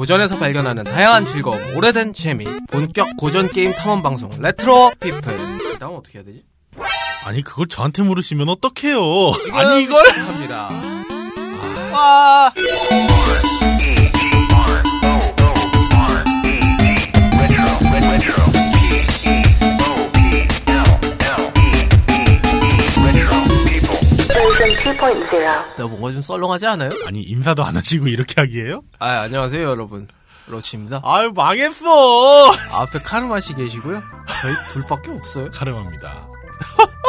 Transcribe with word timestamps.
고전에서 0.00 0.38
발견하는 0.38 0.84
다양한 0.84 1.26
즐거움, 1.26 1.76
오래된 1.76 2.14
재미, 2.14 2.46
본격 2.70 3.18
고전 3.18 3.48
게임 3.48 3.70
탐험 3.70 4.02
방송 4.02 4.30
레트로 4.40 4.92
피플. 4.98 5.20
다음 5.78 5.96
어떻게 5.96 6.20
해야 6.20 6.24
되지? 6.24 6.42
아니 7.26 7.42
그걸 7.42 7.68
저한테 7.68 8.02
물으시면 8.04 8.48
어떡해요? 8.48 8.98
아니 9.52 9.82
이걸 9.82 10.08
합니다. 10.08 10.70
아. 25.10 25.14
2.0. 25.14 25.76
나 25.76 25.86
뭔가 25.86 26.12
좀 26.12 26.22
썰렁하지 26.22 26.66
않아요? 26.66 26.90
아니 27.06 27.22
인사도 27.22 27.64
안 27.64 27.76
하시고 27.76 28.08
이렇게 28.08 28.34
하기에요? 28.40 28.82
아, 28.98 29.20
안녕하세요, 29.22 29.62
여러분. 29.68 30.08
로치입니다. 30.46 31.00
아유 31.04 31.30
망했어. 31.34 32.50
앞에 32.80 32.98
카르마 33.04 33.38
씨 33.40 33.54
계시고요. 33.54 34.02
저희 34.42 34.54
둘밖에 34.72 35.12
없어요. 35.12 35.48
카르마입니다. 35.52 36.26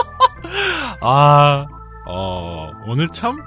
아, 1.01 1.65
어, 2.05 2.71
오늘 2.85 3.07
참 3.09 3.41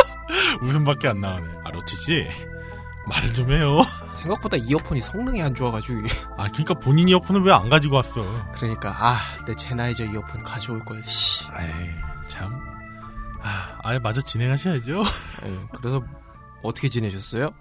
웃음밖에 0.62 1.08
안 1.08 1.20
나오네. 1.20 1.46
아 1.64 1.70
로치 1.70 1.96
씨 1.96 2.26
말을 3.06 3.32
좀 3.32 3.50
해요. 3.50 3.80
생각보다 4.12 4.58
이어폰이 4.58 5.00
성능이 5.00 5.40
안 5.42 5.54
좋아가지고 5.54 6.00
이게. 6.00 6.08
아 6.36 6.48
그러니까 6.48 6.74
본인 6.74 7.08
이어폰은 7.08 7.42
왜 7.42 7.52
안 7.52 7.70
가지고 7.70 7.96
왔어? 7.96 8.22
그러니까 8.52 8.90
아, 8.98 9.20
내 9.46 9.54
제나이저 9.54 10.04
이어폰 10.04 10.42
가져올 10.42 10.84
걸. 10.84 11.02
씨. 11.04 11.44
에이 11.58 11.90
참. 12.26 12.60
아, 13.42 13.78
아예 13.82 13.98
마저 13.98 14.20
진행하셔야죠. 14.20 15.02
에이, 15.44 15.58
그래서 15.76 16.04
어떻게 16.62 16.88
지내셨어요? 16.88 17.54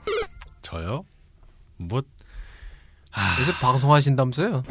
저요? 0.61 1.05
뭐 1.77 2.01
요새 3.39 3.51
방송하신다면서요? 3.59 4.63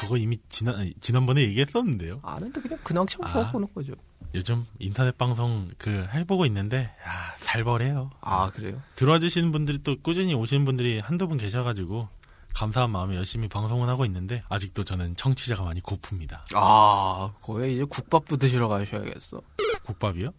그거 0.00 0.16
이미 0.16 0.38
지난 0.48 0.92
지난번에 1.00 1.42
얘기했었는데요. 1.42 2.20
아는데 2.22 2.60
그냥 2.60 2.78
근황참 2.82 3.24
아. 3.24 3.28
써보는 3.28 3.68
거죠. 3.74 3.92
요즘 4.34 4.66
인터넷 4.78 5.16
방송 5.18 5.68
그 5.76 6.08
해보고 6.12 6.46
있는데 6.46 6.90
아, 7.04 7.36
살벌해요. 7.36 8.10
아, 8.20 8.48
그래요? 8.50 8.80
들어와 8.96 9.18
주시는 9.18 9.52
분들이 9.52 9.82
또 9.82 9.96
꾸준히 10.00 10.34
오시는 10.34 10.64
분들이 10.64 11.00
한두 11.00 11.28
분 11.28 11.36
계셔가지고 11.38 12.08
감사한 12.54 12.90
마음에 12.90 13.16
열심히 13.16 13.48
방송을 13.48 13.88
하고 13.88 14.04
있는데 14.06 14.42
아직도 14.48 14.84
저는 14.84 15.16
청취자가 15.16 15.62
많이 15.64 15.80
고픕니다. 15.80 16.40
아, 16.54 17.32
거의 17.42 17.74
이제 17.74 17.84
국밥도 17.84 18.36
드시러 18.38 18.68
가셔야겠어. 18.68 19.40
국밥이요? 19.84 20.30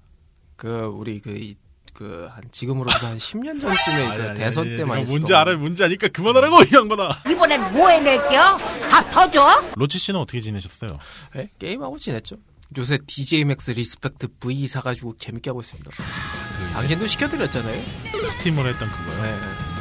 그, 0.55 0.91
우리 0.93 1.19
그, 1.19 1.31
이, 1.31 1.55
그, 1.93 2.27
한, 2.33 2.43
지금으로부터 2.51 3.07
한 3.07 3.17
10년 3.17 3.59
전쯤에 3.61 4.07
아니, 4.07 4.17
그 4.17 4.29
아니, 4.29 4.39
대선 4.39 4.67
아니, 4.67 4.77
때 4.77 4.83
많이 4.83 5.05
제가 5.05 5.11
뭔지 5.17 5.33
알아요, 5.35 5.57
뭔지 5.57 5.83
아니까 5.83 6.07
그만하라고 6.07 6.63
이 6.63 6.67
양반아. 6.73 7.09
이번엔 7.29 7.73
뭐 7.73 7.89
해낼게요? 7.89 8.57
다 8.89 9.09
터져? 9.11 9.63
로치 9.75 9.99
씨는 9.99 10.19
어떻게 10.19 10.39
지내셨어요? 10.39 10.97
예? 11.37 11.49
게임하고 11.59 11.99
지냈죠. 11.99 12.37
요새 12.77 12.97
DJ 13.05 13.45
맥스 13.45 13.69
리스펙트 13.71 14.27
V 14.39 14.67
사가지고 14.67 15.17
재밌게 15.19 15.49
하고 15.51 15.61
있습니다. 15.61 15.91
그 15.91 16.73
당신도 16.73 17.05
시켜드렸잖아요. 17.07 17.83
스팀으로 18.31 18.69
했던 18.69 18.89
그거요. 18.89 19.21
네. 19.21 19.35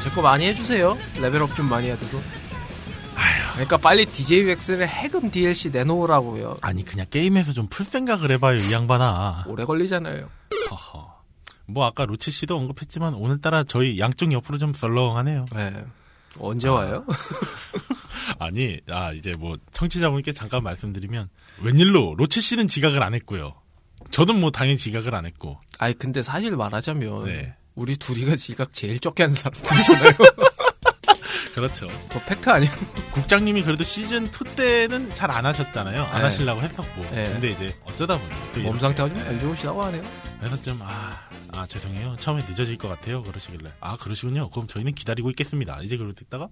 제 0.04 0.10
거 0.10 0.20
많이 0.20 0.44
해주세요. 0.46 0.98
level 1.20 1.44
up 1.44 1.54
좀 1.56 1.68
많이 1.70 1.88
해두고. 1.88 2.20
그러니까 3.52 3.76
빨리 3.76 4.06
DJ 4.06 4.44
맥스를 4.44 4.88
해금 4.88 5.30
DLC 5.30 5.70
내놓으라고요. 5.70 6.58
아니 6.62 6.84
그냥 6.84 7.06
게임에서 7.10 7.52
좀 7.52 7.68
풀 7.68 7.84
생각을 7.86 8.30
해봐요 8.32 8.56
이 8.56 8.72
양반아. 8.72 9.44
오래 9.48 9.64
걸리잖아요. 9.64 10.28
허허. 10.70 11.12
뭐 11.66 11.86
아까 11.86 12.04
로치 12.06 12.30
씨도 12.30 12.56
언급했지만 12.56 13.14
오늘따라 13.14 13.64
저희 13.64 13.98
양쪽 13.98 14.32
옆으로 14.32 14.58
좀 14.58 14.72
썰렁하네요. 14.74 15.44
네. 15.54 15.84
언제 16.38 16.68
와요? 16.68 17.04
아니, 18.38 18.80
아, 18.88 19.12
이제 19.12 19.34
뭐, 19.34 19.56
청취자분께 19.72 20.32
잠깐 20.32 20.62
말씀드리면, 20.62 21.28
웬일로, 21.60 22.14
로치 22.16 22.40
씨는 22.40 22.68
지각을 22.68 23.02
안 23.02 23.12
했고요. 23.14 23.52
저는 24.10 24.40
뭐, 24.40 24.50
당연히 24.50 24.78
지각을 24.78 25.14
안 25.14 25.26
했고, 25.26 25.60
아니 25.78 25.98
근데 25.98 26.22
사실 26.22 26.56
말하자면 26.56 27.24
네. 27.26 27.54
우리 27.74 27.96
둘이가 27.96 28.36
지각 28.36 28.72
제일 28.72 28.98
적게 28.98 29.24
하는 29.24 29.34
사람들이잖아요. 29.34 30.12
그렇죠. 31.54 31.86
그거 32.08 32.20
팩트 32.26 32.48
아니야? 32.48 32.70
국장님이 33.12 33.62
그래도 33.62 33.84
시즌 33.84 34.24
2 34.26 34.30
때는 34.56 35.10
잘 35.14 35.30
안 35.30 35.44
하셨잖아요. 35.46 36.02
안 36.04 36.16
네. 36.18 36.22
하시려고 36.24 36.62
했었고. 36.62 37.02
네. 37.14 37.30
근데 37.32 37.48
이제, 37.50 37.74
어쩌다 37.84 38.18
보니, 38.18 38.30
또몸 38.54 38.76
상태가 38.76 39.08
좀 39.08 39.18
안 39.18 39.38
좋으시다고 39.40 39.82
하네요. 39.84 40.02
그래서 40.38 40.60
좀, 40.62 40.78
아, 40.82 41.28
아, 41.52 41.66
죄송해요. 41.66 42.16
처음에 42.18 42.42
늦어질 42.48 42.76
것 42.78 42.88
같아요. 42.88 43.22
그러시길래. 43.22 43.70
아, 43.80 43.96
그러시군요. 43.98 44.48
그럼 44.50 44.66
저희는 44.66 44.94
기다리고 44.94 45.28
있겠습니다. 45.30 45.80
이제 45.82 45.96
그러고 45.96 46.14
있다가, 46.20 46.48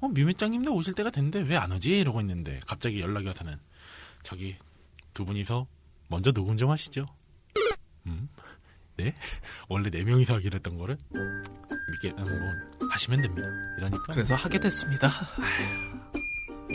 어, 0.00 0.08
뮤미짱님도 0.08 0.72
오실 0.74 0.94
때가 0.94 1.10
됐는데 1.10 1.40
왜 1.42 1.56
안 1.56 1.72
오지? 1.72 1.98
이러고 2.00 2.20
있는데, 2.20 2.60
갑자기 2.66 3.00
연락이 3.00 3.26
와서는, 3.26 3.56
저기, 4.22 4.56
두 5.14 5.24
분이서 5.24 5.66
먼저 6.08 6.32
녹음 6.32 6.56
좀 6.56 6.70
하시죠. 6.70 7.06
음? 8.06 8.28
네? 8.96 9.14
원래 9.68 9.90
네 9.90 10.02
명이서 10.04 10.34
하기로 10.34 10.56
했던 10.56 10.76
거를? 10.78 10.98
이게, 11.92 12.14
음, 12.18 12.62
뭐, 12.78 12.88
하시면 12.90 13.22
됩니다. 13.22 13.48
이러니까. 13.78 14.12
그래서 14.12 14.34
하게 14.34 14.58
됐습니다. 14.58 15.10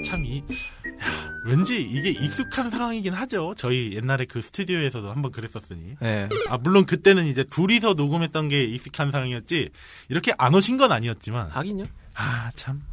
참 0.06 0.24
이, 0.24 0.40
야, 0.40 1.31
왠지 1.46 1.81
이게 1.81 2.12
익숙한 2.12 2.70
상황이긴 2.70 3.14
하죠. 3.14 3.53
저희 3.58 3.94
옛날에 3.94 4.25
그 4.25 4.42
스튜디오에서도 4.42 5.09
한번 5.09 5.31
그랬었으니. 5.31 5.96
네. 6.00 6.30
아, 6.50 6.58
물론 6.58 6.86
그때는 6.86 7.25
이제 7.25 7.44
둘이서 7.44 7.96
녹음했던 7.96 8.50
게 8.50 8.64
익숙한 8.64 9.12
상황이었지, 9.12 9.70
이렇게 10.09 10.31
안 10.38 10.53
오신 10.53 10.78
건 10.78 10.92
아니었지만, 10.92 11.50
하긴요. 11.50 11.86
아, 12.16 12.52
참. 12.56 12.84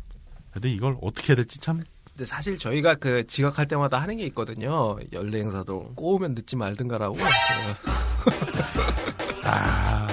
그래도 0.50 0.68
이걸 0.68 0.96
어떻게 1.02 1.32
해야 1.32 1.36
될지 1.36 1.58
참. 1.58 1.84
근데 2.16 2.24
사실 2.24 2.58
저희가 2.58 2.94
그 2.94 3.26
지각할 3.26 3.68
때마다 3.68 4.00
하는 4.00 4.16
게 4.16 4.24
있거든요. 4.26 4.96
연례 5.12 5.40
행사도 5.40 5.92
꼬우면 5.94 6.34
늦지 6.34 6.56
말든가라고. 6.56 7.18
아, 9.44 10.08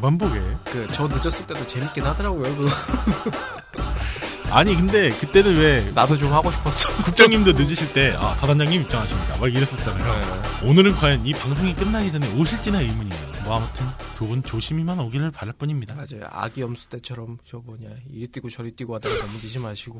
보게. 0.00 0.40
그저 0.64 1.06
늦었을 1.08 1.46
때도 1.46 1.66
재밌긴 1.66 2.04
하더라고요. 2.04 2.42
그 2.56 2.66
아니, 4.50 4.76
근데 4.76 5.10
그때는 5.10 5.56
왜, 5.56 5.90
나도 5.92 6.16
좀 6.16 6.32
하고 6.32 6.52
싶었어. 6.52 6.90
국장님도 7.02 7.52
늦으실 7.52 7.92
때, 7.92 8.14
아, 8.16 8.34
사단장님 8.36 8.82
입장하십니다. 8.82 9.38
막 9.38 9.52
이랬었잖아요. 9.52 10.64
오늘은 10.64 10.94
과연 10.94 11.26
이 11.26 11.32
방송이 11.32 11.74
끝나기 11.74 12.12
전에 12.12 12.32
오실지나 12.38 12.80
의문이에요. 12.80 13.32
뭐 13.44 13.56
아무튼, 13.56 13.86
두 14.14 14.26
분 14.26 14.42
조심히만 14.44 15.00
오기를 15.00 15.32
바랄 15.32 15.52
뿐입니다. 15.54 15.94
맞아요. 15.94 16.26
아기 16.30 16.60
염수 16.60 16.88
때처럼 16.88 17.38
저 17.44 17.58
뭐냐 17.58 17.88
이리 18.08 18.28
뛰고 18.28 18.48
저리 18.48 18.70
뛰고 18.70 18.94
하다가 18.94 19.14
넘기지 19.26 19.58
마시고. 19.58 19.98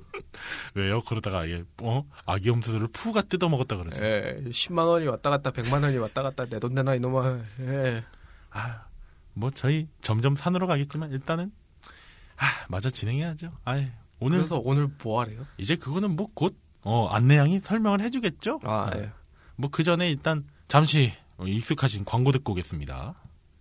왜요? 0.74 1.00
그러다가, 1.02 1.46
이게, 1.46 1.64
어? 1.82 2.04
아기 2.26 2.50
염소를 2.50 2.88
푸가 2.92 3.22
뜯어 3.22 3.48
먹었다 3.48 3.76
그러죠. 3.78 4.04
예, 4.04 4.36
10만 4.44 4.86
원이 4.86 5.06
왔다 5.06 5.30
갔다 5.30 5.50
100만 5.50 5.82
원이 5.82 5.96
왔다 5.96 6.22
갔다 6.22 6.44
내 6.44 6.58
돈 6.60 6.74
내놔 6.74 6.96
이놈아. 6.96 7.38
예. 7.62 8.04
아, 8.50 8.82
뭐 9.40 9.50
저희 9.50 9.88
점점 10.02 10.36
산으로 10.36 10.66
가겠지만 10.66 11.10
일단은 11.10 11.50
아, 12.36 12.46
마저 12.68 12.88
진행해야죠. 12.90 13.52
아, 13.64 13.72
오늘 14.20 14.38
그래서 14.38 14.60
오늘 14.64 14.88
뭐 15.02 15.20
하래요? 15.20 15.46
이제 15.58 15.76
그거는 15.76 16.14
뭐 16.16 16.28
곧 16.34 16.56
어, 16.82 17.08
안내양이 17.08 17.60
설명을 17.60 18.00
해주겠죠. 18.00 18.60
아, 18.62 18.90
어, 18.90 18.92
예. 18.96 19.10
뭐그 19.56 19.82
전에 19.82 20.10
일단 20.10 20.42
잠시 20.68 21.12
어, 21.36 21.46
익숙하신 21.46 22.04
광고 22.04 22.32
듣고 22.32 22.52
오겠습니다. 22.52 23.14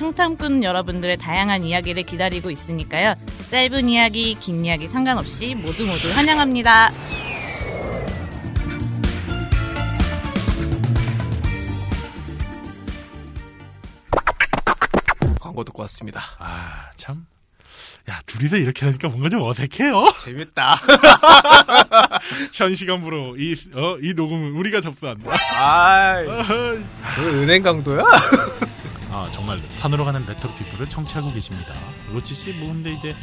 청탐꾼 0.00 0.64
여러분들의 0.64 1.18
다양한 1.18 1.62
이야기를 1.62 2.04
기다리고 2.04 2.50
있으니까요. 2.50 3.14
짧은 3.50 3.86
이야기, 3.90 4.34
긴 4.40 4.64
이야기 4.64 4.88
상관없이 4.88 5.54
모두 5.54 5.84
모두 5.84 6.10
환영합니다. 6.10 6.90
광고 15.38 15.64
듣고 15.64 15.82
왔습니다. 15.82 16.22
아, 16.38 16.90
참. 16.96 17.26
야, 18.08 18.20
둘이서 18.24 18.56
이렇게 18.56 18.86
하니까 18.86 19.08
뭔가 19.08 19.28
좀 19.28 19.42
어색해요. 19.42 20.14
재밌다. 20.24 20.76
현 22.54 22.74
시간부로 22.74 23.36
이, 23.36 23.54
어, 23.74 23.98
이 24.00 24.14
녹음은 24.14 24.52
우리가 24.52 24.80
접수한다. 24.80 25.30
아이, 25.58 26.24
그 27.16 27.42
은행 27.42 27.62
강도야? 27.62 28.02
아, 29.12 29.28
정말 29.32 29.60
산으로 29.78 30.04
가는 30.04 30.24
레트로 30.24 30.54
피플을 30.54 30.88
청취하고 30.88 31.32
계십니다. 31.32 31.74
로치 32.12 32.34
씨, 32.34 32.52
뭐 32.52 32.68
근데 32.68 32.92
이제 32.92 33.14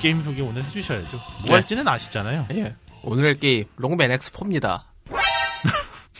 게임 0.00 0.22
소개 0.22 0.42
오늘 0.42 0.64
해주셔야죠. 0.64 1.16
뭐 1.16 1.44
네. 1.46 1.52
할지는 1.54 1.86
아시잖아요. 1.86 2.48
예. 2.52 2.74
오늘의 3.02 3.38
게임 3.38 3.64
록맨 3.76 4.10
X4입니다. 4.10 4.82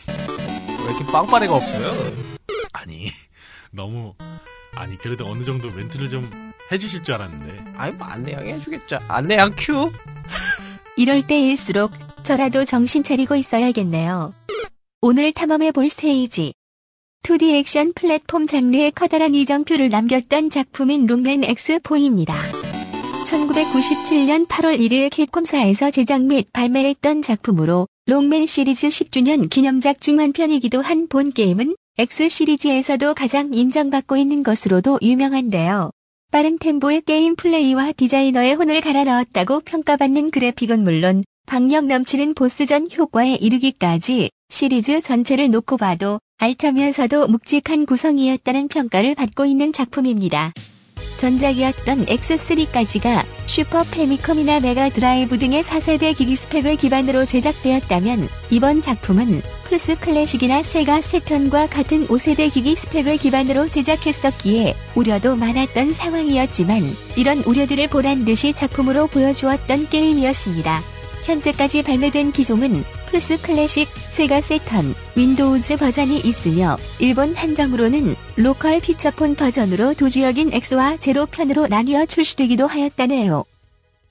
왜 0.07 0.85
이렇게 0.85 1.11
빵빠레가 1.11 1.53
없어요? 1.55 1.91
아니 2.71 3.09
너무 3.71 4.13
아니 4.75 4.97
그래도 4.97 5.27
어느 5.29 5.43
정도 5.43 5.69
멘트를 5.69 6.09
좀 6.09 6.29
해주실 6.71 7.03
줄 7.03 7.15
알았는데 7.15 7.73
아이 7.77 7.91
뭐 7.91 8.07
안내양 8.07 8.47
해주겠죠. 8.47 8.99
안내양 9.09 9.53
큐. 9.57 9.91
이럴 10.95 11.27
때일수록 11.27 11.91
저라도 12.23 12.63
정신 12.63 13.03
차리고 13.03 13.35
있어야겠네요. 13.35 14.33
오늘 15.01 15.31
탐험해 15.33 15.71
볼 15.73 15.89
스테이지. 15.89 16.53
2D 17.27 17.55
액션 17.55 17.91
플랫폼 17.91 18.47
장르의 18.47 18.93
커다란 18.93 19.35
이정표를 19.35 19.89
남겼던 19.89 20.49
작품인 20.49 21.07
록맨 21.07 21.41
X4입니다. 21.41 22.33
1997년 23.25 24.47
8월 24.47 24.79
1일 24.79 25.09
캡콤사에서 25.09 25.91
제작 25.91 26.21
및 26.21 26.47
발매했던 26.53 27.21
작품으로 27.21 27.85
록맨 28.05 28.45
시리즈 28.45 28.87
10주년 28.87 29.49
기념작 29.49 29.99
중 29.99 30.21
한 30.21 30.31
편이기도 30.31 30.81
한 30.81 31.09
본 31.09 31.33
게임은 31.33 31.75
X 31.97 32.29
시리즈에서도 32.29 33.13
가장 33.13 33.53
인정받고 33.53 34.15
있는 34.15 34.41
것으로도 34.41 34.99
유명한데요. 35.01 35.91
빠른 36.31 36.57
템포의 36.57 37.01
게임 37.01 37.35
플레이와 37.35 37.91
디자이너의 37.91 38.53
혼을 38.55 38.79
갈아 38.79 39.03
넣었다고 39.03 39.59
평가받는 39.65 40.31
그래픽은 40.31 40.81
물론 40.81 41.25
박력 41.45 41.87
넘치는 41.87 42.35
보스전 42.35 42.87
효과에 42.89 43.33
이르기까지 43.35 44.29
시리즈 44.47 45.01
전체를 45.01 45.51
놓고 45.51 45.75
봐도 45.75 46.21
알차면서도 46.39 47.27
묵직한 47.27 47.85
구성이었다는 47.85 48.67
평가를 48.67 49.15
받고 49.15 49.45
있는 49.45 49.73
작품입니다. 49.73 50.53
전작이었던 51.17 52.05
X3까지가 52.05 53.25
슈퍼 53.47 53.83
패미컴이나 53.83 54.59
메가 54.59 54.89
드라이브 54.89 55.39
등의 55.39 55.63
4세대 55.63 56.15
기기 56.15 56.35
스펙을 56.35 56.75
기반으로 56.75 57.25
제작되었다면 57.25 58.29
이번 58.51 58.83
작품은 58.83 59.41
플스 59.63 59.99
클래식이나 59.99 60.61
세가 60.61 61.01
세턴과 61.01 61.67
같은 61.67 62.07
5세대 62.07 62.53
기기 62.53 62.75
스펙을 62.75 63.17
기반으로 63.17 63.67
제작했었기에 63.67 64.75
우려도 64.95 65.35
많았던 65.35 65.91
상황이었지만 65.91 66.83
이런 67.17 67.39
우려들을 67.39 67.87
보란 67.87 68.25
듯이 68.25 68.53
작품으로 68.53 69.07
보여주었던 69.07 69.89
게임이었습니다. 69.89 70.81
현재까지 71.23 71.81
발매된 71.81 72.31
기종은 72.31 72.83
플스 73.09 73.41
클래식, 73.41 73.87
세가 74.09 74.41
세턴, 74.41 74.93
윈도우즈 75.15 75.77
버전이 75.77 76.19
있으며 76.19 76.77
일본 76.99 77.33
한정으로는 77.35 78.15
로컬 78.37 78.79
피처폰 78.79 79.35
버전으로 79.35 79.93
두 79.95 80.06
주역인 80.06 80.51
X와 80.53 80.97
제로 80.97 81.25
편으로 81.25 81.67
나뉘어 81.67 82.05
출시되기도 82.05 82.67
하였다네요. 82.67 83.43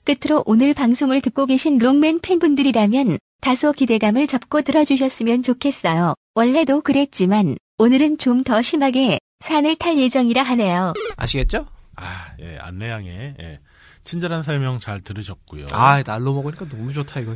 끝으로 0.03 0.43
오늘 0.45 0.73
방송을 0.73 1.21
듣고 1.21 1.45
계신 1.45 1.77
롱맨 1.77 2.19
팬분들이라면 2.21 3.17
다소 3.41 3.71
기대감을 3.71 4.27
접고 4.27 4.61
들어주셨으면 4.61 5.43
좋겠어요. 5.43 6.15
원래도 6.35 6.81
그랬지만 6.81 7.55
오늘은 7.77 8.17
좀 8.17 8.43
더 8.43 8.61
심하게 8.61 9.19
산을 9.41 9.75
탈 9.75 9.97
예정이라 9.97 10.41
하네요. 10.43 10.93
아시겠죠? 11.17 11.67
아 11.95 12.33
예 12.39 12.57
안내양의 12.61 13.35
예, 13.39 13.59
친절한 14.03 14.43
설명 14.43 14.79
잘 14.79 14.99
들으셨고요. 15.01 15.65
아 15.71 16.01
날로 16.03 16.33
먹으니까 16.33 16.67
너무 16.69 16.93
좋다 16.93 17.19
이거. 17.19 17.35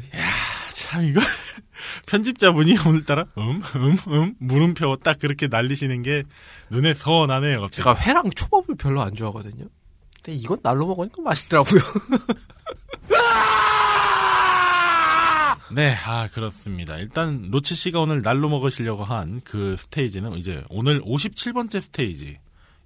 참 0.73 1.05
이거 1.05 1.21
편집자분이 2.07 2.77
오늘따라 2.85 3.25
음 3.37 3.61
음 3.75 3.97
음 4.07 4.35
물음표 4.39 4.97
딱 5.03 5.19
그렇게 5.19 5.47
날리시는 5.47 6.01
게 6.03 6.23
눈에 6.69 6.93
선하네요. 6.93 7.57
갑자기. 7.61 7.75
제가 7.77 7.95
회랑 7.95 8.29
초밥을 8.31 8.75
별로 8.75 9.01
안 9.01 9.15
좋아하거든요. 9.15 9.65
근데 10.23 10.37
이건 10.37 10.59
날로 10.61 10.85
먹으니까 10.87 11.21
맛있더라고요. 11.21 11.81
네, 15.73 15.95
아 16.05 16.27
그렇습니다. 16.33 16.97
일단 16.97 17.47
로치 17.49 17.75
씨가 17.75 18.01
오늘 18.01 18.21
날로 18.21 18.49
먹으시려고 18.49 19.05
한 19.05 19.41
그 19.45 19.77
스테이지는 19.79 20.35
이제 20.37 20.63
오늘 20.69 21.01
57번째 21.01 21.81
스테이지. 21.81 22.39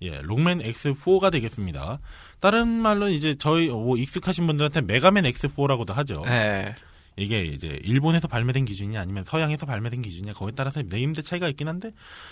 예, 0.03 0.21
록맨 0.21 0.59
X4가 0.59 1.31
되겠습니다. 1.31 1.97
다른 2.39 2.67
말로 2.67 3.09
이제 3.09 3.35
저희 3.39 3.69
뭐 3.69 3.97
익숙하신 3.97 4.45
분들한테 4.45 4.81
메가맨 4.81 5.23
X4라고도 5.23 5.93
하죠. 5.93 6.21
네. 6.25 6.75
이게 7.17 7.43
이제 7.43 7.79
일본에서 7.83 8.27
발매된 8.27 8.65
기준이 8.65 8.97
아니면 8.97 9.23
서양에서 9.23 9.65
발매된 9.65 10.01
기준이냐 10.01 10.33
거기에 10.33 10.53
따라서 10.55 10.81
네이밍 10.81 11.23
차이가 11.23 11.47
있긴 11.47 11.67
한데 11.69 11.91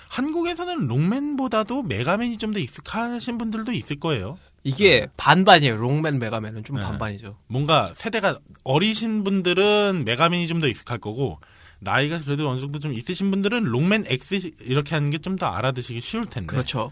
한국에서는 0.10 0.88
록맨보다도 0.88 1.84
메가맨이 1.84 2.38
좀 2.38 2.54
더 2.54 2.60
익숙하신 2.60 3.38
분들도 3.38 3.72
있을 3.72 4.00
거예요. 4.00 4.38
이게 4.64 5.08
반반이에요. 5.18 5.78
록맨 5.78 6.20
메가맨은 6.20 6.64
좀 6.66 6.76
네. 6.78 6.84
반반이죠. 6.84 7.38
뭔가 7.48 7.94
세대가 7.96 8.38
어리신 8.64 9.24
분들은 9.24 10.04
메가맨이 10.06 10.48
좀 10.48 10.60
더 10.62 10.68
익숙할 10.68 11.00
거고 11.00 11.40
나이가 11.80 12.18
그래도 12.20 12.50
어느 12.50 12.60
정도 12.60 12.80
좀 12.80 12.94
있으신 12.94 13.32
분들은 13.32 13.64
록맨 13.64 14.06
X 14.08 14.52
이렇게 14.62 14.96
하는 14.96 15.10
게 15.10 15.18
좀 15.18 15.36
더 15.38 15.48
알아두시기 15.48 16.00
쉬울 16.02 16.24
텐데. 16.26 16.48
그렇죠. 16.48 16.92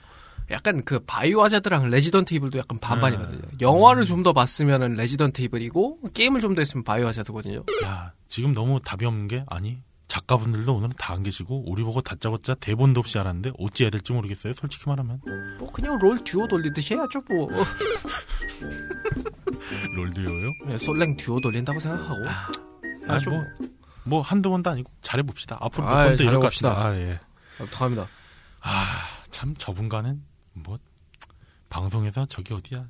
약간 0.52 0.84
그 0.84 1.00
바이오 1.00 1.42
하자드랑 1.44 1.90
레지던트 1.90 2.34
이블도 2.34 2.60
약간 2.60 2.78
반반이거든요. 2.80 3.42
네. 3.42 3.48
영화를 3.62 4.06
좀더 4.06 4.34
봤으면은 4.34 4.96
레지던트 4.96 5.42
이블이고 5.44 6.00
게임을 6.14 6.42
좀 6.42 6.56
더 6.56 6.62
했으면 6.62 6.84
바이오 6.84 7.08
하자드거든요. 7.08 7.64
야, 7.86 8.12
지금 8.28 8.54
너무 8.54 8.80
답이 8.84 9.06
없는 9.06 9.28
게 9.28 9.46
아니 9.48 9.78
작가분들도 10.10 10.76
오늘은 10.76 10.94
다안 10.98 11.24
계시고 11.24 11.64
우리 11.72 11.84
보고 11.84 12.02
다짜고짜 12.02 12.56
대본도 12.56 13.00
없이 13.00 13.18
알았는데 13.18 13.52
어찌 13.60 13.84
해야 13.84 13.90
될지 13.90 14.12
모르겠어요. 14.12 14.52
솔직히 14.54 14.84
말하면 14.90 15.22
뭐 15.58 15.68
그냥 15.72 15.98
롤 16.00 16.22
듀오 16.24 16.48
돌리듯이 16.50 16.96
해야죠 16.96 17.22
뭐. 17.30 17.48
롤드요요. 19.96 20.52
네, 20.68 20.78
솔랭 20.78 21.18
듀오 21.18 21.40
돌린다고 21.40 21.80
생각하고. 21.80 22.28
아, 22.28 22.48
해야죠 23.08 23.30
뭐, 23.32 23.44
뭐 24.04 24.22
한두 24.22 24.50
번도 24.50 24.70
아니고 24.70 24.92
잘해 25.02 25.24
봅시다. 25.24 25.58
앞으로 25.62 25.86
몇 25.86 25.92
번도 26.08 26.24
이럴 26.24 26.36
것 26.40 26.52
잘해봅시다. 26.52 26.76
같습니다. 26.76 26.90
아, 26.90 26.98
예. 26.98 27.20
어떡합니다. 27.64 28.08
아, 28.62 28.86
참 29.30 29.56
저분과는 29.58 30.22
뭐 30.54 30.78
방송에서 31.70 32.26
저기 32.26 32.54
어디야 32.54 32.88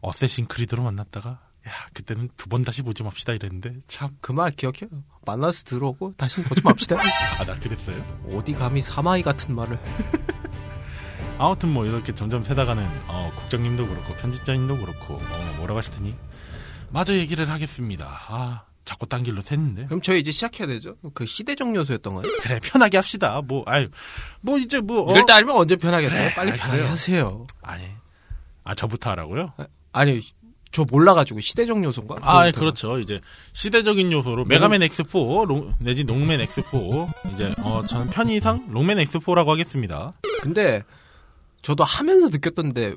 어쌔신 0.00 0.46
크리드로 0.46 0.82
만났다가 0.82 1.30
야 1.68 1.70
그때는 1.94 2.28
두 2.36 2.48
번 2.48 2.62
다시 2.62 2.82
보지 2.82 3.02
맙시다 3.04 3.32
이랬는데 3.34 3.82
참아그말 3.86 4.50
기억해요. 4.52 4.88
만나서 5.24 5.62
들어오고 5.64 6.12
다시는 6.16 6.48
보지 6.48 6.62
맙시다. 6.62 6.96
나 7.46 7.58
그랬어요. 7.58 8.02
어디 8.36 8.52
감히 8.52 8.82
사마이 8.82 9.22
같은 9.22 9.54
말을. 9.54 9.78
아무튼 11.38 11.70
뭐 11.72 11.86
이렇게 11.86 12.14
점점 12.14 12.42
세다가는 12.42 13.04
어, 13.08 13.32
국장님도 13.36 13.86
그렇고 13.86 14.14
편집자님도 14.16 14.76
그렇고 14.78 15.14
어, 15.14 15.54
뭐라고 15.58 15.78
하시더니 15.78 16.16
마저 16.90 17.14
얘기를 17.16 17.48
하겠습니다. 17.48 18.06
아 18.28 18.64
자꾸 18.84 19.06
딴 19.06 19.22
길로 19.22 19.40
샜는데 19.42 19.86
그럼 19.86 20.00
저희 20.02 20.20
이제 20.20 20.30
시작해야 20.32 20.66
되죠. 20.66 20.96
그 21.14 21.24
희대적 21.24 21.74
요소였던 21.74 22.14
거예요. 22.14 22.32
그래 22.42 22.58
편하게 22.62 22.96
합시다. 22.98 23.40
뭐 23.46 23.62
아유 23.66 23.88
뭐 24.40 24.58
이제 24.58 24.80
뭐 24.80 25.08
어, 25.08 25.12
이럴 25.12 25.24
때 25.26 25.32
아니면 25.32 25.56
언제 25.56 25.76
편하겠어요? 25.76 26.18
그래, 26.20 26.34
빨리 26.34 26.50
아이, 26.52 26.58
편하게 26.58 26.78
그래요. 26.78 26.90
하세요. 26.92 27.46
아니 27.62 27.84
아 28.64 28.74
저부터 28.74 29.10
하라고요? 29.10 29.52
아 29.92 30.04
니 30.04 30.20
저 30.72 30.84
몰라가지고 30.90 31.40
시대적 31.40 31.84
요소인가? 31.84 32.16
아, 32.22 32.38
그거부터. 32.46 32.60
그렇죠. 32.60 32.98
이제 32.98 33.20
시대적인 33.52 34.10
요소로 34.10 34.46
메가맨 34.46 34.80
X4 34.80 35.44
록, 35.46 35.74
내지 35.78 36.02
록맨 36.02 36.40
X4 36.46 37.32
이제 37.34 37.54
어 37.58 37.82
저는 37.86 38.06
편의상 38.08 38.68
록맨 38.70 38.96
X4라고 39.04 39.48
하겠습니다. 39.48 40.12
근데 40.40 40.82
저도 41.60 41.84
하면서 41.84 42.28
느꼈던데 42.30 42.94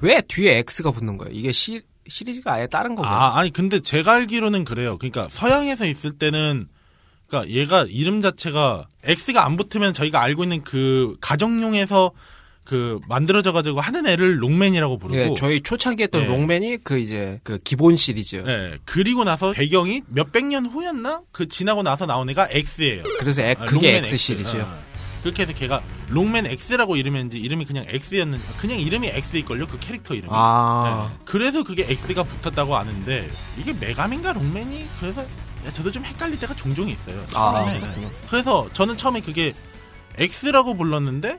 왜 0.00 0.20
뒤에 0.20 0.58
X가 0.58 0.92
붙는 0.92 1.18
거예요? 1.18 1.34
이게 1.34 1.50
시, 1.50 1.82
시리즈가 2.08 2.54
아예 2.54 2.66
다른 2.66 2.94
건가요? 2.94 3.14
아, 3.14 3.38
아니 3.38 3.50
근데 3.52 3.80
제가 3.80 4.12
알기로는 4.14 4.64
그래요. 4.64 4.96
그러니까 4.98 5.28
서양에서 5.30 5.86
있을 5.86 6.12
때는 6.12 6.68
그러니까 7.26 7.52
얘가 7.54 7.84
이름 7.88 8.22
자체가 8.22 8.86
X가 9.04 9.44
안 9.44 9.56
붙으면 9.56 9.92
저희가 9.92 10.20
알고 10.22 10.42
있는 10.44 10.62
그 10.64 11.16
가정용에서 11.20 12.12
그 12.64 13.00
만들어져 13.08 13.52
가지고 13.52 13.80
하는 13.80 14.06
애를 14.06 14.42
록맨이라고 14.42 14.98
부르고 14.98 15.18
예, 15.18 15.30
저희 15.38 15.62
초창기 15.62 16.02
했던 16.02 16.22
예. 16.22 16.26
록맨이 16.26 16.78
그 16.84 16.98
이제 16.98 17.40
그 17.42 17.58
기본 17.64 17.96
시리즈. 17.96 18.44
예, 18.46 18.78
그리고 18.84 19.24
나서 19.24 19.52
배경이 19.52 20.02
몇백 20.08 20.44
년 20.46 20.66
후였나? 20.66 21.22
그 21.32 21.48
지나고 21.48 21.82
나서 21.82 22.04
나온 22.04 22.28
애가 22.28 22.48
X예요. 22.50 23.04
그래서 23.20 23.40
엑- 23.42 23.60
아, 23.62 23.64
그게 23.64 23.96
X 23.96 24.16
시리즈요. 24.18 24.62
어. 24.62 24.87
그렇게 25.22 25.42
해서 25.42 25.52
걔가 25.52 25.82
록맨 26.08 26.46
X라고 26.46 26.96
이름했는지 26.96 27.38
이름이 27.38 27.64
그냥 27.64 27.84
X였는지 27.88 28.44
그냥 28.58 28.78
이름이 28.80 29.08
X일걸요? 29.08 29.66
그 29.66 29.78
캐릭터 29.78 30.14
이름이. 30.14 30.30
아, 30.32 31.10
네. 31.10 31.24
그래서 31.24 31.62
그게 31.62 31.86
X가 31.88 32.22
붙었다고 32.24 32.76
아는데 32.76 33.28
이게 33.58 33.72
메가맨과 33.72 34.32
록맨이? 34.34 34.86
그래서 35.00 35.22
야, 35.66 35.72
저도 35.72 35.90
좀 35.90 36.04
헷갈릴 36.04 36.38
때가 36.38 36.54
종종 36.54 36.88
있어요. 36.88 37.24
아. 37.34 37.64
그래서 38.30 38.68
저는 38.72 38.96
처음에 38.96 39.20
그게 39.20 39.54
X라고 40.16 40.74
불렀는데 40.74 41.38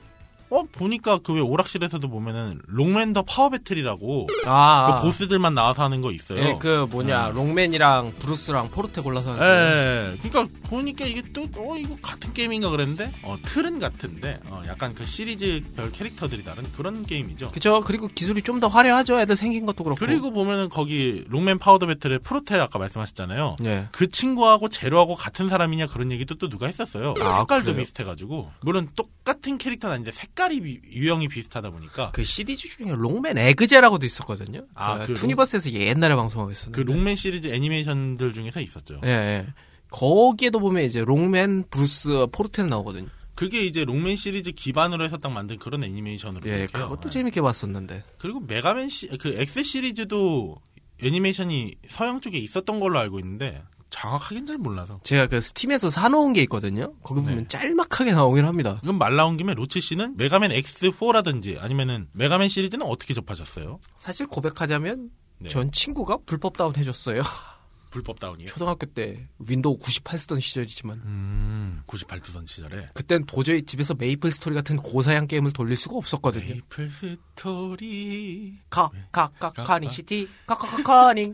어 0.52 0.64
보니까 0.72 1.20
그 1.20 1.34
왜 1.34 1.42
오락실에서도 1.42 2.10
보면은 2.10 2.60
록맨 2.68 3.06
더 3.06 3.22
파워 3.24 3.50
배틀이라고 3.50 4.28
아, 4.48 4.96
그 4.98 5.04
보스들만 5.04 5.54
나와서 5.54 5.84
하는 5.84 6.02
거 6.02 6.12
있어요. 6.12 6.40
예, 6.40 6.58
그 6.60 6.88
뭐냐 6.90 7.30
록맨이랑 7.36 8.14
브루스랑 8.20 8.70
포르테 8.72 9.02
골라서 9.02 9.32
하는 9.32 9.40
거. 9.40 9.46
예, 9.46 10.18
그러니까 10.30 10.58
보니까 10.70 11.06
이게 11.06 11.22
또, 11.34 11.48
어, 11.58 11.78
이거 11.78 11.96
같은 12.02 12.34
게임인가 12.34 12.70
그랬는데, 12.70 13.12
어, 13.24 13.38
틀은 13.46 13.80
같은데, 13.80 14.40
어, 14.48 14.64
약간 14.68 14.94
그 14.96 15.06
시리즈별 15.06 15.92
캐릭터들이 15.92 16.44
다른 16.44 16.64
그런 16.74 17.06
게임이죠. 17.06 17.48
그죠? 17.50 17.82
그리고 17.86 18.08
기술이 18.08 18.42
좀 18.44 18.60
더 18.60 18.68
화려하죠. 18.68 19.20
애들 19.22 19.38
생긴 19.38 19.66
것도 19.66 19.84
그렇고. 19.86 20.00
그리고 20.06 20.32
보면은 20.32 20.68
거기 20.68 21.24
록맨 21.30 21.60
파워 21.60 21.86
배틀의 21.88 22.20
포르테 22.20 22.60
아까 22.60 22.78
말씀하셨잖아요. 22.78 23.56
예. 23.64 23.88
그 23.94 24.10
친구하고 24.10 24.68
제로하고 24.68 25.16
같은 25.16 25.48
사람이냐 25.48 25.88
그런 25.88 26.12
얘기도 26.12 26.36
또 26.36 26.50
누가 26.50 26.66
했었어요. 26.68 27.14
아, 27.22 27.40
색깔도 27.40 27.66
그래요? 27.68 27.78
비슷해가지고 27.78 28.52
물론 28.62 28.90
똑같은 28.98 29.58
캐릭터는 29.58 29.94
아닌데 29.94 30.12
색 30.12 30.36
깔이 30.40 30.62
비- 30.62 30.80
유형이 30.90 31.28
비슷하다 31.28 31.70
보니까 31.72 32.12
그 32.12 32.24
시리즈 32.24 32.70
중에 32.70 32.94
록맨 32.96 33.38
에그제라고도 33.38 34.06
있었거든요. 34.06 34.66
아, 34.74 35.00
그그 35.00 35.16
투니버스에서 35.16 35.72
옛날에 35.74 36.16
방송하고 36.16 36.48
그 36.48 36.52
있었는데. 36.54 36.84
록맨 36.94 37.16
시리즈 37.18 37.50
애니메이션들 37.50 38.32
중에서 38.32 38.62
있었죠. 38.62 39.02
예, 39.04 39.10
예. 39.10 39.48
거기에도 39.92 40.60
보면 40.60 40.84
이제 40.86 41.02
록맨, 41.04 41.66
브루스, 41.70 42.28
포르테는 42.32 42.70
나오거든요. 42.70 43.08
그게 43.36 43.66
이제 43.66 43.84
록맨 43.84 44.16
시리즈 44.16 44.52
기반으로 44.52 45.04
해서 45.04 45.18
딱 45.18 45.30
만든 45.32 45.58
그런 45.58 45.84
애니메이션으로 45.84 46.50
예. 46.50 46.68
그것도 46.72 47.04
예. 47.08 47.10
재밌게 47.10 47.42
봤었는데. 47.42 48.04
그리고 48.18 48.40
메가맨 48.40 48.90
시, 48.90 49.08
그 49.18 49.30
X 49.38 49.64
시리즈도 49.64 50.58
애니메이션이 51.04 51.74
서양 51.90 52.22
쪽에 52.22 52.38
있었던 52.38 52.80
걸로 52.80 52.98
알고 53.00 53.20
있는데 53.20 53.62
정확하긴 53.90 54.46
잘 54.46 54.58
몰라서. 54.58 55.00
제가 55.04 55.28
그 55.28 55.42
스팀에서 55.42 55.90
사놓은 55.90 56.34
게 56.34 56.42
있거든요. 56.44 56.94
거기 57.04 57.22
보면 57.22 57.38
네. 57.40 57.48
짤막하게 57.48 58.14
나오긴 58.14 58.46
합니다. 58.46 58.80
이건 58.84 58.98
말 58.98 59.16
나온 59.16 59.38
김에 59.38 59.54
로치 59.54 59.82
씨는 59.82 60.18
메가맨 60.18 60.52
X4라든지 60.52 61.60
아니면은 61.62 62.08
메가맨 62.14 62.50
시리즈는 62.50 62.86
어떻게 62.86 63.14
접하셨어요? 63.14 63.80
사실 63.98 64.28
고백하자면 64.28 65.10
네. 65.40 65.50
전 65.50 65.72
친구가 65.72 66.20
불법 66.26 66.58
다운 66.58 66.76
해줬어요. 66.76 67.22
불법 67.90 68.20
다운이요? 68.20 68.48
초등학교 68.48 68.86
때 68.86 69.28
윈도우 69.40 69.80
98 69.80 70.20
쓰던 70.20 70.40
시절이지만 70.40 71.02
음, 71.06 71.82
98 71.88 72.20
쓰던 72.20 72.46
시절에. 72.46 72.82
그땐 72.94 73.26
도저히 73.26 73.64
집에서 73.64 73.96
메이플 73.96 74.30
스토리 74.30 74.54
같은 74.54 74.78
고사양 74.78 75.26
게임을 75.26 75.54
돌릴 75.54 75.76
수가 75.76 75.98
없었거든요. 75.98 76.46
메이플 76.46 76.92
스토리. 76.92 78.60
가, 78.70 78.92
가, 79.12 79.32
가, 79.40 79.52
가, 79.52 79.64
카닝 79.64 79.90
가. 79.90 79.94
시티, 79.96 80.30
가, 80.46 80.56
가, 80.56 80.68
가, 80.68 80.84
카닝. 80.84 81.32
어, 81.32 81.34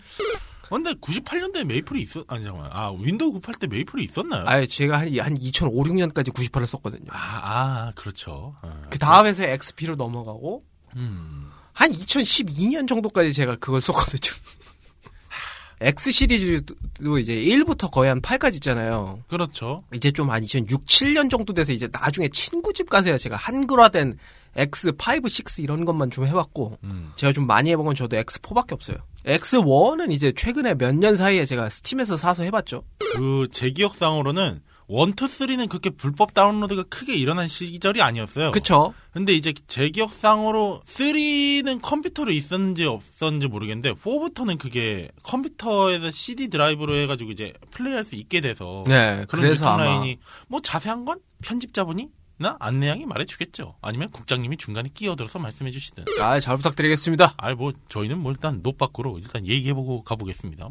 근데 0.69 0.93
98년도에 0.93 1.63
메이플이 1.63 2.01
있었, 2.01 2.25
아니, 2.27 2.43
잠깐만. 2.43 2.69
아, 2.73 2.91
윈도우 2.91 3.31
98 3.33 3.55
때 3.55 3.67
메이플이 3.67 4.03
있었나요? 4.05 4.43
아예 4.47 4.65
제가 4.65 4.99
한, 4.99 5.19
한 5.19 5.37
2005, 5.37 5.83
6년까지 5.83 6.31
98을 6.33 6.65
썼거든요. 6.65 7.05
아, 7.09 7.17
아, 7.43 7.91
그렇죠. 7.95 8.55
아, 8.61 8.81
그 8.89 8.97
다음에서 8.97 9.43
XP로 9.43 9.95
넘어가고 9.95 10.63
음. 10.95 11.49
한 11.73 11.91
2012년 11.91 12.87
정도까지 12.87 13.33
제가 13.33 13.57
그걸 13.57 13.81
썼거든요. 13.81 14.33
X 15.81 16.11
시리즈도 16.11 17.19
이제 17.19 17.35
1부터 17.35 17.91
거의 17.91 18.07
한 18.09 18.21
8까지 18.21 18.55
있잖아요. 18.55 19.19
그렇죠. 19.27 19.83
이제 19.93 20.09
좀 20.09 20.29
한 20.29 20.41
2006, 20.43 20.85
7년 20.85 21.29
정도 21.29 21.53
돼서 21.53 21.73
이제 21.73 21.87
나중에 21.91 22.29
친구 22.29 22.71
집 22.71 22.89
가서야 22.89 23.17
제가 23.17 23.35
한글화된 23.35 24.17
X5, 24.55 25.25
6 25.25 25.59
이런 25.63 25.83
것만 25.83 26.11
좀 26.11 26.25
해봤고 26.25 26.77
음. 26.85 27.11
제가 27.17 27.33
좀 27.33 27.45
많이 27.45 27.71
해본 27.71 27.85
건 27.85 27.93
저도 27.93 28.15
X4밖에 28.15 28.71
없어요. 28.71 28.97
X1은 29.25 30.11
이제 30.11 30.31
최근에 30.31 30.75
몇 30.75 30.95
년 30.95 31.15
사이에 31.15 31.45
제가 31.45 31.69
스팀에서 31.69 32.15
사서 32.17 32.43
해봤죠. 32.43 32.83
그, 33.15 33.47
제 33.51 33.69
기억상으로는 33.71 34.61
1, 34.87 34.95
2, 34.95 35.11
3는 35.13 35.67
그렇게 35.67 35.89
불법 35.89 36.33
다운로드가 36.35 36.83
크게 36.83 37.15
일어난 37.15 37.47
시절이 37.47 38.01
아니었어요. 38.03 38.51
그쵸? 38.51 38.93
근데 39.11 39.33
이제 39.33 39.51
제 39.67 39.89
기억상으로 39.89 40.81
3는 40.85 41.79
컴퓨터로 41.81 42.31
있었는지 42.31 42.85
없었는지 42.85 43.47
모르겠는데 43.47 43.93
4부터는 43.93 44.59
그게 44.59 45.09
컴퓨터에서 45.23 46.11
CD 46.11 46.49
드라이브로 46.49 46.95
해가지고 46.97 47.31
이제 47.31 47.51
플레이할 47.71 48.03
수 48.05 48.15
있게 48.15 48.41
돼서 48.41 48.83
네, 48.85 49.25
그런 49.27 49.45
그래서 49.45 49.65
아마 49.67 50.03
뭐 50.47 50.61
자세한 50.61 51.03
건 51.05 51.17
편집자분이 51.43 52.07
나 52.37 52.57
안내양이 52.59 53.05
말해주겠죠. 53.05 53.75
아니면 53.81 54.09
국장님이 54.11 54.57
중간에 54.57 54.89
끼어들어서 54.93 55.39
말씀해주시든. 55.39 56.05
아, 56.21 56.39
잘 56.39 56.57
부탁드리겠습니다. 56.57 57.35
아, 57.37 57.53
뭐 57.55 57.71
저희는 57.89 58.19
뭐 58.19 58.31
일단 58.31 58.61
노 58.61 58.73
빠꾸로 58.73 59.17
일단 59.19 59.47
얘기해보고 59.47 60.03
가보겠습니다. 60.03 60.69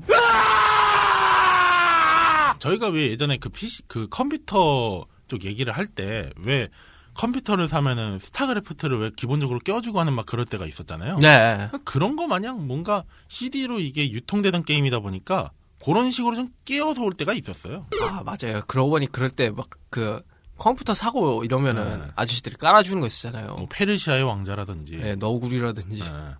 저희가 2.58 2.88
왜 2.88 3.08
예전에 3.10 3.38
그 3.38 3.48
PC 3.48 3.82
그 3.88 4.08
컴퓨터 4.10 5.04
쪽 5.28 5.44
얘기를 5.44 5.72
할 5.76 5.86
때 5.86 6.30
왜 6.38 6.68
컴퓨터를 7.14 7.68
사면은 7.68 8.18
스타크래프트를 8.18 8.98
왜 8.98 9.10
기본적으로 9.14 9.60
껴주고 9.60 10.00
하는 10.00 10.12
막 10.14 10.26
그럴 10.26 10.44
때가 10.44 10.66
있었잖아요. 10.66 11.18
네. 11.20 11.68
그런 11.84 12.16
거 12.16 12.26
마냥 12.26 12.66
뭔가 12.66 13.04
CD로 13.28 13.78
이게 13.78 14.10
유통되던 14.10 14.64
게임이다 14.64 14.98
보니까 14.98 15.50
그런 15.84 16.10
식으로 16.10 16.34
좀 16.34 16.48
끼어서 16.64 17.02
올 17.02 17.12
때가 17.12 17.32
있었어요. 17.34 17.86
아, 18.10 18.22
맞아요. 18.24 18.62
그러고 18.66 18.90
보니 18.90 19.06
그럴 19.12 19.30
때 19.30 19.50
막 19.50 19.68
그 19.90 20.20
컴퓨터 20.56 20.94
사고 20.94 21.42
이러면은 21.44 22.00
네. 22.00 22.06
아저씨들이 22.16 22.56
깔아주는 22.56 23.00
거 23.00 23.06
있잖아요. 23.06 23.54
뭐 23.56 23.66
페르시아의 23.70 24.22
왕자라든지. 24.22 24.96
네, 24.98 25.14
너구리라든지. 25.16 26.00
예. 26.00 26.34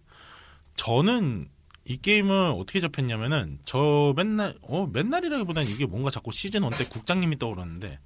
저는 0.77 1.49
이 1.87 1.97
게임을 1.99 2.55
어떻게 2.57 2.81
접했냐면은 2.81 3.59
저 3.65 4.13
맨날 4.17 4.55
어 4.63 4.87
맨날이라기보다는 4.93 5.69
이게 5.71 5.85
뭔가 5.87 6.11
자꾸 6.11 6.33
시즌 6.33 6.65
1 6.65 6.71
때 6.71 6.85
국장님이 6.89 7.39
떠오르는데 7.39 7.99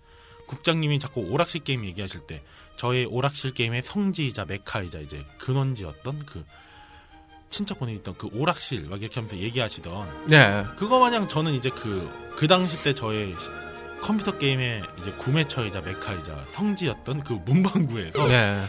국장님이 0.46 0.98
자꾸 0.98 1.20
오락실 1.20 1.62
게임 1.62 1.84
얘기하실 1.84 2.22
때 2.26 2.42
저의 2.76 3.04
오락실 3.04 3.52
게임의 3.54 3.82
성지이자 3.82 4.46
메카이자 4.46 4.98
이제 5.00 5.24
근원지였던 5.38 6.24
그 6.26 6.44
친척분이 7.50 7.94
있던 7.96 8.14
그 8.18 8.28
오락실 8.32 8.86
막 8.88 9.00
이렇게 9.00 9.14
하면서 9.14 9.36
얘기하시던 9.38 10.26
네. 10.28 10.64
그거 10.76 10.98
마냥 10.98 11.28
저는 11.28 11.54
이제 11.54 11.70
그그 11.70 12.46
당시 12.48 12.82
때 12.84 12.92
저의 12.94 13.34
시- 13.38 13.48
컴퓨터 14.00 14.38
게임의 14.38 14.82
이제 15.00 15.12
구매처이자 15.12 15.80
메카이자 15.82 16.46
성지였던 16.50 17.24
그 17.24 17.34
문방구에서 17.44 18.28
네. 18.28 18.64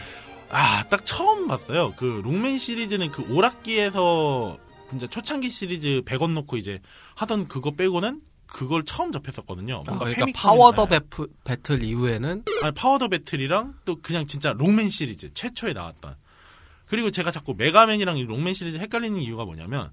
아, 0.50 0.82
딱 0.88 1.04
처음 1.06 1.46
봤어요. 1.46 1.94
그 1.96 2.20
록맨 2.24 2.58
시리즈는 2.58 3.10
그 3.12 3.22
오락기에서 3.32 4.58
진짜 4.90 5.06
초창기 5.06 5.48
시리즈 5.48 6.02
100원 6.04 6.32
놓고 6.32 6.56
이제 6.56 6.80
하던 7.14 7.46
그거 7.48 7.70
빼고는 7.70 8.20
그걸 8.46 8.84
처음 8.84 9.12
접했었거든요. 9.12 9.76
아, 9.76 9.82
뭔가 9.86 10.04
그러니까 10.06 10.26
패미컴이나- 10.26 10.34
파워더 10.34 10.86
네. 10.86 10.98
배프, 10.98 11.28
배틀 11.44 11.84
이후에는 11.84 12.44
아니, 12.64 12.72
파워 12.74 12.94
더 12.94 13.06
배틀이랑 13.08 13.74
또 13.84 14.00
그냥 14.02 14.26
진짜 14.26 14.52
록맨 14.52 14.90
시리즈 14.90 15.32
최초에 15.32 15.72
나왔던. 15.72 16.16
그리고 16.88 17.12
제가 17.12 17.30
자꾸 17.30 17.54
메가맨이랑 17.56 18.18
이 18.18 18.24
록맨 18.24 18.54
시리즈 18.54 18.78
헷갈리는 18.78 19.20
이유가 19.22 19.44
뭐냐면 19.44 19.92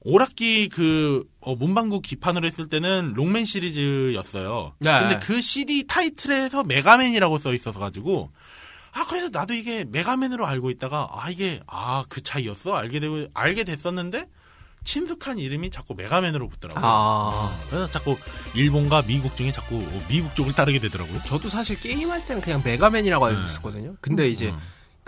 오락기 0.00 0.68
그 0.70 1.24
어, 1.40 1.54
문방구 1.56 2.00
기판으로 2.02 2.46
했을 2.46 2.68
때는 2.68 3.14
록맨 3.14 3.44
시리즈였어요. 3.44 4.74
네. 4.80 5.00
근데 5.00 5.18
그 5.18 5.40
CD 5.40 5.86
타이틀에서 5.86 6.64
메가맨이라고 6.64 7.38
써 7.38 7.52
있어서 7.54 7.78
가지고 7.80 8.30
아 8.92 9.04
그래서 9.08 9.28
나도 9.30 9.54
이게 9.54 9.84
메가맨으로 9.84 10.46
알고 10.46 10.70
있다가 10.70 11.08
아 11.12 11.30
이게 11.30 11.60
아 11.66 12.04
그 12.08 12.22
차이였어 12.22 12.74
알게 12.74 13.00
되고 13.00 13.26
알게 13.34 13.64
됐었는데 13.64 14.28
친숙한 14.84 15.38
이름이 15.38 15.70
자꾸 15.70 15.94
메가맨으로 15.94 16.48
붙더라고요. 16.48 16.82
아 16.86 17.58
그래서 17.68 17.90
자꾸 17.90 18.16
일본과 18.54 19.02
미국 19.02 19.36
중에 19.36 19.50
자꾸 19.50 19.84
미국 20.08 20.34
쪽을 20.36 20.54
따르게 20.54 20.78
되더라고요. 20.78 21.20
저도 21.26 21.48
사실 21.48 21.78
게임할 21.78 22.24
때는 22.24 22.40
그냥 22.40 22.62
메가맨이라고 22.64 23.26
알고 23.26 23.40
네. 23.40 23.46
있었거든요. 23.46 23.96
근데 24.00 24.28
이제 24.28 24.50
음. 24.50 24.58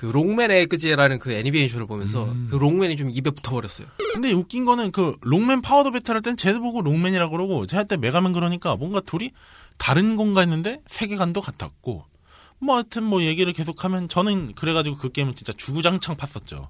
그 0.00 0.06
록맨 0.06 0.50
에그제라는 0.50 1.18
그 1.18 1.30
애니메이션을 1.30 1.84
보면서 1.86 2.24
음. 2.24 2.46
그 2.50 2.56
록맨이 2.56 2.96
좀 2.96 3.10
입에 3.10 3.28
붙어버렸어요. 3.32 3.86
근데 4.14 4.32
웃긴 4.32 4.64
거는 4.64 4.92
그 4.92 5.18
록맨 5.20 5.60
파워 5.60 5.79
더 5.79 5.90
배틀 5.90 6.14
할 6.14 6.22
땐 6.22 6.38
쟤도 6.38 6.60
보고 6.60 6.80
록맨이라고 6.80 7.30
그러고 7.30 7.66
쟤 7.66 7.76
할 7.76 7.84
때 7.86 7.98
메가맨 7.98 8.32
그러니까 8.32 8.76
뭔가 8.76 9.00
둘이 9.00 9.30
다른 9.76 10.16
건가 10.16 10.40
했는데 10.40 10.80
세계관도 10.86 11.42
같았고 11.42 12.06
뭐 12.60 12.76
하여튼 12.76 13.02
뭐 13.04 13.22
얘기를 13.24 13.52
계속하면 13.52 14.08
저는 14.08 14.54
그래가지고 14.54 14.96
그 14.96 15.12
게임을 15.12 15.34
진짜 15.34 15.52
주구장창 15.52 16.16
팠었죠. 16.16 16.68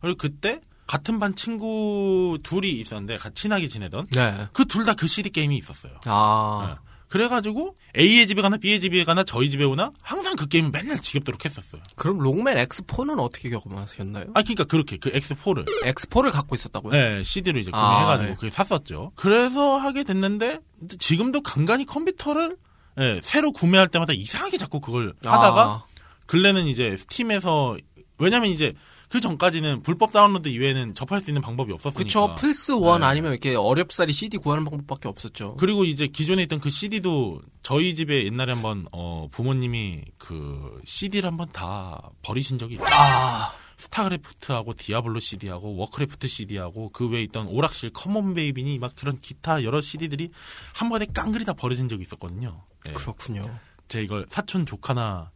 그리고 0.00 0.18
그때 0.18 0.60
같은 0.88 1.20
반 1.20 1.36
친구 1.36 2.38
둘이 2.42 2.70
있었는데 2.72 3.18
같이 3.18 3.42
친하게 3.42 3.68
지내던 3.68 4.08
네. 4.10 4.48
그둘 4.52 4.84
다 4.84 4.94
그 4.94 5.06
CD 5.06 5.30
게임이 5.30 5.56
있었어요. 5.58 5.92
아 6.06 6.76
네. 6.82 6.83
그래가지고 7.14 7.76
A의 7.96 8.26
집에 8.26 8.42
가나 8.42 8.56
B의 8.56 8.80
집에 8.80 9.04
가나 9.04 9.22
저희 9.22 9.48
집에 9.48 9.62
오나 9.62 9.92
항상 10.02 10.34
그 10.34 10.48
게임을 10.48 10.72
맨날 10.72 11.00
지겹도록 11.00 11.44
했었어요. 11.44 11.80
그럼 11.94 12.18
록맨 12.18 12.56
X4는 12.56 13.20
어떻게 13.20 13.50
경험하셨나요? 13.50 14.24
아 14.34 14.42
그러니까 14.42 14.64
그렇게 14.64 14.96
그 14.96 15.12
X4를 15.12 15.64
X4를 15.84 16.32
갖고 16.32 16.56
있었다고요? 16.56 16.92
네, 16.92 17.22
CD로 17.22 17.60
이제 17.60 17.70
아, 17.72 17.86
구매해가지고 17.86 18.28
네. 18.30 18.34
그게 18.34 18.50
샀었죠. 18.50 19.12
그래서 19.14 19.78
하게 19.78 20.02
됐는데 20.02 20.58
지금도 20.98 21.42
간간히 21.42 21.86
컴퓨터를 21.86 22.56
예, 22.98 23.20
새로 23.22 23.52
구매할 23.52 23.86
때마다 23.86 24.12
이상하게 24.12 24.58
자꾸 24.58 24.80
그걸 24.80 25.14
하다가 25.24 25.62
아, 25.62 25.84
근래는 26.26 26.66
이제 26.66 26.96
스팀에서 26.96 27.76
왜냐면 28.18 28.50
이제 28.50 28.74
그 29.14 29.20
전까지는 29.20 29.82
불법 29.82 30.10
다운로드 30.10 30.48
이외에는 30.48 30.92
접할 30.92 31.20
수 31.20 31.30
있는 31.30 31.40
방법이 31.40 31.72
없었으니까. 31.72 32.02
그쵸. 32.02 32.34
플스 32.36 32.72
원 32.72 33.02
네. 33.02 33.06
아니면 33.06 33.30
이렇게 33.30 33.54
어렵사리 33.54 34.12
CD 34.12 34.38
구하는 34.38 34.64
방법밖에 34.64 35.06
없었죠. 35.06 35.54
그리고 35.54 35.84
이제 35.84 36.08
기존에 36.08 36.42
있던 36.42 36.58
그 36.58 36.68
CD도 36.68 37.40
저희 37.62 37.94
집에 37.94 38.24
옛날에 38.24 38.54
한번 38.54 38.86
어 38.90 39.28
부모님이 39.30 40.02
그 40.18 40.80
CD를 40.84 41.28
한번 41.28 41.48
다 41.52 42.10
버리신 42.22 42.58
적이 42.58 42.74
있어요. 42.74 42.88
아, 42.90 43.52
스타크래프트하고 43.76 44.72
디아블로 44.72 45.20
CD하고 45.20 45.76
워크래프트 45.76 46.26
CD하고 46.26 46.90
그 46.90 47.08
외에 47.08 47.22
있던 47.22 47.46
오락실 47.46 47.90
커먼 47.90 48.34
베이비니 48.34 48.80
막 48.80 48.96
그런 48.96 49.14
기타 49.16 49.62
여러 49.62 49.80
CD들이 49.80 50.30
한 50.74 50.88
번에 50.88 51.06
깡그리 51.14 51.44
다 51.44 51.52
버려진 51.52 51.88
적이 51.88 52.02
있었거든요. 52.02 52.64
네. 52.84 52.92
그렇군요. 52.94 53.60
제가 53.86 54.02
이걸 54.02 54.26
사촌 54.28 54.66
조카나 54.66 55.30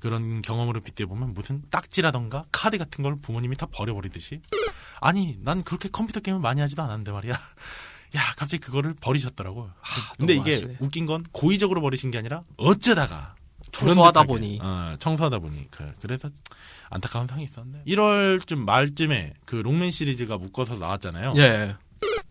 그런 0.00 0.42
경험으로 0.42 0.80
빗대보면 0.80 1.34
무슨 1.34 1.62
딱지라던가 1.70 2.44
카드 2.52 2.78
같은 2.78 3.02
걸 3.02 3.16
부모님이 3.16 3.56
다 3.56 3.66
버려버리듯이 3.70 4.40
아니 5.00 5.38
난 5.42 5.62
그렇게 5.64 5.88
컴퓨터 5.88 6.20
게임을 6.20 6.40
많이 6.40 6.60
하지도 6.60 6.82
않았는데 6.82 7.12
말이야 7.12 7.32
야 8.16 8.20
갑자기 8.36 8.58
그거를 8.58 8.94
버리셨더라고요 9.00 9.72
근데 10.18 10.34
이게 10.34 10.56
너무하시네. 10.56 10.76
웃긴 10.80 11.06
건 11.06 11.24
고의적으로 11.32 11.80
버리신 11.80 12.10
게 12.10 12.18
아니라 12.18 12.42
어쩌다가 12.56 13.34
청소하다 13.72 14.22
보니. 14.22 14.60
어, 14.62 14.96
청소하다 14.98 15.40
보니 15.40 15.70
그, 15.70 15.92
그래서 16.00 16.30
안타까운 16.88 17.26
상이 17.26 17.44
있었네 17.44 17.82
1월쯤 17.86 18.56
말쯤에 18.64 19.34
그 19.44 19.56
롱맨 19.56 19.90
시리즈가 19.90 20.38
묶어서 20.38 20.76
나왔잖아요 20.76 21.34
예. 21.36 21.76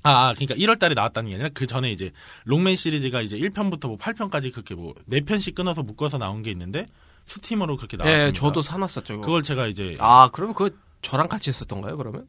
아, 0.04 0.30
아, 0.30 0.34
그러니까 0.34 0.56
1월 0.56 0.80
달에 0.80 0.94
나왔다는 0.96 1.30
게 1.30 1.36
아니라 1.36 1.50
그 1.54 1.68
전에 1.68 1.92
이제 1.92 2.12
롱맨 2.46 2.76
시리즈가 2.78 3.22
이제 3.22 3.38
1편부터 3.38 3.88
뭐 3.88 3.98
8편까지 3.98 4.52
그렇게 4.54 4.74
뭐 4.74 4.94
4편씩 5.12 5.54
끊어서 5.54 5.84
묶어서 5.84 6.18
나온 6.18 6.42
게 6.42 6.50
있는데 6.52 6.86
스팀으로 7.28 7.78
그렇게 7.78 7.98
나왔습니다. 7.98 8.28
예, 8.28 8.34
저도 8.34 8.62
사놨었죠. 8.62 9.22
그걸 9.22 9.44
제가 9.44 9.68
이제 9.68 9.96
아, 10.00 10.30
그러면 10.32 10.56
그거 10.56 10.74
저랑 11.02 11.28
같이 11.28 11.50
했었던가요, 11.50 11.98
그러면? 11.98 12.28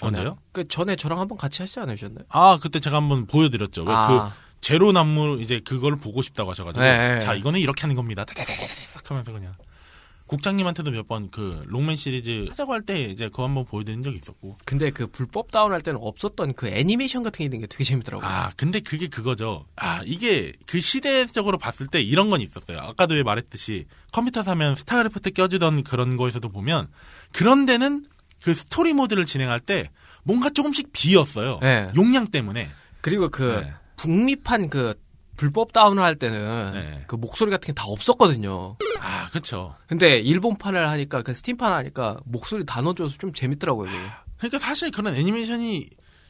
언제요? 0.00 0.38
그 0.52 0.68
전에 0.68 0.94
저랑 0.94 1.18
한번 1.18 1.38
같이 1.38 1.62
하시지 1.62 1.80
않으셨나요? 1.80 2.26
아, 2.28 2.58
그때 2.62 2.80
제가 2.80 2.98
한번 2.98 3.26
보여드렸죠. 3.26 3.84
왜 3.84 3.92
아. 3.94 4.06
그 4.08 4.46
제로 4.60 4.92
남물 4.92 5.40
이제 5.40 5.60
그걸 5.64 5.96
보고 5.96 6.22
싶다고 6.22 6.50
하셔가지고 6.50 6.84
네, 6.84 7.14
네, 7.14 7.20
자 7.20 7.32
네. 7.32 7.38
이거는 7.38 7.60
이렇게 7.60 7.82
하는 7.82 7.96
겁니다. 7.96 8.24
다다다다닥 8.24 9.10
하면서 9.10 9.32
그냥 9.32 9.54
국장님한테도 10.26 10.90
몇 10.90 11.06
번 11.06 11.28
그 11.30 11.62
록맨 11.66 11.96
시리즈 11.96 12.46
하자고 12.48 12.72
할 12.72 12.82
때 12.82 13.02
이제 13.02 13.28
그거 13.28 13.44
한번 13.44 13.64
보여드린 13.64 14.02
적이 14.02 14.18
있었고 14.22 14.56
근데 14.64 14.90
그 14.90 15.06
불법 15.06 15.50
다운할 15.50 15.80
때는 15.80 16.00
없었던 16.02 16.54
그 16.54 16.68
애니메이션 16.68 17.22
같은 17.22 17.38
게 17.38 17.44
있는 17.44 17.60
게 17.60 17.66
되게 17.66 17.84
재밌더라고요. 17.84 18.28
아, 18.28 18.50
근데 18.56 18.80
그게 18.80 19.06
그거죠. 19.06 19.66
아, 19.76 20.02
이게 20.04 20.52
그 20.66 20.80
시대적으로 20.80 21.58
봤을 21.58 21.86
때 21.86 22.02
이런 22.02 22.28
건 22.30 22.40
있었어요. 22.40 22.78
아까도 22.78 23.14
왜 23.14 23.22
말했듯이 23.22 23.86
컴퓨터 24.12 24.42
사면 24.42 24.74
스타크래프트 24.76 25.30
껴주던 25.32 25.84
그런 25.84 26.16
거에서도 26.16 26.48
보면 26.48 26.88
그런 27.32 27.66
데는 27.66 28.06
그 28.42 28.54
스토리 28.54 28.92
모드를 28.92 29.24
진행할 29.26 29.60
때 29.60 29.90
뭔가 30.24 30.50
조금씩 30.50 30.90
비었어요. 30.92 31.58
네. 31.62 31.90
용량 31.96 32.26
때문에. 32.26 32.68
그리고 33.00 33.28
그 33.28 33.60
네. 33.64 33.72
북미판 33.96 34.68
그 34.68 34.94
불법 35.36 35.72
다운을 35.72 36.02
할 36.02 36.16
때는 36.16 36.72
네. 36.72 37.04
그 37.06 37.16
목소리 37.16 37.50
같은 37.50 37.66
게 37.66 37.72
다 37.72 37.84
없었거든요. 37.86 38.76
아, 39.00 39.26
그쵸. 39.30 39.74
근데 39.86 40.18
일본판을 40.18 40.88
하니까 40.88 41.22
그 41.22 41.34
스팀판 41.34 41.72
하니까 41.72 42.18
목소리 42.24 42.64
다 42.64 42.80
넣어줘서 42.82 43.18
좀 43.18 43.32
재밌더라고요. 43.32 43.90
그게. 43.90 44.02
그러니까 44.38 44.58
사실 44.58 44.90
그런 44.90 45.14
애니메이션이 45.14 45.86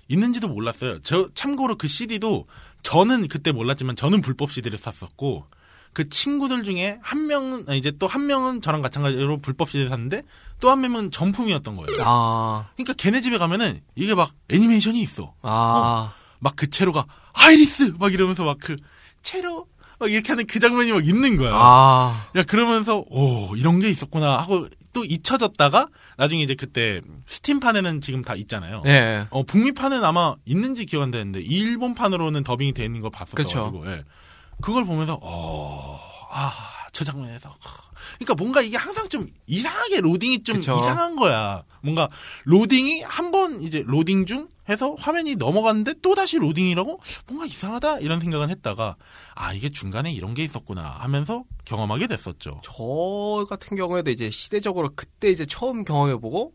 있는지도 0.09 0.49
몰랐어요. 0.49 1.01
저 1.03 1.29
참고로 1.35 1.77
그 1.77 1.89
CD도 1.89 2.47
저는 2.83 3.29
그때 3.29 3.53
몰랐지만 3.53 3.97
저는 3.97 4.21
불법 4.23 4.53
CD를 4.53 4.79
샀었고 4.79 5.47
그 5.93 6.09
친구들 6.09 6.63
중에 6.65 6.99
한 7.03 7.27
명은 7.27 7.65
아니, 7.69 7.79
이제 7.79 7.91
또 7.99 8.07
한 8.07 8.27
명은 8.27 8.61
저랑 8.61 8.83
마찬가지로 8.83 9.39
불법 9.41 9.71
CD를 9.71 9.89
샀는데 9.89 10.23
또 10.61 10.71
한 10.71 10.81
명은 10.83 11.11
정품이었던 11.11 11.75
거예요. 11.77 11.89
아, 12.05 12.69
그러니까 12.77 12.93
걔네 12.95 13.21
집에 13.23 13.39
가면은 13.39 13.81
이게 13.95 14.15
막 14.15 14.33
애니메이션이 14.51 15.01
있어. 15.01 15.35
아, 15.43 16.13
막 16.41 16.69
그 16.71 16.83
제로가 16.83 17.07
아이리스 17.33 17.95
막 17.99 18.13
이러면서 18.13 18.45
막 18.45 18.59
그 18.61 18.77
제로 19.27 19.67
막 19.99 20.11
이렇게 20.13 20.29
하는 20.29 20.47
그 20.47 20.59
장면이 20.61 20.93
막 20.93 21.07
있는 21.07 21.37
거야. 21.39 21.51
아, 21.55 22.29
야 22.37 22.43
그러면서 22.43 23.03
오 23.09 23.57
이런 23.57 23.81
게 23.81 23.89
있었구나 23.89 24.37
하고 24.39 24.69
또 24.93 25.05
잊혀졌다가 25.05 25.89
나중에 26.19 26.43
이제 26.43 26.55
그때 26.55 27.01
스팀판에는 27.27 28.01
지금 28.03 28.23
다 28.23 28.35
있잖아요. 28.37 28.83
예. 28.87 29.27
어 29.31 29.43
북미판은 29.43 30.05
아마 30.05 30.35
있는지 30.45 30.85
기억 30.85 31.03
안 31.03 31.11
되는데 31.11 31.41
일본판으로는 31.41 32.45
더빙이 32.45 32.73
돼 32.75 32.85
있는 32.85 33.01
거 33.01 33.09
봤었가지고 33.11 33.85
예. 33.91 34.05
그걸 34.61 34.85
보면서 34.85 35.15
어아저 36.31 37.05
장면에서 37.05 37.55
그러니까 38.17 38.35
뭔가 38.37 38.61
이게 38.63 38.77
항상 38.77 39.09
좀 39.09 39.27
이상하게 39.47 40.01
로딩이 40.01 40.43
좀 40.45 40.57
그쵸. 40.57 40.79
이상한 40.81 41.17
거야. 41.17 41.65
뭔가 41.83 42.09
로딩이 42.45 43.03
한 43.03 43.31
번 43.33 43.61
이제 43.63 43.83
로딩 43.87 44.27
중 44.27 44.49
해서 44.69 44.95
화면이 44.99 45.37
넘어갔는데 45.37 45.95
또 46.03 46.15
다시 46.15 46.39
로딩이라고 46.39 47.01
뭔가 47.27 47.47
이상하다 47.47 48.01
이런 48.01 48.21
생각은 48.21 48.51
했다가 48.51 48.97
아 49.35 49.53
이게 49.53 49.69
중간에 49.69 50.13
이런 50.13 50.35
게 50.35 50.43
있었구나 50.43 50.83
하면서 50.83 51.45
경험하게 51.65 52.07
됐었죠. 52.09 52.61
저 52.65 53.47
같은 53.49 53.77
경우에도 53.77 54.11
이제 54.11 54.31
시대적으로 54.31 54.91
그때 54.95 55.31
이제 55.31 55.45
처음 55.45 55.85
경험해보고 55.85 56.53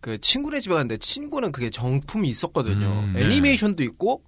그 0.00 0.18
친구네 0.18 0.60
집에 0.60 0.74
갔는데 0.74 0.98
친구는 0.98 1.52
그게 1.52 1.70
정품이 1.70 2.28
있었거든요. 2.28 2.86
음, 2.86 3.12
네. 3.14 3.24
애니메이션도 3.24 3.82
있고 3.84 4.22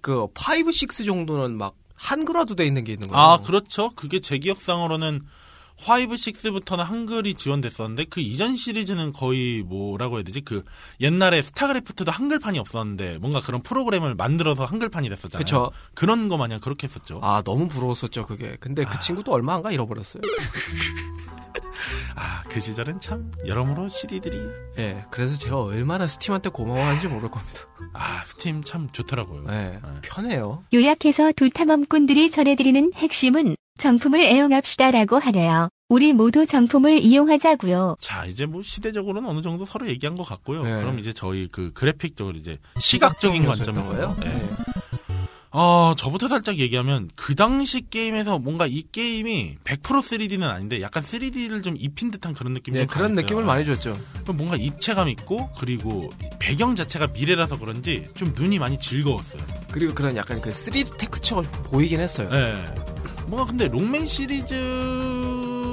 그 0.00 0.22
5, 0.22 0.28
6 0.66 1.04
정도는 1.04 1.56
막 1.56 1.74
한글화도 1.96 2.54
돼 2.54 2.64
있는 2.66 2.84
게 2.84 2.92
있는 2.92 3.08
거예요. 3.08 3.22
아, 3.22 3.36
그렇죠. 3.38 3.90
그게 3.90 4.20
제 4.20 4.38
기억상으로는 4.38 5.20
5, 5.86 6.06
6부터는 6.08 6.78
한글이 6.78 7.34
지원됐었는데 7.34 8.04
그 8.10 8.20
이전 8.20 8.56
시리즈는 8.56 9.12
거의 9.12 9.62
뭐라고 9.62 10.16
해야 10.16 10.24
되지? 10.24 10.40
그 10.42 10.64
옛날에 11.00 11.40
스타크래프트도 11.42 12.10
한글판이 12.10 12.58
없었는데 12.58 13.18
뭔가 13.18 13.40
그런 13.40 13.62
프로그램을 13.62 14.14
만들어서 14.14 14.64
한글판이 14.64 15.08
됐었잖아요. 15.08 15.38
그쵸. 15.38 15.70
그런 15.94 16.28
거 16.28 16.36
마냥 16.36 16.60
그렇게 16.60 16.86
했었죠. 16.86 17.20
아 17.22 17.42
너무 17.44 17.68
부러웠었죠 17.68 18.26
그게. 18.26 18.56
근데 18.60 18.84
그 18.84 18.98
친구도 18.98 19.32
얼마 19.32 19.54
안 19.54 19.60
가 19.60 19.70
잃어버렸어요. 19.72 20.22
아, 22.14 22.42
그 22.48 22.60
시절은 22.60 23.00
참 23.00 23.30
여러모로 23.46 23.88
CD들이 23.88 24.38
예, 24.78 25.04
그래서 25.10 25.36
제가 25.38 25.62
얼마나 25.62 26.06
스팀한테 26.06 26.50
고마워하는지 26.50 27.08
모를 27.08 27.30
겁니다. 27.30 27.60
아, 27.92 28.22
스팀 28.24 28.62
참 28.62 28.88
좋더라고요. 28.92 29.44
예, 29.50 29.80
편해요. 30.02 30.64
요약해서 30.74 31.32
두 31.32 31.50
탐험꾼들이 31.50 32.30
전해드리는 32.30 32.92
핵심은 32.94 33.56
정품을 33.78 34.20
애용합시다라고 34.20 35.18
하네요. 35.18 35.68
우리 35.88 36.12
모두 36.12 36.46
정품을 36.46 36.98
이용하자고요. 37.02 37.96
자, 37.98 38.24
이제 38.26 38.46
뭐 38.46 38.62
시대적으로는 38.62 39.28
어느 39.28 39.42
정도 39.42 39.64
서로 39.64 39.88
얘기한 39.88 40.16
것 40.16 40.22
같고요. 40.24 40.62
네. 40.62 40.76
그럼 40.76 40.98
이제 40.98 41.12
저희 41.12 41.48
그 41.50 41.72
그래픽적으로 41.72 42.36
이제 42.36 42.58
시각적인 42.78 43.44
관점에서 43.44 43.90
거예요? 43.90 44.16
네. 44.20 44.48
어, 45.52 45.94
저부터 45.96 46.28
살짝 46.28 46.58
얘기하면 46.58 47.10
그 47.16 47.34
당시 47.34 47.80
게임에서 47.90 48.38
뭔가 48.38 48.68
이 48.68 48.84
게임이 48.92 49.56
100% 49.64 49.82
3D는 49.82 50.44
아닌데 50.44 50.80
약간 50.80 51.02
3D를 51.02 51.64
좀 51.64 51.74
입힌 51.76 52.12
듯한 52.12 52.34
그런 52.34 52.52
느낌이 52.52 52.76
예, 52.78 52.82
좀 52.82 52.86
그런 52.86 53.02
강했어요. 53.16 53.22
느낌을 53.22 53.44
많이 53.44 53.64
줬죠. 53.64 53.98
좀 54.24 54.36
뭔가 54.36 54.54
입체감 54.54 55.08
있고 55.08 55.50
그리고 55.58 56.08
배경 56.38 56.76
자체가 56.76 57.08
미래라서 57.08 57.58
그런지 57.58 58.06
좀 58.14 58.32
눈이 58.36 58.60
많이 58.60 58.78
즐거웠어요. 58.78 59.42
그리고 59.72 59.92
그런 59.92 60.14
약간 60.16 60.40
그 60.40 60.50
3D 60.52 60.96
텍스처가 60.98 61.42
좀 61.42 61.62
보이긴 61.64 61.98
했어요. 61.98 62.28
네. 62.30 62.64
뭔가 63.30 63.48
근데 63.48 63.68
록맨 63.68 64.06
시리즈 64.08 64.54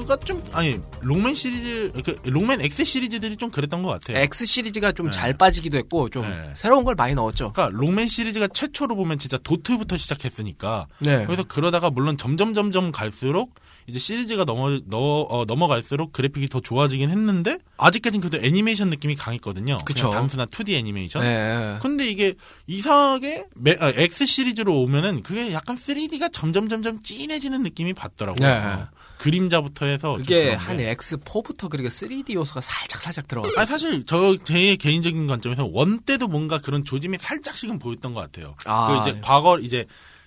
가 0.07 0.17
좀 0.17 0.41
아니 0.53 0.79
록맨 1.01 1.35
시리즈 1.35 1.91
그 2.03 2.15
록맨 2.29 2.61
X 2.61 2.83
시리즈들이 2.85 3.37
좀 3.37 3.51
그랬던 3.51 3.83
것 3.83 3.89
같아요. 3.89 4.17
X 4.17 4.45
시리즈가 4.45 4.91
좀 4.91 5.07
네. 5.07 5.11
잘 5.11 5.37
빠지기도 5.37 5.77
했고 5.77 6.09
좀 6.09 6.23
네. 6.23 6.51
새로운 6.55 6.83
걸 6.83 6.95
많이 6.95 7.13
넣었죠. 7.13 7.51
그러니까 7.51 7.77
록맨 7.77 8.07
시리즈가 8.07 8.47
최초로 8.47 8.95
보면 8.95 9.19
진짜 9.19 9.37
도트부터 9.37 9.97
시작했으니까 9.97 10.87
네. 11.01 11.25
그래서 11.25 11.43
그러다가 11.43 11.89
물론 11.89 12.17
점점 12.17 12.53
점점 12.53 12.91
갈수록 12.91 13.53
이제 13.85 13.99
시리즈가 13.99 14.43
넘어 14.43 14.79
넘어 14.85 15.25
어, 15.29 15.45
넘어갈수록 15.45 16.11
그래픽이 16.11 16.49
더 16.49 16.59
좋아지긴 16.59 17.09
했는데 17.09 17.57
아직까진 17.77 18.19
그래도 18.19 18.45
애니메이션 18.45 18.89
느낌이 18.89 19.15
강했거든요. 19.15 19.77
그쵸. 19.85 20.09
단순한 20.09 20.47
2D 20.47 20.73
애니메이션. 20.73 21.21
네. 21.21 21.77
근데 21.81 22.05
이게 22.09 22.33
이상하게 22.67 23.45
메- 23.55 23.77
아, 23.79 23.93
X 23.95 24.25
시리즈로 24.25 24.81
오면은 24.81 25.21
그게 25.21 25.53
약간 25.53 25.77
3D가 25.77 26.31
점점 26.33 26.67
점점 26.67 27.01
진해지는 27.01 27.63
느낌이 27.63 27.93
받더라고요. 27.93 28.47
네. 28.47 28.85
그림자부터 29.19 29.85
해서 29.85 30.13
좀 30.15 30.23
그게 30.23 30.51
한 30.53 30.77
게. 30.77 30.95
X4부터 30.95 31.69
그렇게 31.69 31.89
3D 31.89 32.33
요소가 32.33 32.61
살짝 32.61 33.01
살짝 33.01 33.27
들어갔어요. 33.27 33.57
아니 33.59 33.67
사실 33.67 34.05
저 34.05 34.37
제 34.43 34.75
개인적인 34.75 35.27
관점에서 35.27 35.65
원 35.71 35.99
때도 36.01 36.27
뭔가 36.27 36.59
그런 36.59 36.85
조짐이 36.85 37.17
살짝씩은 37.19 37.79
보였던 37.79 38.13
것 38.13 38.21
같아요. 38.21 38.55
아, 38.65 38.87
그 38.87 39.01
이제 39.09 39.17
예. 39.17 39.21
과거 39.21 39.59
이제 39.59 39.85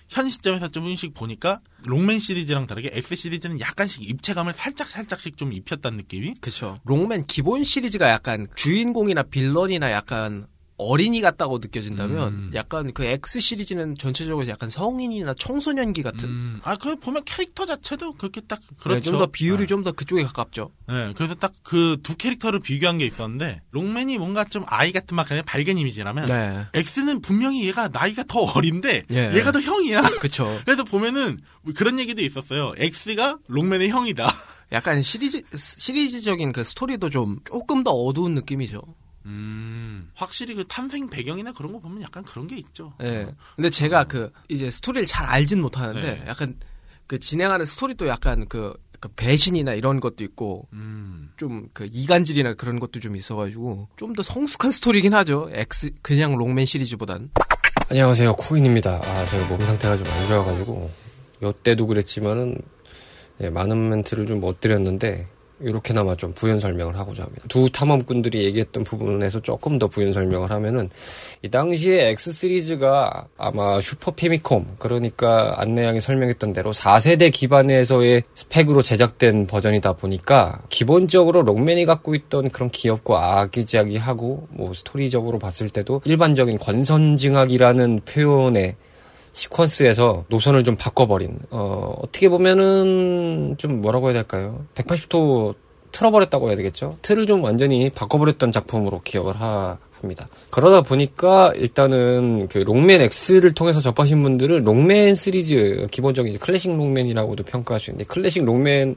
현 0.09 0.29
시점에서 0.29 0.67
조금씩 0.67 1.13
보니까 1.13 1.61
롱맨 1.85 2.19
시리즈랑 2.19 2.67
다르게 2.67 2.89
X 2.91 3.15
시리즈는 3.15 3.61
약간씩 3.61 4.07
입체감을 4.09 4.51
살짝 4.53 4.89
살짝씩 4.89 5.37
좀 5.37 5.53
입혔다는 5.53 5.97
느낌이. 5.97 6.33
그쵸. 6.41 6.77
롱맨 6.83 7.27
기본 7.27 7.63
시리즈가 7.63 8.09
약간 8.09 8.47
주인공이나 8.55 9.23
빌런이나 9.23 9.91
약간 9.93 10.47
어린이 10.89 11.21
같다고 11.21 11.59
느껴진다면 11.59 12.27
음. 12.27 12.51
약간 12.53 12.91
그 12.93 13.03
X 13.03 13.39
시리즈는 13.39 13.95
전체적으로 13.97 14.47
약간 14.47 14.69
성인이나 14.69 15.33
청소년기 15.33 16.03
같은 16.03 16.27
음, 16.27 16.61
아, 16.63 16.75
그 16.75 16.95
보면 16.95 17.23
캐릭터 17.25 17.65
자체도 17.65 18.13
그렇게 18.13 18.41
딱 18.41 18.59
네, 18.59 18.75
그렇죠. 18.79 19.11
좀더 19.11 19.27
비율이 19.27 19.61
네. 19.61 19.67
좀더 19.67 19.91
그쪽에 19.93 20.23
가깝죠. 20.23 20.71
네, 20.87 21.13
그래서 21.15 21.35
딱 21.35 21.53
그 21.63 22.01
두 22.03 22.15
캐릭터를 22.17 22.59
비교한 22.59 22.97
게 22.97 23.05
있었는데 23.05 23.61
롱맨이 23.71 24.17
뭔가 24.17 24.43
좀 24.43 24.63
아이 24.67 24.91
같은 24.91 25.15
막 25.15 25.27
그냥 25.27 25.43
밝은 25.45 25.77
이미지라면 25.77 26.25
네. 26.25 26.65
X는 26.73 27.21
분명히 27.21 27.65
얘가 27.67 27.87
나이가 27.87 28.23
더 28.23 28.39
어린데 28.41 29.03
예. 29.11 29.31
얘가 29.33 29.51
더 29.51 29.59
형이야. 29.61 30.01
그쵸. 30.19 30.59
그래서 30.65 30.83
보면은 30.83 31.39
뭐 31.61 31.73
그런 31.75 31.99
얘기도 31.99 32.21
있었어요. 32.21 32.73
X가 32.77 33.37
롱맨의 33.47 33.89
형이다. 33.89 34.31
약간 34.71 35.01
시리즈 35.01 35.41
시리즈적인 35.55 36.51
그 36.53 36.63
스토리도 36.63 37.09
좀 37.09 37.39
조금 37.45 37.83
더 37.83 37.91
어두운 37.91 38.33
느낌이죠. 38.35 38.81
음, 39.25 40.09
확실히 40.15 40.55
그 40.55 40.65
탄생 40.67 41.09
배경이나 41.09 41.51
그런 41.51 41.71
거 41.73 41.79
보면 41.79 42.01
약간 42.01 42.23
그런 42.23 42.47
게 42.47 42.57
있죠. 42.57 42.93
예. 43.01 43.27
근데 43.55 43.69
제가 43.69 44.05
그 44.05 44.31
이제 44.49 44.69
스토리를 44.69 45.05
잘 45.05 45.25
알진 45.25 45.61
못하는데 45.61 46.01
네. 46.01 46.23
약간 46.27 46.55
그 47.07 47.19
진행하는 47.19 47.65
스토리도 47.65 48.07
약간 48.07 48.47
그 48.47 48.73
약간 48.95 49.11
배신이나 49.15 49.73
이런 49.73 49.99
것도 49.99 50.23
있고 50.23 50.67
음, 50.73 51.29
좀그 51.37 51.89
이간질이나 51.91 52.53
그런 52.55 52.79
것도 52.79 52.99
좀 52.99 53.15
있어가지고 53.15 53.89
좀 53.97 54.13
더 54.15 54.23
성숙한 54.23 54.71
스토리긴 54.71 55.13
하죠. 55.13 55.49
X 55.51 55.91
그냥 56.01 56.35
록맨 56.37 56.65
시리즈보단. 56.65 57.29
안녕하세요 57.89 58.33
코인입니다. 58.35 59.01
아 59.03 59.25
제가 59.25 59.47
몸 59.47 59.59
상태가 59.65 59.97
좀 59.97 60.07
안 60.07 60.27
좋아가지고 60.27 60.91
요때도 61.43 61.87
그랬지만은 61.87 62.57
예, 63.41 63.49
많은 63.49 63.89
멘트를 63.89 64.27
좀 64.27 64.39
못 64.39 64.59
드렸는데 64.61 65.27
이렇게나마 65.63 66.15
좀 66.15 66.33
부연 66.33 66.59
설명을 66.59 66.97
하고자 66.97 67.23
합니다. 67.23 67.45
두 67.47 67.69
탐험꾼들이 67.69 68.43
얘기했던 68.45 68.83
부분에서 68.83 69.41
조금 69.41 69.79
더 69.79 69.87
부연 69.87 70.13
설명을 70.13 70.51
하면은 70.51 70.89
이 71.41 71.49
당시에 71.49 72.09
X 72.09 72.31
시리즈가 72.31 73.27
아마 73.37 73.79
슈퍼 73.81 74.11
페미콤 74.11 74.75
그러니까 74.79 75.53
안내양이 75.57 75.99
설명했던 75.99 76.53
대로 76.53 76.71
4세대 76.71 77.31
기반에서의 77.31 78.23
스펙으로 78.35 78.81
제작된 78.81 79.47
버전이다 79.47 79.93
보니까 79.93 80.61
기본적으로 80.69 81.41
롱맨이 81.43 81.85
갖고 81.85 82.15
있던 82.15 82.49
그런 82.49 82.69
귀엽고 82.69 83.17
아기자기하고 83.17 84.47
뭐 84.49 84.73
스토리적으로 84.73 85.39
봤을 85.39 85.69
때도 85.69 86.01
일반적인 86.05 86.57
권선징악이라는 86.57 88.01
표현에 88.05 88.75
시퀀스에서 89.33 90.25
노선을 90.27 90.63
좀 90.63 90.75
바꿔버린 90.75 91.39
어 91.51 91.93
어떻게 91.99 92.29
보면은 92.29 93.55
좀 93.57 93.81
뭐라고 93.81 94.07
해야 94.07 94.13
될까요? 94.13 94.65
180도 94.75 95.55
틀어버렸다고 95.91 96.47
해야 96.49 96.55
되겠죠? 96.55 96.97
틀을 97.01 97.25
좀 97.25 97.43
완전히 97.43 97.89
바꿔버렸던 97.89 98.51
작품으로 98.51 99.01
기억을 99.03 99.39
하, 99.39 99.77
합니다. 99.99 100.27
그러다 100.49 100.81
보니까 100.81 101.53
일단은 101.55 102.47
그 102.47 102.59
록맨 102.59 103.01
X를 103.01 103.53
통해서 103.53 103.79
접하신 103.79 104.23
분들은 104.23 104.63
록맨 104.63 105.15
시리즈 105.15 105.87
기본적인 105.91 106.39
클래식 106.39 106.75
록맨이라고도 106.75 107.43
평가할 107.43 107.79
수 107.79 107.91
있는데 107.91 108.05
클래식 108.05 108.43
록맨 108.45 108.95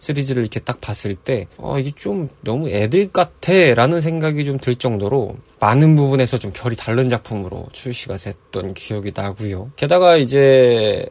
시리즈를 0.00 0.42
이렇게 0.42 0.58
딱 0.60 0.80
봤을 0.80 1.14
때, 1.14 1.46
어, 1.58 1.78
이게 1.78 1.92
좀 1.94 2.28
너무 2.42 2.68
애들 2.68 3.12
같아 3.12 3.52
라는 3.76 4.00
생각이 4.00 4.44
좀 4.44 4.58
들 4.58 4.74
정도로 4.74 5.36
많은 5.60 5.94
부분에서 5.96 6.38
좀 6.38 6.50
결이 6.54 6.74
다른 6.76 7.08
작품으로 7.08 7.68
출시가 7.72 8.16
됐던 8.16 8.74
기억이 8.74 9.12
나고요. 9.14 9.70
게다가 9.76 10.16
이제 10.16 11.06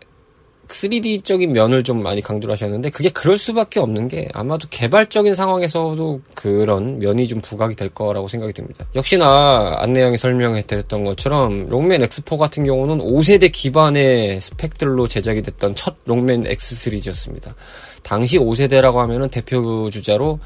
3D적인 0.69 1.49
면을 1.49 1.83
좀 1.83 2.01
많이 2.01 2.21
강조를 2.21 2.53
하셨는데 2.53 2.89
그게 2.91 3.09
그럴 3.09 3.37
수밖에 3.37 3.79
없는 3.79 4.07
게 4.07 4.29
아마도 4.33 4.67
개발적인 4.69 5.35
상황에서도 5.35 6.21
그런 6.35 6.99
면이 6.99 7.27
좀 7.27 7.41
부각이 7.41 7.75
될 7.75 7.89
거라고 7.89 8.27
생각이 8.27 8.53
듭니다. 8.53 8.85
역시나 8.95 9.77
안내양이 9.79 10.17
설명해 10.17 10.63
드렸던 10.63 11.03
것처럼 11.03 11.65
록맨 11.65 12.01
X4 12.01 12.37
같은 12.37 12.63
경우는 12.63 12.99
5세대 12.99 13.51
기반의 13.51 14.39
스펙들로 14.41 15.07
제작이 15.07 15.41
됐던 15.41 15.75
첫 15.75 15.95
록맨 16.05 16.45
X 16.47 16.75
시리즈였습니다. 16.75 17.55
당시 18.03 18.37
5세대라고 18.37 18.95
하면은 18.95 19.29
대표 19.29 19.89
주자로 19.89 20.39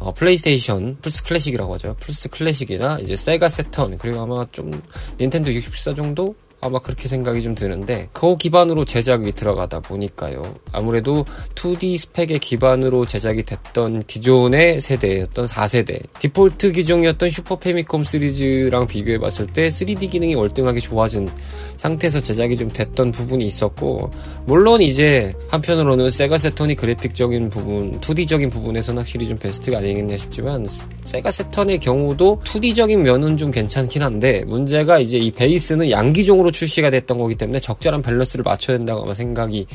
어, 0.00 0.14
플레이스테이션, 0.14 0.96
플스 1.02 1.22
클래식이라고 1.24 1.74
하죠. 1.74 1.94
플스 2.00 2.28
클래식이나 2.30 2.98
이제 3.02 3.14
세가 3.14 3.50
새턴, 3.50 3.98
그리고 3.98 4.20
아마 4.20 4.46
좀 4.50 4.82
닌텐도 5.20 5.52
64 5.52 5.94
정도? 5.94 6.34
아마 6.60 6.78
그렇게 6.78 7.08
생각이 7.08 7.42
좀 7.42 7.54
드는데 7.54 8.08
그 8.12 8.36
기반으로 8.36 8.84
제작이 8.84 9.32
들어가다 9.32 9.80
보니까요. 9.80 10.54
아무래도 10.72 11.24
2D 11.54 11.96
스펙의 11.96 12.38
기반으로 12.38 13.06
제작이 13.06 13.44
됐던 13.44 14.02
기존의 14.02 14.80
세대였던 14.80 15.46
4세대 15.46 16.02
디폴트 16.18 16.72
기종이었던 16.72 17.30
슈퍼 17.30 17.58
패미콤 17.58 18.04
시리즈랑 18.04 18.86
비교해 18.86 19.18
봤을 19.18 19.46
때 19.46 19.68
3D 19.68 20.10
기능이 20.10 20.34
월등하게 20.34 20.80
좋아진 20.80 21.28
상태에서 21.76 22.20
제작이 22.20 22.56
좀 22.56 22.70
됐던 22.70 23.10
부분이 23.10 23.44
있었고 23.46 24.10
물론 24.50 24.82
이제 24.82 25.32
한편으로는 25.46 26.10
세가 26.10 26.36
세턴이 26.36 26.74
그래픽적인 26.74 27.50
부분, 27.50 28.00
2D적인 28.00 28.50
부분에서는 28.50 28.98
확실히 28.98 29.28
좀 29.28 29.38
베스트가 29.38 29.78
아니겠냐 29.78 30.16
싶지만 30.16 30.66
세가 31.04 31.30
세턴의 31.30 31.78
경우도 31.78 32.40
2D적인 32.44 32.96
면은 32.98 33.36
좀 33.36 33.52
괜찮긴 33.52 34.02
한데 34.02 34.42
문제가 34.46 34.98
이제 34.98 35.18
이 35.18 35.30
베이스는 35.30 35.92
양기종으로 35.92 36.50
출시가 36.50 36.90
됐던 36.90 37.18
거기 37.18 37.36
때문에 37.36 37.60
적절한 37.60 38.02
밸런스를 38.02 38.42
맞춰야 38.42 38.76
된다고 38.76 39.04
아마 39.04 39.14
생각이 39.14 39.68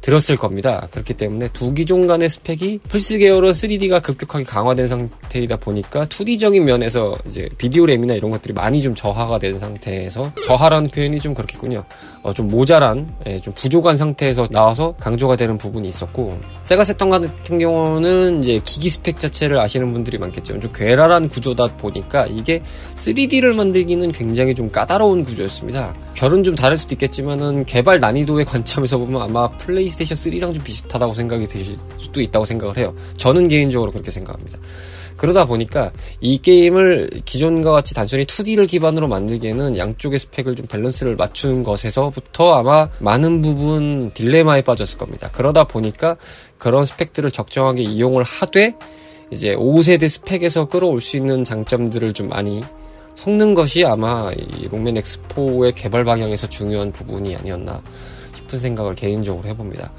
들었을 0.00 0.36
겁니다. 0.36 0.88
그렇기 0.90 1.14
때문에 1.14 1.48
두 1.52 1.74
기종 1.74 2.06
간의 2.06 2.28
스펙이 2.28 2.80
플스 2.88 3.18
계열은 3.18 3.50
3D가 3.50 4.02
급격하게 4.02 4.44
강화된 4.44 4.86
상태이다 4.86 5.56
보니까 5.56 6.06
2D적인 6.06 6.62
면에서 6.62 7.16
이제 7.26 7.48
비디오 7.58 7.86
램이나 7.86 8.14
이런 8.14 8.30
것들이 8.30 8.54
많이 8.54 8.80
좀 8.80 8.94
저하가 8.94 9.38
된 9.38 9.58
상태에서 9.58 10.32
저하라는 10.44 10.90
표현이 10.90 11.20
좀 11.20 11.34
그렇겠군요. 11.34 11.84
어, 12.22 12.32
좀 12.32 12.48
모자란, 12.48 13.14
예, 13.26 13.40
좀 13.40 13.54
부족한 13.54 13.96
상태에서 13.96 14.46
나와서 14.48 14.94
강조가 15.00 15.36
되는 15.36 15.56
부분이 15.58 15.88
있었고 15.88 16.38
세가 16.62 16.84
세턴 16.84 17.10
같은 17.10 17.58
경우는 17.58 18.42
이제 18.42 18.60
기기 18.64 18.90
스펙 18.90 19.18
자체를 19.18 19.58
아시는 19.58 19.90
분들이 19.90 20.18
많겠지만 20.18 20.60
좀 20.60 20.72
괴랄한 20.72 21.28
구조다 21.28 21.76
보니까 21.76 22.26
이게 22.26 22.62
3D를 22.94 23.54
만들기는 23.54 24.12
굉장히 24.12 24.54
좀 24.54 24.70
까다로운 24.70 25.24
구조였습니다. 25.24 25.94
결은 26.14 26.42
좀 26.42 26.54
다를 26.54 26.76
수도 26.76 26.94
있겠지만은 26.94 27.64
개발 27.64 27.98
난이도의 28.00 28.44
관점에서 28.46 28.98
보면 28.98 29.22
아마 29.22 29.48
플레이 29.52 29.89
스테이션 29.90 30.16
3랑 30.16 30.54
좀 30.54 30.64
비슷하다고 30.64 31.12
생각이 31.12 31.46
드실 31.46 31.76
수도 31.96 32.20
있다고 32.20 32.44
생각을 32.44 32.76
해요. 32.76 32.94
저는 33.16 33.48
개인적으로 33.48 33.92
그렇게 33.92 34.10
생각합니다. 34.10 34.58
그러다 35.20 35.44
보니까 35.44 35.92
이 36.22 36.38
게임을 36.38 37.10
기존과 37.26 37.72
같이 37.72 37.94
단순히 37.94 38.24
2D를 38.24 38.66
기반으로 38.66 39.06
만들기에는 39.06 39.76
양쪽의 39.76 40.18
스펙을 40.18 40.54
좀 40.54 40.66
밸런스를 40.66 41.14
맞추는 41.16 41.62
것에서부터 41.62 42.54
아마 42.54 42.88
많은 43.00 43.42
부분 43.42 44.12
딜레마에 44.14 44.62
빠졌을 44.62 44.96
겁니다. 44.96 45.28
그러다 45.30 45.64
보니까 45.64 46.16
그런 46.56 46.86
스펙들을 46.86 47.30
적정하게 47.30 47.82
이용을 47.82 48.22
하되 48.22 48.76
이제 49.30 49.54
5세대 49.54 50.08
스펙에서 50.08 50.68
끌어올 50.68 51.02
수 51.02 51.18
있는 51.18 51.44
장점들을 51.44 52.14
좀 52.14 52.28
많이 52.28 52.62
섞는 53.14 53.52
것이 53.52 53.84
아마 53.84 54.30
이 54.32 54.68
록맨 54.68 54.96
X4의 54.96 55.72
개발 55.72 56.04
방향에서 56.04 56.48
중요한 56.48 56.92
부분이 56.92 57.36
아니었나 57.36 57.82
싶은 58.50 58.58
생각을 58.58 58.94
개인적으로 58.94 59.46
해봅니다. 59.48 59.92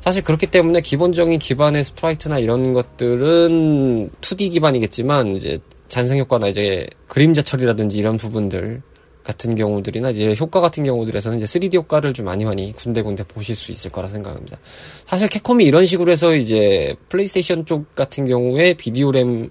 사실 0.00 0.22
그렇기 0.22 0.46
때문에 0.46 0.80
기본적인 0.80 1.38
기반의 1.38 1.84
sprite나 1.84 2.38
이런 2.38 2.72
것들은 2.72 4.10
2D 4.20 4.52
기반이겠지만 4.52 5.36
이제 5.36 5.58
잔상 5.88 6.18
효과나 6.18 6.48
이제 6.48 6.86
그림자 7.06 7.42
처리라든지 7.42 7.98
이런 7.98 8.16
부분들 8.16 8.82
같은 9.24 9.56
경우들이나 9.56 10.10
이제 10.10 10.34
효과 10.38 10.60
같은 10.60 10.84
경우들에서는 10.84 11.38
이제 11.38 11.58
3D 11.58 11.74
효과를 11.74 12.12
좀 12.12 12.26
많이 12.26 12.44
많이 12.44 12.72
군데군데 12.72 13.24
보실 13.24 13.56
수 13.56 13.72
있을 13.72 13.90
거라 13.90 14.08
생각합니다. 14.08 14.58
사실 15.04 15.28
캡콤이 15.28 15.64
이런 15.64 15.84
식으로 15.84 16.12
해서 16.12 16.34
이제 16.34 16.94
플레이스테이션 17.08 17.66
쪽 17.66 17.92
같은 17.96 18.26
경우에 18.26 18.74
비디오 18.74 19.10
램의 19.10 19.50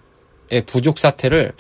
부족 0.66 0.98
사태를 1.00 1.52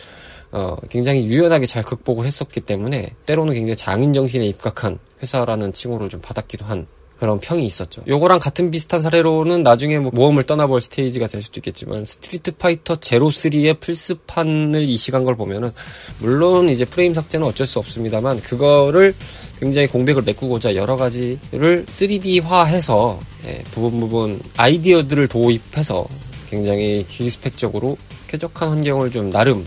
어, 0.55 0.77
굉장히 0.89 1.25
유연하게 1.25 1.65
잘 1.65 1.83
극복을 1.83 2.25
했었기 2.25 2.61
때문에 2.61 3.13
때로는 3.25 3.53
굉장히 3.53 3.75
장인 3.75 4.13
정신에 4.13 4.45
입각한 4.45 4.99
회사라는 5.21 5.73
칭호를 5.73 6.07
좀 6.07 6.21
받았기도 6.21 6.63
한 6.63 6.87
그런 7.17 7.41
평이 7.41 7.65
있었죠. 7.65 8.03
요거랑 8.07 8.39
같은 8.39 8.71
비슷한 8.71 9.01
사례로는 9.01 9.63
나중에 9.63 9.99
뭐 9.99 10.11
모험을 10.13 10.43
떠나볼 10.43 10.79
스테이지가 10.79 11.27
될 11.27 11.41
수도 11.41 11.59
있겠지만 11.59 12.05
스트리트 12.05 12.55
파이터 12.55 12.97
제로 12.97 13.29
3의 13.29 13.81
플스판을 13.81 14.81
이식한 14.83 15.25
걸 15.25 15.35
보면은 15.35 15.71
물론 16.19 16.69
이제 16.69 16.85
프레임 16.85 17.13
삭제는 17.13 17.45
어쩔 17.45 17.67
수 17.67 17.79
없습니다만 17.79 18.41
그거를 18.41 19.13
굉장히 19.59 19.87
공백을 19.87 20.21
메꾸고자 20.21 20.75
여러 20.75 20.95
가지를 20.95 21.85
3D화해서 21.85 23.17
예, 23.47 23.61
부분 23.71 23.99
부분 23.99 24.39
아이디어들을 24.55 25.27
도입해서 25.27 26.07
굉장히 26.49 27.05
기기 27.07 27.29
스펙적으로 27.29 27.97
쾌적한 28.27 28.69
환경을 28.69 29.11
좀 29.11 29.29
나름 29.29 29.65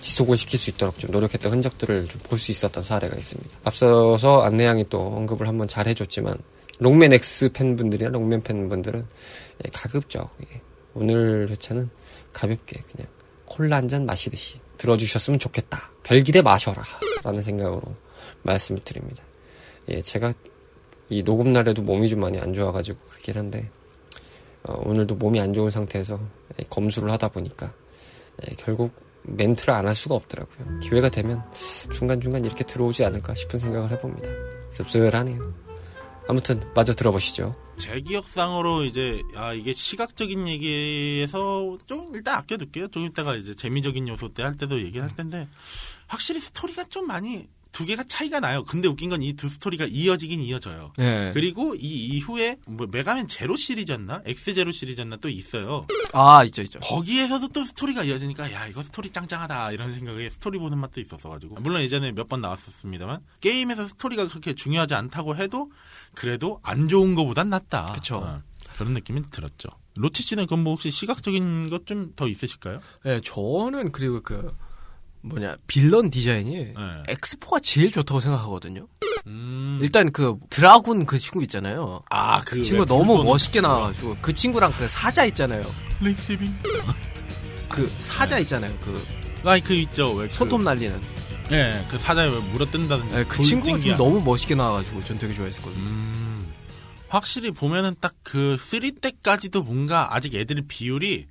지속을 0.00 0.36
시킬 0.36 0.58
수 0.58 0.70
있도록 0.70 0.98
좀 0.98 1.10
노력했던 1.10 1.52
흔적들을 1.52 2.06
좀 2.08 2.20
볼 2.22 2.38
수 2.38 2.50
있었던 2.52 2.82
사례가 2.82 3.16
있습니다. 3.16 3.58
앞서서 3.64 4.42
안내양이 4.42 4.88
또 4.88 5.00
언급을 5.00 5.46
한번 5.48 5.68
잘 5.68 5.86
해줬지만 5.88 6.34
롱맨 6.78 7.12
X 7.12 7.50
팬분들이나 7.52 8.10
롱맨 8.10 8.42
팬분들은 8.42 9.06
예, 9.64 9.70
가급적 9.72 10.34
예, 10.42 10.60
오늘 10.94 11.48
회차는 11.50 11.90
가볍게 12.32 12.80
그냥 12.92 13.08
콜라 13.46 13.76
한 13.76 13.88
잔 13.88 14.06
마시듯이 14.06 14.60
들어주셨으면 14.78 15.38
좋겠다. 15.38 15.90
별기대 16.04 16.40
마셔라 16.42 16.82
라는 17.22 17.42
생각으로 17.42 17.82
말씀을 18.42 18.80
드립니다. 18.84 19.22
예, 19.88 20.00
제가 20.00 20.32
이 21.08 21.22
녹음 21.22 21.52
날에도 21.52 21.82
몸이 21.82 22.08
좀 22.08 22.20
많이 22.20 22.38
안 22.38 22.54
좋아가지고 22.54 22.98
그렇긴 23.10 23.36
한데 23.36 23.68
어, 24.62 24.80
오늘도 24.86 25.16
몸이 25.16 25.40
안 25.40 25.52
좋은 25.52 25.70
상태에서 25.70 26.18
예, 26.58 26.64
검수를 26.70 27.10
하다 27.10 27.28
보니까 27.28 27.74
예, 28.48 28.54
결국 28.56 28.92
멘트를 29.22 29.74
안 29.74 29.86
할 29.86 29.94
수가 29.94 30.14
없더라고요. 30.14 30.80
기회가 30.80 31.08
되면 31.08 31.42
중간중간 31.92 32.44
이렇게 32.44 32.64
들어오지 32.64 33.04
않을까 33.04 33.34
싶은 33.34 33.58
생각을 33.58 33.90
해봅니다. 33.90 34.28
씁쓸하네요. 34.70 35.54
아무튼 36.28 36.60
마저 36.74 36.92
들어보시죠. 36.94 37.54
제 37.76 38.00
기억상으로 38.00 38.84
이제 38.84 39.20
아 39.34 39.52
이게 39.52 39.72
시각적인 39.72 40.46
얘기에서 40.46 41.76
좀 41.86 42.12
일단 42.14 42.36
아껴둘게요. 42.36 42.88
좀 42.88 43.06
이따가 43.06 43.34
이제 43.34 43.54
재미적인 43.54 44.06
요소 44.08 44.34
때 44.34 44.42
할 44.42 44.56
때도 44.56 44.80
얘기할 44.80 45.14
텐데 45.16 45.48
확실히 46.06 46.40
스토리가 46.40 46.84
좀 46.84 47.06
많이 47.06 47.48
두 47.72 47.84
개가 47.84 48.04
차이가 48.04 48.40
나요. 48.40 48.64
근데 48.64 48.88
웃긴 48.88 49.10
건 49.10 49.22
이 49.22 49.32
두 49.34 49.48
스토리가 49.48 49.86
이어지긴 49.88 50.40
이어져요. 50.42 50.92
네. 50.96 51.30
그리고 51.34 51.74
이 51.74 51.80
이후에 52.16 52.56
뭐 52.66 52.86
메가맨 52.90 53.28
제로 53.28 53.56
시리즈였나 53.56 54.22
X 54.26 54.54
제로 54.54 54.72
시리즈였나 54.72 55.16
또 55.16 55.28
있어요. 55.28 55.86
아 56.12 56.42
있죠 56.44 56.62
있죠. 56.62 56.80
거기에서도 56.80 57.48
또 57.48 57.64
스토리가 57.64 58.04
이어지니까 58.04 58.52
야 58.52 58.66
이거 58.66 58.82
스토리 58.82 59.10
짱짱하다 59.10 59.72
이런 59.72 59.92
생각에 59.94 60.28
스토리 60.30 60.58
보는 60.58 60.78
맛도 60.78 61.00
있었어가지고 61.00 61.56
물론 61.60 61.82
예전에 61.82 62.12
몇 62.12 62.26
번 62.30 62.40
나왔었습니다만 62.40 63.20
게임에서 63.40 63.88
스토리가 63.88 64.28
그렇게 64.28 64.54
중요하지 64.54 64.94
않다고 64.94 65.36
해도 65.36 65.70
그래도 66.14 66.60
안 66.62 66.88
좋은 66.88 67.14
거보단 67.14 67.50
낫다. 67.50 67.92
그쵸. 67.92 68.16
어, 68.18 68.42
그런 68.76 68.94
느낌이 68.94 69.22
들었죠. 69.30 69.68
로치 69.96 70.22
씨는 70.22 70.46
그럼 70.46 70.62
뭐 70.64 70.72
혹시 70.74 70.90
시각적인 70.90 71.68
것 71.70 71.84
좀 71.86 72.12
더 72.14 72.28
있으실까요? 72.28 72.80
네, 73.04 73.20
저는 73.22 73.90
그리고 73.92 74.20
그 74.22 74.54
뭐냐 75.22 75.56
빌런 75.66 76.10
디자인이 76.10 76.56
네. 76.56 76.74
엑스포가 77.08 77.60
제일 77.60 77.90
좋다고 77.92 78.20
생각하거든요. 78.20 78.86
음. 79.26 79.78
일단 79.82 80.10
그 80.12 80.36
드라군 80.48 81.06
그 81.06 81.18
친구 81.18 81.42
있잖아요. 81.42 82.02
아, 82.10 82.40
그 82.40 82.60
친구 82.62 82.86
너무 82.86 83.22
멋있게 83.22 83.60
나와가지고 83.60 84.16
그 84.22 84.32
친구랑 84.32 84.72
그 84.72 84.88
사자 84.88 85.24
있잖아요. 85.26 85.62
리시빙. 86.00 86.54
그 87.68 87.92
사자 87.98 88.38
있잖아요. 88.38 88.74
그그 88.78 89.74
있죠. 89.74 90.12
왜 90.14 90.28
그, 90.28 90.34
손톱 90.34 90.62
날리는. 90.62 91.00
예, 91.52 91.84
그 91.90 91.98
사자에 91.98 92.28
왜 92.28 92.38
물어뜬다든지. 92.38 93.14
네, 93.14 93.24
그 93.24 93.42
친구가 93.42 93.80
좀. 93.80 93.96
너무 93.96 94.22
멋있게 94.22 94.54
나와가지고 94.54 95.04
전 95.04 95.18
되게 95.18 95.34
좋아했었거든요. 95.34 95.82
음, 95.82 96.46
확실히 97.08 97.50
보면은 97.50 97.94
딱 98.00 98.14
그 98.30 98.56
3 98.56 99.00
때까지도 99.00 99.62
뭔가 99.64 100.14
아직 100.14 100.36
애들 100.36 100.62
비율이 100.68 101.26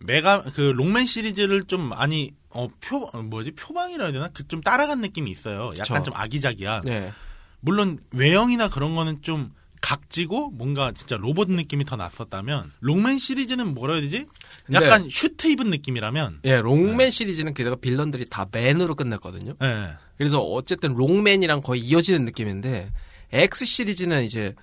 메가 0.00 0.42
그 0.42 0.60
록맨 0.60 1.06
시리즈를 1.06 1.62
좀 1.64 1.80
많이 1.88 2.32
어 2.50 2.68
표 2.80 3.08
뭐지 3.22 3.52
표방이라 3.52 4.04
해야 4.04 4.12
되나 4.12 4.28
그 4.28 4.44
좀 4.48 4.60
따라간 4.60 5.00
느낌이 5.00 5.30
있어요. 5.30 5.70
약간 5.78 5.98
그쵸. 5.98 6.04
좀 6.10 6.14
아기자기한. 6.14 6.82
네. 6.84 7.12
물론 7.60 7.98
외형이나 8.12 8.68
그런 8.68 8.94
거는 8.94 9.22
좀 9.22 9.52
각지고 9.82 10.50
뭔가 10.50 10.92
진짜 10.92 11.16
로봇 11.16 11.50
느낌이 11.50 11.84
더 11.84 11.96
났었다면 11.96 12.70
록맨 12.80 13.18
시리즈는 13.18 13.74
뭐라 13.74 13.94
해야 13.94 14.02
되지? 14.02 14.26
약간 14.72 15.08
슈트 15.10 15.46
입은 15.48 15.70
느낌이라면. 15.70 16.40
예, 16.44 16.56
록맨 16.60 17.10
시리즈는 17.10 17.54
게다가 17.54 17.76
빌런들이 17.76 18.26
다 18.28 18.46
man으로 18.50 18.94
끝났거든요. 18.94 19.54
예. 19.62 19.90
그래서 20.18 20.38
어쨌든 20.40 20.92
록맨이랑 20.94 21.62
거의 21.62 21.80
이어지는 21.80 22.24
느낌인데 22.26 22.92
X 23.32 23.64
시리즈는 23.64 24.24
이제 24.24 24.54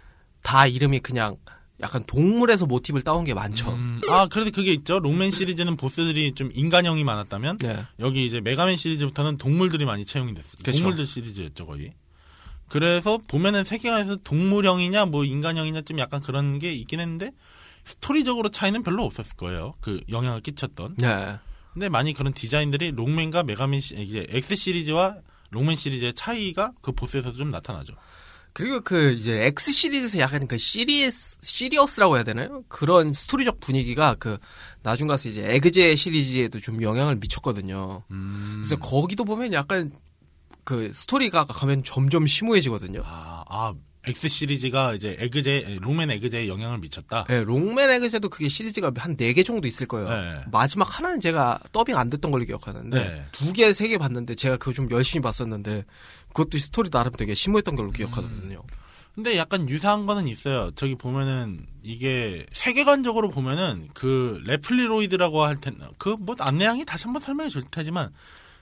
다 0.43 0.67
이름이 0.67 0.99
그냥 0.99 1.35
약간 1.81 2.03
동물에서 2.05 2.65
모티브를 2.65 3.03
따온 3.03 3.23
게 3.23 3.33
많죠. 3.33 3.71
음, 3.71 4.01
아 4.09 4.27
그래도 4.27 4.51
그게 4.51 4.73
있죠. 4.73 4.99
록맨 4.99 5.31
시리즈는 5.31 5.75
보스들이 5.75 6.33
좀 6.33 6.49
인간형이 6.53 7.03
많았다면 7.03 7.59
네. 7.59 7.85
여기 7.99 8.25
이제 8.25 8.41
메가맨 8.41 8.77
시리즈부터는 8.77 9.37
동물들이 9.37 9.85
많이 9.85 10.05
채용이 10.05 10.33
됐어요. 10.33 10.53
그쵸. 10.63 10.71
동물들 10.71 11.05
시리즈였죠 11.05 11.67
거의. 11.67 11.93
그래서 12.67 13.19
보면은 13.27 13.63
세계관에서 13.63 14.17
동물형이냐 14.23 15.05
뭐 15.05 15.23
인간형이냐 15.23 15.81
좀 15.81 15.99
약간 15.99 16.21
그런 16.21 16.59
게 16.59 16.73
있긴 16.73 16.99
했는데 16.99 17.31
스토리적으로 17.85 18.49
차이는 18.49 18.83
별로 18.83 19.05
없었을 19.05 19.35
거예요. 19.37 19.73
그 19.79 20.01
영향을 20.09 20.41
끼쳤던. 20.41 20.95
네. 20.97 21.37
근데 21.73 21.89
많이 21.89 22.11
그런 22.13 22.33
디자인들이 22.33 22.91
록맨과 22.91 23.43
메가맨 23.43 23.79
시, 23.79 23.95
이제 24.01 24.25
X 24.29 24.55
시리즈와 24.55 25.17
록맨 25.51 25.75
시리즈의 25.75 26.13
차이가 26.13 26.71
그 26.81 26.91
보스에서도 26.91 27.37
좀 27.37 27.51
나타나죠. 27.51 27.93
그리고 28.57 28.81
그 28.81 29.11
이제 29.11 29.45
X 29.45 29.71
시리즈에서 29.71 30.17
약간 30.17 30.47
그 30.47 30.57
시리스 30.57 31.37
serious라고 31.43 32.15
해야 32.15 32.23
되나요? 32.23 32.63
그런 32.67 33.13
스토리적 33.13 33.59
분위기가 33.59 34.15
그 34.17 34.39
나중 34.81 35.07
가서 35.07 35.29
이제 35.29 35.45
에그제 35.47 35.95
시리즈에도 35.95 36.59
좀 36.59 36.81
영향을 36.81 37.17
미쳤거든요. 37.17 38.01
음. 38.09 38.53
그래서 38.55 38.75
거기도 38.77 39.25
보면 39.25 39.53
약간 39.53 39.91
그 40.63 40.91
스토리가 40.91 41.45
가면 41.45 41.83
점점 41.83 42.25
심오해지거든요. 42.25 43.03
아, 43.05 43.43
아 43.47 43.75
X 44.07 44.27
시리즈가 44.29 44.93
이제 44.93 45.15
에그제 45.19 45.79
록맨 45.81 46.09
에그제에 46.11 46.47
영향을 46.47 46.77
미쳤다. 46.79 47.25
네, 47.27 47.43
록맨 47.43 47.89
에그제도 47.91 48.29
그게 48.29 48.49
시리즈가 48.49 48.91
한 48.97 49.15
네 49.17 49.33
개 49.33 49.43
정도 49.43 49.67
있을 49.67 49.85
거예요. 49.87 50.09
네. 50.09 50.41
마지막 50.51 50.97
하나는 50.97 51.19
제가 51.21 51.59
더빙 51.71 51.97
안 51.97 52.09
됐던 52.09 52.31
걸로 52.31 52.43
기억하는데 52.45 52.97
네. 52.99 53.25
두 53.31 53.51
개, 53.53 53.71
세 53.73 53.87
개 53.87 53.97
봤는데 53.97 54.35
제가 54.35 54.57
그거 54.57 54.73
좀 54.73 54.89
열심히 54.91 55.21
봤었는데 55.21 55.85
그것도 56.29 56.57
스토리 56.57 56.89
나름 56.89 57.11
되게 57.13 57.33
심오했던 57.33 57.75
걸로 57.75 57.91
기억하거든요. 57.91 58.63
근데 59.15 59.35
약간 59.37 59.67
유사한 59.67 60.05
거는 60.05 60.27
있어요. 60.27 60.69
저기 60.75 60.93
보면은 60.95 61.65
이게 61.81 62.45
세계관적으로 62.53 63.29
보면은 63.31 63.87
그 63.95 64.39
레플리로이드라고 64.45 65.41
할 65.41 65.55
텐, 65.57 65.75
그뭐 65.97 66.35
안내양이 66.37 66.85
다시 66.85 67.05
한번 67.05 67.21
설명해 67.23 67.49
줄 67.49 67.63
테지만 67.63 68.11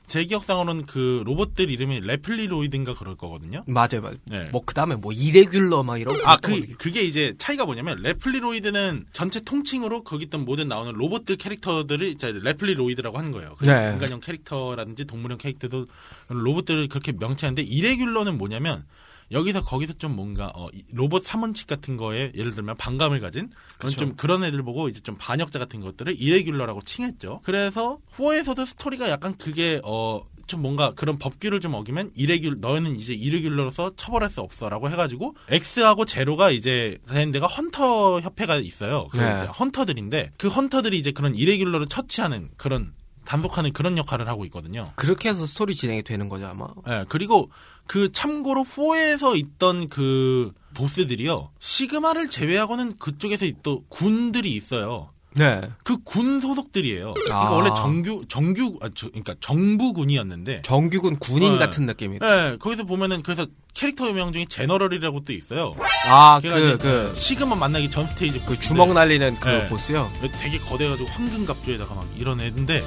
제 0.07 0.23
기억상으로는 0.25 0.85
그 0.85 1.23
로봇들 1.25 1.69
이름이 1.69 2.01
레플리로이드인가 2.01 2.93
그럴 2.93 3.15
거거든요. 3.15 3.63
맞아요, 3.67 4.01
맞아요. 4.01 4.15
네. 4.25 4.49
뭐 4.51 4.61
그다음에 4.63 4.95
뭐 4.95 5.11
irregular 5.11 5.83
막 5.83 5.99
이런 5.99 6.15
아, 6.25 6.37
거 6.37 6.53
그, 6.53 6.75
그게 6.77 7.01
이제 7.01 7.33
차이가 7.37 7.65
뭐냐면, 7.65 8.01
레플리로이드는 8.01 9.07
전체 9.13 9.41
통칭으로 9.41 10.03
거기 10.03 10.25
있던 10.25 10.45
모든 10.45 10.67
나오는 10.67 10.93
로봇들 10.93 11.37
캐릭터들을 11.37 12.07
이제 12.09 12.31
레플리로이드라고 12.31 13.17
하는 13.17 13.31
거예요. 13.31 13.55
그냥 13.55 13.85
네. 13.85 13.93
인간형 13.93 14.19
캐릭터라든지 14.19 15.05
동물형 15.05 15.37
캐릭터도 15.37 15.87
로봇들을 16.29 16.87
그렇게 16.87 17.11
명칭하는데, 17.11 17.63
이레귤러는 17.63 18.37
뭐냐면, 18.37 18.83
여기서 19.31 19.63
거기서 19.63 19.93
좀 19.93 20.15
뭔가, 20.15 20.51
어, 20.55 20.67
이 20.73 20.83
로봇 20.91 21.23
사문칙 21.23 21.67
같은 21.67 21.97
거에 21.97 22.31
예를 22.35 22.53
들면 22.53 22.75
반감을 22.77 23.19
가진, 23.19 23.49
그런. 23.77 23.91
좀 23.91 24.15
그런 24.15 24.43
애들 24.43 24.61
보고 24.63 24.87
이제 24.87 24.99
좀 24.99 25.15
반역자 25.17 25.59
같은 25.59 25.81
것들을 25.81 26.19
이레귤러라고 26.19 26.81
칭했죠. 26.81 27.41
그래서 27.43 27.99
후어에서도 28.11 28.63
스토리가 28.65 29.09
약간 29.09 29.35
그게, 29.37 29.81
어, 29.83 30.21
좀 30.47 30.61
뭔가 30.61 30.91
그런 30.95 31.17
법규를 31.17 31.59
좀 31.59 31.73
어기면 31.73 32.11
이레귤 32.13 32.57
너는 32.59 32.97
이제 32.99 33.13
이레귤러로서 33.13 33.95
처벌할 33.95 34.29
수 34.29 34.41
없어라고 34.41 34.91
해가지고 34.91 35.35
X하고 35.49 36.05
제로가 36.05 36.51
이제 36.51 36.99
된 37.09 37.31
데가 37.31 37.47
헌터 37.47 38.19
협회가 38.19 38.57
있어요. 38.57 39.07
그 39.11 39.19
네. 39.19 39.37
이제 39.37 39.45
헌터들인데 39.47 40.33
그 40.37 40.47
헌터들이 40.47 40.99
이제 40.99 41.09
그런 41.11 41.33
이레귤러를 41.33 41.87
처치하는 41.87 42.49
그런 42.57 42.93
단속하는 43.25 43.73
그런 43.73 43.97
역할을 43.97 44.27
하고 44.27 44.45
있거든요. 44.45 44.85
그렇게 44.95 45.29
해서 45.29 45.47
스토리 45.47 45.73
진행이 45.73 46.03
되는 46.03 46.29
거죠 46.29 46.45
아마. 46.45 46.67
예, 46.87 47.05
그리고 47.09 47.49
그 47.87 48.11
참고로 48.11 48.63
4에서 48.63 49.37
있던 49.37 49.87
그 49.89 50.51
보스들이요. 50.73 51.51
시그마를 51.59 52.29
제외하고는 52.29 52.97
그쪽에서 52.97 53.45
또 53.63 53.83
군들이 53.89 54.51
있어요. 54.53 55.09
네. 55.37 55.61
그 55.83 55.97
군 56.05 56.39
소속들이에요. 56.39 57.13
아. 57.31 57.49
원래 57.49 57.69
정규 57.75 58.23
정규 58.29 58.77
아, 58.81 58.89
저, 58.95 59.07
그러니까 59.09 59.35
정부군이었는데 59.41 60.61
정규군 60.61 61.17
군인 61.19 61.53
네. 61.53 61.59
같은 61.59 61.85
느낌이다. 61.85 62.25
네, 62.51 62.57
거기서 62.57 62.85
보면은 62.85 63.21
그래서 63.21 63.45
캐릭터 63.73 64.07
유명 64.07 64.31
중에 64.31 64.45
제너럴이라고 64.47 65.21
또 65.25 65.33
있어요. 65.33 65.75
아, 66.07 66.39
그, 66.41 66.77
그, 66.77 67.13
시그마 67.15 67.55
만나기 67.55 67.89
전 67.89 68.07
스테이지 68.07 68.39
그 68.39 68.45
보스인데 68.47 68.67
주먹 68.67 68.93
날리는 68.93 69.37
그 69.39 69.47
네. 69.49 69.67
보스요. 69.67 70.09
되게 70.39 70.57
거대가지고 70.57 71.09
황금 71.09 71.45
갑주에다가 71.45 71.95
막 71.95 72.07
이런 72.17 72.39
애인데 72.39 72.81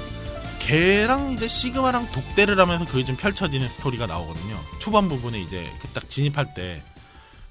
걔랑 0.68 1.32
이제 1.32 1.48
시그마랑 1.48 2.06
독대를 2.12 2.60
하면서 2.60 2.84
그게 2.84 3.02
좀 3.02 3.16
펼쳐지는 3.16 3.66
스토리가 3.68 4.06
나오거든요. 4.06 4.54
초반 4.78 5.08
부분에 5.08 5.40
이제 5.40 5.64
그 5.80 5.88
딱 5.94 6.10
진입할 6.10 6.52
때 6.52 6.82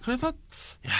그래서 0.03 0.27
야 0.27 0.91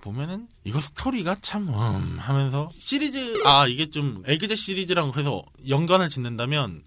보면은 0.00 0.48
이거 0.64 0.80
스토리가 0.80 1.36
참 1.42 1.68
음, 1.68 2.16
하면서 2.18 2.70
시리즈 2.78 3.42
아 3.44 3.66
이게 3.66 3.90
좀 3.90 4.22
에그제 4.26 4.56
시리즈랑 4.56 5.10
그래서 5.10 5.44
연관을 5.68 6.08
짓는다면 6.08 6.82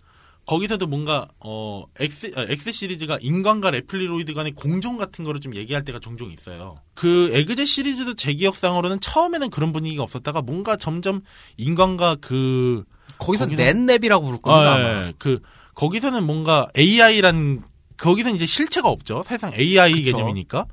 거기서도 0.47 0.87
뭔가 0.87 1.27
어 1.39 1.83
X 1.99 2.31
아, 2.35 2.41
X 2.49 2.71
시리즈가 2.71 3.19
인간과 3.21 3.69
레플리로이드 3.69 4.33
간의 4.33 4.53
공존 4.53 4.97
같은 4.97 5.23
거를 5.23 5.39
좀 5.39 5.55
얘기할 5.55 5.85
때가 5.85 5.99
종종 5.99 6.31
있어요. 6.31 6.79
그 6.95 7.29
에그제 7.33 7.65
시리즈도 7.65 8.15
제 8.15 8.33
기억상으로는 8.33 8.99
처음에는 8.99 9.51
그런 9.51 9.73
분위기가 9.73 10.01
없었다가 10.01 10.41
뭔가 10.41 10.75
점점 10.75 11.21
인간과 11.57 12.15
그 12.19 12.83
거기서 13.21 13.45
넷랩이라고 13.45 14.23
부를 14.23 14.41
겁니다. 14.41 14.71
아, 14.71 14.75
아마. 14.75 15.07
예. 15.07 15.13
그 15.17 15.39
거기서는 15.75 16.25
뭔가 16.25 16.67
AI란 16.77 17.63
거기서 17.97 18.31
이제 18.31 18.45
실체가 18.45 18.89
없죠. 18.89 19.23
사실상 19.25 19.53
AI 19.53 19.91
그쵸. 19.93 20.17
개념이니까. 20.17 20.65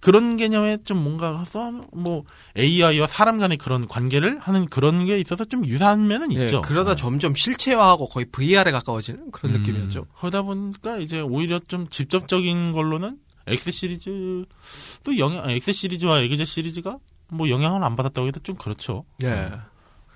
그런 0.00 0.36
개념에 0.36 0.78
좀 0.84 0.98
뭔가 0.98 1.44
써, 1.44 1.70
뭐, 1.92 2.24
AI와 2.58 3.06
사람 3.06 3.38
간의 3.38 3.56
그런 3.56 3.86
관계를 3.86 4.40
하는 4.40 4.66
그런 4.66 5.06
게 5.06 5.20
있어서 5.20 5.44
좀 5.44 5.64
유사한 5.64 6.08
면은 6.08 6.30
네, 6.30 6.42
있죠. 6.46 6.60
그러다 6.60 6.96
점점 6.96 7.36
실체화하고 7.36 8.08
거의 8.08 8.26
VR에 8.32 8.72
가까워지는 8.72 9.30
그런 9.30 9.54
음, 9.54 9.60
느낌이었죠. 9.60 10.06
그러다 10.18 10.42
보니까 10.42 10.98
이제 10.98 11.20
오히려 11.20 11.60
좀 11.60 11.86
직접적인 11.86 12.72
걸로는 12.72 13.18
X 13.46 13.70
시리즈 13.70 14.44
또 15.04 15.18
영향 15.18 15.48
X 15.48 15.72
시리즈와 15.72 16.20
에그제 16.22 16.46
시리즈가 16.46 16.98
뭐 17.28 17.48
영향을 17.48 17.84
안 17.84 17.94
받았다고 17.94 18.26
해도 18.26 18.40
좀 18.40 18.56
그렇죠. 18.56 19.04
네. 19.18 19.52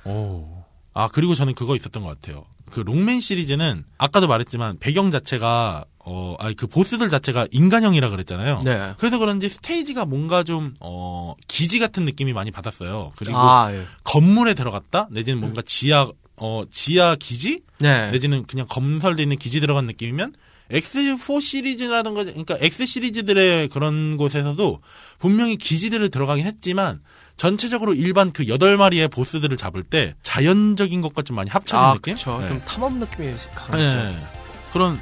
오. 0.05 0.56
아 0.99 1.09
그리고 1.13 1.35
저는 1.35 1.55
그거 1.55 1.77
있었던 1.77 2.03
것 2.03 2.09
같아요. 2.09 2.47
그 2.71 2.81
롱맨 2.81 3.21
시리즈는 3.21 3.85
아까도 3.99 4.27
말했지만 4.29 4.79
배경 4.81 5.11
자체가 5.11 5.85
어 6.07 6.37
아니 6.39 6.57
그 6.57 6.67
보스들 6.67 7.11
자체가 7.11 7.47
인간형이라 7.51 8.09
그랬잖아요. 8.09 8.61
네. 8.65 8.95
그래서 8.99 9.19
그런지 9.19 9.49
스테이지가 9.51 10.07
뭔가 10.07 10.43
좀 10.43 10.75
어 10.81 11.35
기지 11.49 11.79
같은 11.81 12.05
느낌이 12.07 12.33
많이 12.33 12.51
받았어요. 12.51 13.13
그리고 13.17 13.37
아, 13.39 13.73
예. 13.75 13.85
건물에 14.05 14.55
들어갔다 14.55 15.09
내지는 15.11 15.39
뭔가 15.41 15.63
지하 15.67 16.11
어 16.39 16.63
지하 16.71 17.15
기지 17.17 17.61
네. 17.79 18.11
내지는 18.11 18.47
그냥 18.47 18.67
건설돼 18.69 19.23
있는 19.23 19.37
기지 19.37 19.61
들어간 19.61 19.85
느낌이면 19.87 20.35
X4 20.71 21.41
시리즈라든가 21.41 22.25
그러니까 22.25 22.57
X 22.61 22.87
시리즈들의 22.87 23.69
그런 23.69 24.17
곳에서도 24.17 24.81
분명히 25.19 25.57
기지들을 25.57 26.09
들어가긴 26.09 26.47
했지만 26.47 27.01
전체적으로 27.37 27.95
일반 27.95 28.33
그 28.33 28.45
8마리의 28.45 29.11
보스들을 29.11 29.57
잡을 29.57 29.83
때 29.83 30.15
자연적인 30.23 31.01
것과 31.03 31.23
좀 31.23 31.37
많이 31.37 31.51
합쳐진 31.51 31.77
아, 31.77 31.93
느낌? 31.95 32.15
그렇죠. 32.15 32.39
네. 32.41 32.49
좀 32.49 32.61
탐험 32.65 32.99
느낌이 32.99 33.27
네. 33.29 33.37
강했죠. 33.55 34.29
그런 34.73 34.99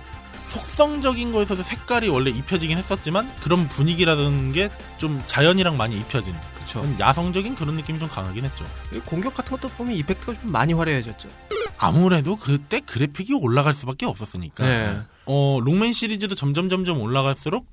속성적인 0.48 1.32
거에서도 1.32 1.62
색깔이 1.62 2.08
원래 2.08 2.30
입혀지긴 2.30 2.78
했었지만 2.78 3.28
그런 3.42 3.66
분위기라는 3.68 4.52
게 4.52 4.70
좀 5.04 5.20
자연이랑 5.26 5.76
많이 5.76 5.98
입혀진 5.98 6.32
그렇죠. 6.54 6.80
좀 6.82 6.96
야성적인 6.98 7.56
그런 7.56 7.74
느낌이 7.74 7.98
좀 7.98 8.08
강하긴 8.08 8.42
했죠. 8.44 8.64
공격 9.04 9.34
같은 9.34 9.54
것도 9.54 9.68
보면 9.74 9.94
이펙트가 9.96 10.32
좀 10.40 10.50
많이 10.50 10.72
화려해졌죠. 10.72 11.28
아무래도 11.76 12.36
그때 12.36 12.80
그래픽이 12.80 13.34
올라갈 13.34 13.74
수밖에 13.74 14.06
없었으니까. 14.06 14.64
네. 14.66 15.02
어, 15.26 15.58
롱맨 15.62 15.92
시리즈도 15.92 16.34
점점 16.34 16.70
점점 16.70 17.00
올라갈수록 17.00 17.66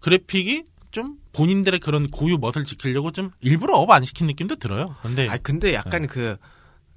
그래픽이 0.00 0.64
좀 0.92 1.16
본인들의 1.32 1.80
그런 1.80 2.10
고유 2.10 2.38
멋을 2.38 2.64
지키려고 2.64 3.10
좀 3.10 3.30
일부러 3.40 3.74
up 3.76 3.90
안 3.90 4.04
시킨 4.04 4.26
느낌도 4.28 4.56
들어요. 4.56 4.94
근데 5.02 5.28
아 5.28 5.36
근데 5.38 5.74
약간 5.74 6.06
그, 6.06 6.36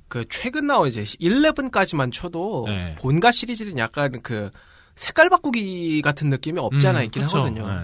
그 0.07 0.25
최근 0.29 0.67
나온 0.67 0.87
이제 0.87 1.03
11까지만 1.03 2.11
쳐도 2.13 2.65
네. 2.67 2.95
본가 2.99 3.31
시리즈는 3.31 3.77
약간 3.77 4.21
그 4.21 4.49
색깔 4.95 5.29
바꾸기 5.29 6.01
같은 6.01 6.29
느낌이 6.29 6.59
없지 6.59 6.87
않아 6.87 6.99
음, 6.99 7.05
있긴 7.05 7.23
그쵸. 7.23 7.39
하거든요. 7.39 7.67
네. 7.67 7.81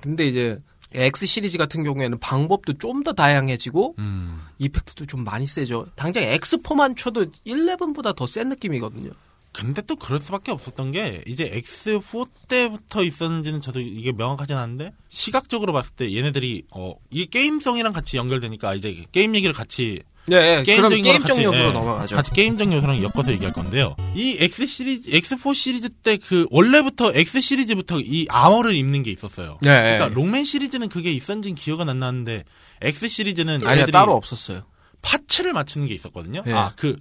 근데 0.00 0.26
이제 0.26 0.58
X 0.92 1.26
시리즈 1.26 1.58
같은 1.58 1.82
경우에는 1.84 2.18
방법도 2.20 2.78
좀 2.78 3.02
더 3.02 3.12
다양해지고 3.12 3.96
음. 3.98 4.40
effect도 4.58 5.06
좀 5.06 5.24
많이 5.24 5.46
세죠. 5.46 5.86
당장 5.96 6.22
X4만 6.24 6.96
쳐도 6.96 7.26
11보다 7.46 8.14
더 8.16 8.26
센 8.26 8.48
느낌이거든요. 8.48 9.10
근데 9.54 9.80
또 9.82 9.94
그럴 9.96 10.18
수밖에 10.18 10.50
없었던 10.50 10.90
게 10.90 11.22
이제 11.26 11.48
X4 11.48 12.28
때부터 12.48 13.04
있었는지는 13.04 13.60
저도 13.60 13.80
이게 13.80 14.10
명확하진 14.12 14.56
않은데 14.56 14.92
시각적으로 15.08 15.72
봤을 15.72 15.92
때 15.94 16.14
얘네들이 16.14 16.64
어 16.74 16.92
이게 17.10 17.26
게임성이랑 17.26 17.92
같이 17.92 18.16
연결되니까 18.16 18.74
이제 18.74 19.04
게임 19.12 19.36
얘기를 19.36 19.54
같이 19.54 20.02
네, 20.26 20.62
게임적인 20.62 21.02
거랑 21.02 21.02
게임적 21.02 21.28
같이, 21.28 21.44
요소로 21.44 21.68
예, 21.68 21.72
넘어가죠. 21.72 22.16
같이 22.16 22.32
게임적 22.32 22.72
요소랑 22.72 23.02
엮어서 23.02 23.30
얘기할 23.32 23.52
건데요. 23.52 23.94
이 24.16 24.36
X 24.40 24.66
시리즈, 24.66 25.10
X4 25.10 25.54
시리즈 25.54 25.88
때 25.88 26.16
그 26.16 26.46
원래부터 26.50 27.12
X 27.14 27.40
시리즈부터 27.40 28.00
이 28.00 28.26
아머를 28.30 28.74
입는 28.74 29.02
게 29.02 29.10
있었어요. 29.12 29.58
네. 29.62 29.70
그러니까 29.70 30.08
롱맨 30.08 30.44
시리즈는 30.44 30.88
그게 30.88 31.12
있었는지는 31.12 31.54
기억은 31.54 31.88
안 31.88 32.00
나는데 32.00 32.44
X 32.82 33.08
시리즈는 33.08 33.62
얘네들이 33.64 33.92
따로 33.92 34.14
없었어요. 34.16 34.62
parts를 35.02 35.52
맞추는 35.52 35.86
게 35.86 35.94
있었거든요. 35.94 36.42
예. 36.46 36.52
아, 36.52 36.72
그 36.76 36.96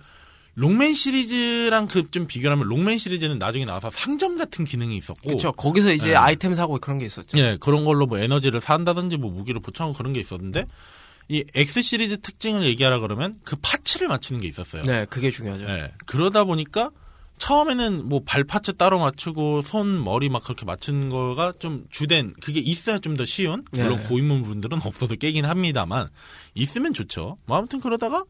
록맨 0.55 0.93
시리즈랑 0.93 1.87
그 1.87 2.03
좀 2.11 2.27
비교하면 2.27 2.67
록맨 2.67 2.97
시리즈는 2.99 3.39
나중에 3.39 3.65
나와서 3.65 3.89
상점 3.91 4.37
같은 4.37 4.65
기능이 4.65 4.95
있었고 4.97 5.21
그렇죠. 5.29 5.51
거기서 5.51 5.93
이제 5.93 6.09
네. 6.09 6.15
아이템 6.15 6.53
사고 6.53 6.77
그런 6.77 6.99
게 6.99 7.05
있었죠. 7.05 7.37
예, 7.39 7.57
그런 7.59 7.85
걸로 7.85 8.05
뭐 8.05 8.19
에너지를 8.19 8.61
산다든지 8.61 9.17
뭐 9.17 9.31
무기를 9.31 9.61
보충하고 9.61 9.97
그런 9.97 10.13
게 10.13 10.19
있었는데 10.19 10.65
이 11.29 11.43
X 11.55 11.81
시리즈 11.81 12.17
특징을 12.21 12.63
얘기하라 12.65 12.99
그러면 12.99 13.33
그 13.43 13.55
parts를 13.61 14.07
맞추는 14.07 14.41
게 14.41 14.47
있었어요. 14.47 14.81
네, 14.83 15.05
그게 15.09 15.31
중요하죠. 15.31 15.63
예, 15.69 15.91
그러다 16.05 16.43
보니까 16.43 16.91
처음에는 17.39 18.07
뭐 18.07 18.21
발parts 18.23 18.73
따로 18.77 18.99
맞추고 18.99 19.61
손, 19.61 20.01
머리 20.03 20.29
막 20.29 20.43
그렇게 20.43 20.65
맞추는 20.65 21.09
거가 21.09 21.53
좀 21.59 21.85
주된 21.89 22.33
그게 22.41 22.59
있어야 22.59 22.99
좀 22.99 23.17
더 23.17 23.25
쉬운 23.25 23.63
물론 23.71 23.99
네. 23.99 24.07
고인물 24.07 24.43
분들은 24.43 24.81
없어도 24.83 25.15
깨긴 25.15 25.45
합니다만 25.45 26.07
있으면 26.53 26.93
좋죠. 26.93 27.37
뭐 27.45 27.57
아무튼 27.57 27.79
그러다가 27.81 28.23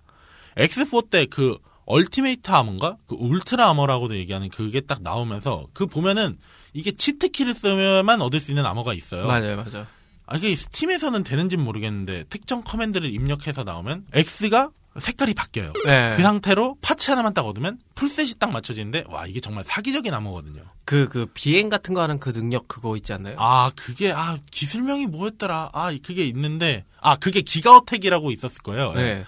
X4 0.55 1.09
때그 1.09 1.57
Ultimate 1.85 2.49
Armor인가 2.51 2.97
그 3.07 3.15
Ultra 3.19 3.67
Armor라고도 3.69 4.15
얘기하는 4.17 4.49
그게 4.49 4.81
딱 4.81 5.01
나오면서 5.01 5.67
그 5.73 5.85
보면은 5.85 6.37
이게 6.73 6.91
cheat 6.91 7.17
key를 7.17 7.53
쓰면만 7.53 8.21
얻을 8.21 8.39
수 8.39 8.51
있는 8.51 8.65
아머가 8.65 8.93
있어요. 8.93 9.27
맞아요, 9.27 9.57
맞아요. 9.57 9.85
아, 10.25 10.37
이게 10.37 10.55
스팀에서는 10.55 11.23
되는지는 11.23 11.63
모르겠는데 11.63 12.25
특정 12.29 12.63
command를 12.63 13.13
입력해서 13.13 13.63
나오면 13.63 14.05
X가 14.13 14.71
색깔이 14.99 15.33
바뀌어요. 15.33 15.73
네. 15.85 16.13
그 16.15 16.21
상태로 16.21 16.77
parts 16.81 17.09
하나만 17.09 17.33
딱 17.33 17.45
얻으면 17.45 17.79
full 17.95 18.14
set이 18.14 18.33
딱 18.39 18.51
맞춰지는데 18.51 19.05
와 19.07 19.25
이게 19.25 19.39
정말 19.39 19.63
사기적인 19.63 20.13
armor거든요. 20.13 20.61
그, 20.85 21.07
그, 21.07 21.25
비행 21.33 21.69
같은 21.69 21.93
거 21.93 22.01
하는 22.01 22.19
그 22.19 22.31
능력 22.31 22.67
그거 22.67 22.95
있지 22.97 23.13
않나요? 23.13 23.35
아 23.39 23.71
그게 23.75 24.11
아 24.11 24.37
기술명이 24.51 25.07
뭐였더라? 25.07 25.71
아 25.73 25.91
그게 26.03 26.25
있는데 26.25 26.85
아 26.99 27.15
그게 27.15 27.41
Giga 27.41 27.65
Attack이라고 27.65 28.31
있었을 28.31 28.61
거예요. 28.61 28.93
네. 28.93 29.23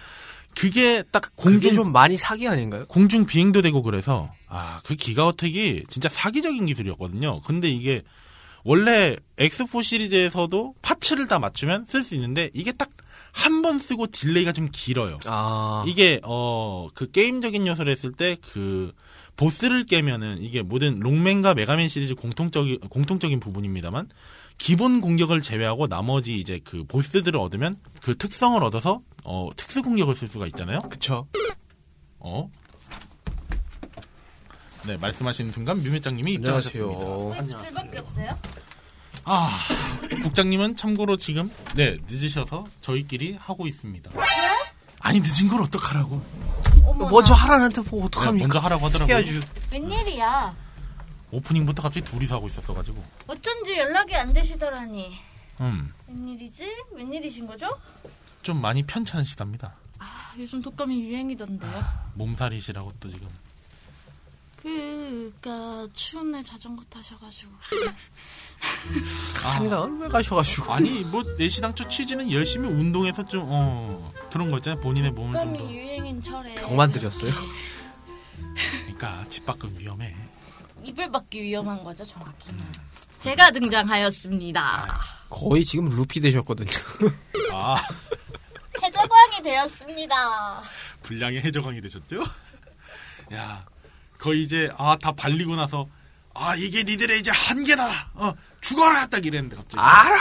그게 0.55 1.03
딱 1.11 1.31
공중 1.35 1.73
좀 1.73 1.91
많이 1.91 2.17
사기 2.17 2.47
아닌가요? 2.47 2.85
공중 2.87 3.25
비행도 3.25 3.61
되고 3.61 3.81
그래서 3.81 4.31
아 4.47 4.79
그 4.83 4.95
Giga 4.95 5.27
Attack이 5.27 5.83
진짜 5.89 6.07
사기적인 6.09 6.65
기술이었거든요. 6.65 7.41
근데 7.41 7.69
이게 7.69 8.03
원래 8.63 9.15
X4 9.37 9.83
시리즈에서도 9.83 10.75
parts를 10.81 11.27
다 11.27 11.39
맞추면 11.39 11.85
쓸 11.87 12.03
수 12.03 12.15
있는데 12.15 12.49
이게 12.53 12.71
딱 12.71 12.89
한 13.37 13.61
번 13.61 13.79
쓰고 13.79 14.07
delay가 14.07 14.53
좀 14.53 14.69
길어요. 14.71 15.19
아. 15.25 15.83
이게 15.85 16.21
어 16.23 16.87
그 16.95 17.11
게임적인 17.11 17.67
요소를 17.67 17.91
했을 17.91 18.13
때 18.13 18.37
그 18.53 18.93
보스를 19.35 19.83
깨면은 19.83 20.41
이게 20.41 20.61
모든 20.61 20.99
록맨과 20.99 21.53
메가맨 21.53 21.89
시리즈 21.89 22.15
공통적인 22.15 22.79
공통적인 22.89 23.41
부분입니다만 23.41 24.07
기본 24.57 25.01
공격을 25.01 25.41
제외하고 25.41 25.87
나머지 25.87 26.33
이제 26.35 26.59
그 26.63 26.83
보스들을 26.85 27.37
얻으면 27.39 27.77
그 28.01 28.15
특성을 28.17 28.61
얻어서 28.63 29.01
어 29.23 29.49
특수 29.55 29.83
공격을 29.83 30.15
쓸 30.15 30.27
수가 30.27 30.47
있잖아요. 30.47 30.79
그쵸. 30.89 31.27
어. 32.19 32.49
네, 34.87 34.97
말씀하시는 34.97 35.51
순간 35.51 35.81
뮤미짱님이 35.81 36.33
입장하셨습니다. 36.33 36.99
안녕하세요. 36.99 37.59
줄밖에 37.59 37.99
없어요? 37.99 38.37
아, 39.27 39.59
국장님은 40.21 40.75
참고로 40.75 41.17
지금 41.17 41.49
네 41.75 41.97
늦으셔서 42.07 42.63
저희끼리 42.81 43.35
하고 43.39 43.65
있습니다. 43.67 44.11
아니 44.99 45.19
늦은 45.19 45.47
걸 45.49 45.61
어떡하라고? 45.63 46.21
어머나. 46.85 47.09
먼저 47.09 47.33
하라는데 47.33 47.81
뭐 47.89 48.01
네, 48.01 48.05
어떡합니까? 48.05 48.47
먼저 48.47 48.59
하라고 48.59 48.85
하더라고요. 48.85 49.15
해야지. 49.15 49.41
웬일이야? 49.71 50.55
오프닝부터 51.35 51.81
갑자기 51.81 52.05
둘이서 52.05 52.35
하고 52.35 52.47
있었어가지고. 52.47 53.03
어쩐지 53.27 53.77
연락이 53.77 54.15
안 54.15 54.31
되시더라니. 54.33 55.17
음, 55.61 55.93
웬일이지? 56.07 56.63
웬일이신 56.93 57.47
거죠? 57.47 57.67
좀 58.41 58.61
많이 58.61 58.83
편찮으시답니다. 58.83 59.73
아, 59.99 60.33
요즘 60.37 60.61
독감이 60.61 61.01
유행이던데요. 61.01 61.83
몸살이시라고 62.15 62.93
또 62.99 63.09
지금. 63.09 63.27
그니까 64.61 65.87
추운 65.93 66.31
날 66.31 66.43
자전거 66.43 66.83
타셔가지고 66.85 67.51
한가을 69.35 69.99
왜 69.99 70.07
가셔가지고. 70.07 70.73
아니 70.73 71.01
뭐 71.03 71.23
내시당초 71.37 71.87
취지는 71.87 72.31
열심히 72.31 72.67
운동해서 72.69 73.23
좀 73.27 73.45
어 73.47 74.11
그런 74.31 74.49
거 74.49 74.57
있잖아요. 74.57 74.81
본인의 74.81 75.11
몸을 75.11 75.33
좀 75.39 75.53
더. 75.53 75.57
독감이 75.59 75.75
유행인 75.77 76.21
철에 76.21 76.55
병만 76.55 76.91
들였어요? 76.91 77.31
그러니까 78.83 79.23
집 79.29 79.45
밖은 79.45 79.77
위험해. 79.79 80.15
이불 80.85 81.11
밖이 81.11 81.41
위험한 81.41 81.83
거죠 81.83 82.05
정확히는. 82.05 82.63
제가 83.21 83.51
등장하였습니다. 83.51 85.01
거의 85.29 85.63
지금 85.65 85.89
루피 85.89 86.19
되셨거든요. 86.21 86.69
아 87.53 87.75
해적왕이 88.83 89.41
되었습니다. 89.43 90.61
분량의 91.01 91.41
해적왕이 91.43 91.81
되셨죠? 91.81 92.23
야, 93.33 93.65
거의 94.19 94.43
이제 94.43 94.69
아 94.77 94.95
다 95.01 95.11
발리고 95.11 95.55
나서 95.55 95.87
아 96.35 96.55
이게 96.55 96.83
니들의 96.83 97.19
이제 97.19 97.31
한계다. 97.31 98.11
어 98.13 98.33
죽어라 98.61 99.07
딱 99.07 99.25
이랬는데 99.25 99.55
갑자기. 99.55 99.79
알아! 99.79 100.19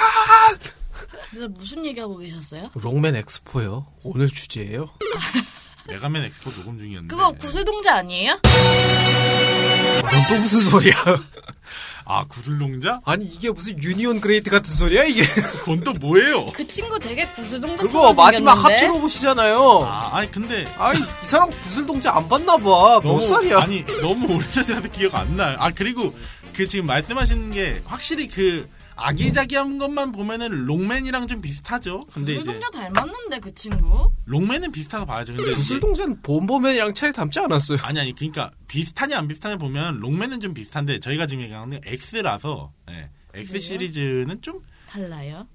그래서 1.31 1.49
무슨 1.49 1.85
얘기하고 1.85 2.17
계셨어요? 2.19 2.71
롱맨 2.75 3.17
엑스포요. 3.17 3.87
오늘 4.05 4.29
주제예요. 4.29 4.89
메가맨 5.89 6.25
엑스포 6.25 6.51
녹음 6.53 6.79
중이었는데. 6.79 7.15
그거 7.15 7.33
구세동자 7.33 7.97
아니에요? 7.97 8.41
그건 10.03 10.25
또 10.29 10.35
무슨 10.39 10.63
소리야? 10.63 10.95
아 12.07 12.23
구슬동자? 12.27 13.01
아니 13.07 13.25
이게 13.25 13.51
무슨 13.51 13.83
유니온 13.83 14.21
그레이트 14.21 14.51
같은 14.51 14.75
소리야 14.75 15.05
이게? 15.05 15.23
그건 15.25 15.81
또 15.81 15.93
뭐예요? 15.95 16.53
그 16.53 16.67
친구 16.67 16.99
되게 16.99 17.27
구슬 17.29 17.61
동자 17.61 17.83
그거 17.83 18.13
마지막 18.13 18.53
합체 18.63 18.87
로봇이잖아요. 18.87 19.85
아, 19.85 20.11
아니 20.19 20.31
근데 20.31 20.67
아이 20.79 20.99
이 20.99 21.27
사람 21.27 21.49
구슬 21.51 21.87
동자 21.87 22.15
안 22.15 22.29
봤나 22.29 22.59
봐. 22.59 23.01
몇 23.03 23.21
살이야? 23.21 23.61
아니 23.61 23.85
너무 24.03 24.35
오래전이라서 24.35 24.89
기억 24.89 25.15
안 25.15 25.35
나요. 25.37 25.57
아 25.59 25.71
그리고 25.71 26.15
그 26.55 26.69
지금 26.69 26.87
말씀하시는 26.87 27.51
게 27.53 27.81
확실히 27.87 28.29
그 28.29 28.69
아기자기한 28.97 29.79
것만 29.79 30.13
보면은 30.13 30.67
록맨이랑 30.67 31.27
좀 31.27 31.41
비슷하죠. 31.41 32.07
근데 32.13 32.33
이제 32.35 32.39
구슬동자 32.45 32.71
닮았는데 32.71 33.41
그 33.41 33.55
친구? 33.55 34.13
록맨은 34.25 34.73
비슷하다 34.73 35.05
봐야죠. 35.05 35.33
근데 35.35 35.51
이제 35.51 35.55
구슬동자는 35.57 36.23
봄버맨이랑 36.23 36.95
차이 36.95 37.13
닮지 37.13 37.41
않았어요. 37.41 37.79
아니 37.83 38.01
아니 38.01 38.15
그러니까 38.15 38.51
비슷하냐 38.69 39.19
안 39.19 39.29
비슷하냐 39.29 39.57
보면 39.57 39.99
록맨은 40.01 40.41
좀 40.41 40.55
비슷한데 40.55 41.01
저희가 41.01 41.27
지금 41.27 41.43
얘기하는 41.45 41.81
게 41.81 41.91
X라서 41.91 42.73
예, 42.91 43.11
X 43.35 43.49
그래요? 43.49 43.61
시리즈는 43.61 44.41
좀 44.43 44.61
달라요? 44.89 45.47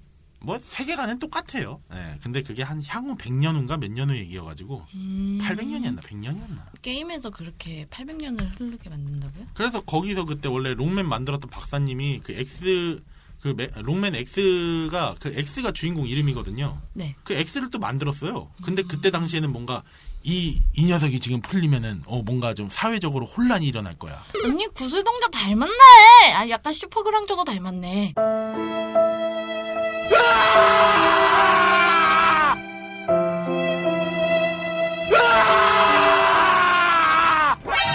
뭐 0.42 0.58
세계관은 0.58 1.18
똑같아요. 1.18 1.82
예, 1.92 2.16
근데 2.22 2.42
그게 2.42 2.62
한 2.62 2.82
향후 2.86 3.14
100년 3.18 3.54
후인가 3.56 3.76
몇 3.76 3.90
년 3.92 4.08
후 4.08 4.16
얘기여가지고 4.16 4.86
음... 4.94 5.38
800년이었나 5.42 6.00
100년이었나. 6.00 6.62
게임에서 6.80 7.28
그렇게 7.28 7.86
800년을 7.90 8.58
흐르게 8.58 8.88
만든다고요? 8.88 9.48
그래서 9.52 9.82
거기서 9.82 10.24
그때 10.24 10.48
원래 10.48 10.72
롱맨 10.72 11.06
만들었던 11.06 11.50
박사님이 11.50 12.20
그 12.24 12.32
X 12.32 13.02
그 13.40 13.54
메- 13.56 13.70
롱맨 13.74 14.14
X가 14.16 15.14
그 15.18 15.32
X가 15.34 15.72
주인공 15.72 16.06
이름이거든요. 16.06 16.80
네. 16.92 17.14
그 17.24 17.32
X를 17.34 17.70
또 17.70 17.78
만들었어요. 17.78 18.50
근데 18.62 18.82
그때 18.82 19.10
당시에는 19.10 19.50
뭔가 19.50 19.82
이, 20.22 20.60
이 20.74 20.84
녀석이 20.84 21.18
지금 21.20 21.40
풀리면은, 21.40 22.02
어, 22.04 22.20
뭔가 22.22 22.52
좀 22.52 22.68
사회적으로 22.70 23.24
혼란이 23.24 23.66
일어날 23.66 23.98
거야. 23.98 24.22
언니 24.44 24.66
구슬동자 24.66 25.28
닮았네. 25.28 25.72
아 26.36 26.48
약간 26.50 26.74
슈퍼그랑저도 26.74 27.44
닮았네. 27.44 28.14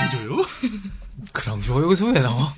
안줘요? 0.02 0.38
그럼 1.32 1.62
저 1.62 1.82
여기서 1.82 2.06
왜 2.08 2.14
나와? 2.22 2.54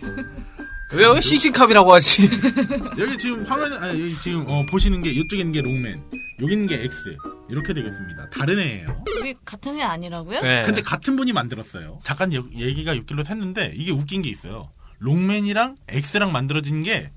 왜 0.94 1.04
여기 1.04 1.22
싱싱캅이라고 1.22 1.92
하지? 1.92 2.30
여기 2.98 3.18
지금 3.18 3.44
화면, 3.46 3.74
아, 3.84 3.90
여기 3.90 4.18
지금, 4.22 4.46
어, 4.48 4.66
보시는 4.66 5.02
게, 5.02 5.10
이쪽에 5.12 5.40
있는 5.40 5.52
게 5.52 5.62
롱맨, 5.62 6.02
여기 6.42 6.54
있는 6.54 6.68
게 6.68 6.76
X. 6.84 7.18
이렇게 7.50 7.74
되겠습니다. 7.74 8.30
다른 8.30 8.60
애예요. 8.60 9.04
우리 9.20 9.34
같은 9.44 9.78
애 9.78 9.82
아니라고요? 9.82 10.42
네. 10.42 10.64
근데 10.66 10.82
같은 10.82 11.16
분이 11.18 11.34
만들었어요. 11.34 12.00
잠깐 12.04 12.34
여- 12.34 12.46
얘기가 12.56 12.96
6길로 12.96 13.26
샜는데, 13.26 13.72
이게 13.76 13.92
웃긴 13.92 14.22
게 14.22 14.30
있어요. 14.30 14.70
롱맨이랑 15.00 15.76
X랑 15.90 16.32
만들어진 16.32 16.84
게, 16.84 17.12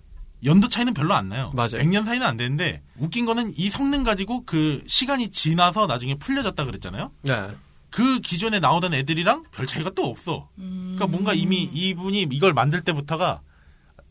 연도 0.45 0.69
차이는 0.69 0.93
별로 0.95 1.15
안 1.15 1.29
나요. 1.29 1.53
맞아요. 1.55 1.69
100년 1.79 2.05
사이는 2.07 2.27
안 2.27 2.37
되는데, 2.37 2.83
웃긴 2.99 3.25
거는 3.25 3.53
이 3.57 3.71
성능 3.71 4.03
가지고 4.03 4.45
그 4.47 4.83
시간이 4.89 5.29
지나서 5.31 5.87
나중에 5.87 6.17
풀려졌다 6.17 6.65
그랬잖아요? 6.65 7.13
네. 7.23 7.49
그 7.91 8.21
기존에 8.21 8.59
나오던 8.61 8.95
애들이랑 8.95 9.45
별 9.53 9.67
차이가 9.67 9.91
또 9.91 10.07
없어. 10.07 10.49
그러니까 10.57 11.07
뭔가 11.09 11.35
이미 11.35 11.63
이분이 11.73 12.29
이걸 12.33 12.53
만들 12.55 12.81
때부터가 12.83 13.41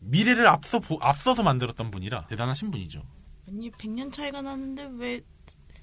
미래를 0.00 0.46
앞서 0.46 0.78
보- 0.78 0.98
앞서서 1.00 1.42
만들었던 1.42 1.90
분이라 1.90 2.26
대단하신 2.26 2.70
분이죠. 2.70 3.02
아니 3.48 3.70
100년 3.70 4.12
차이가 4.12 4.42
나는데 4.42 4.90
왜 4.96 5.20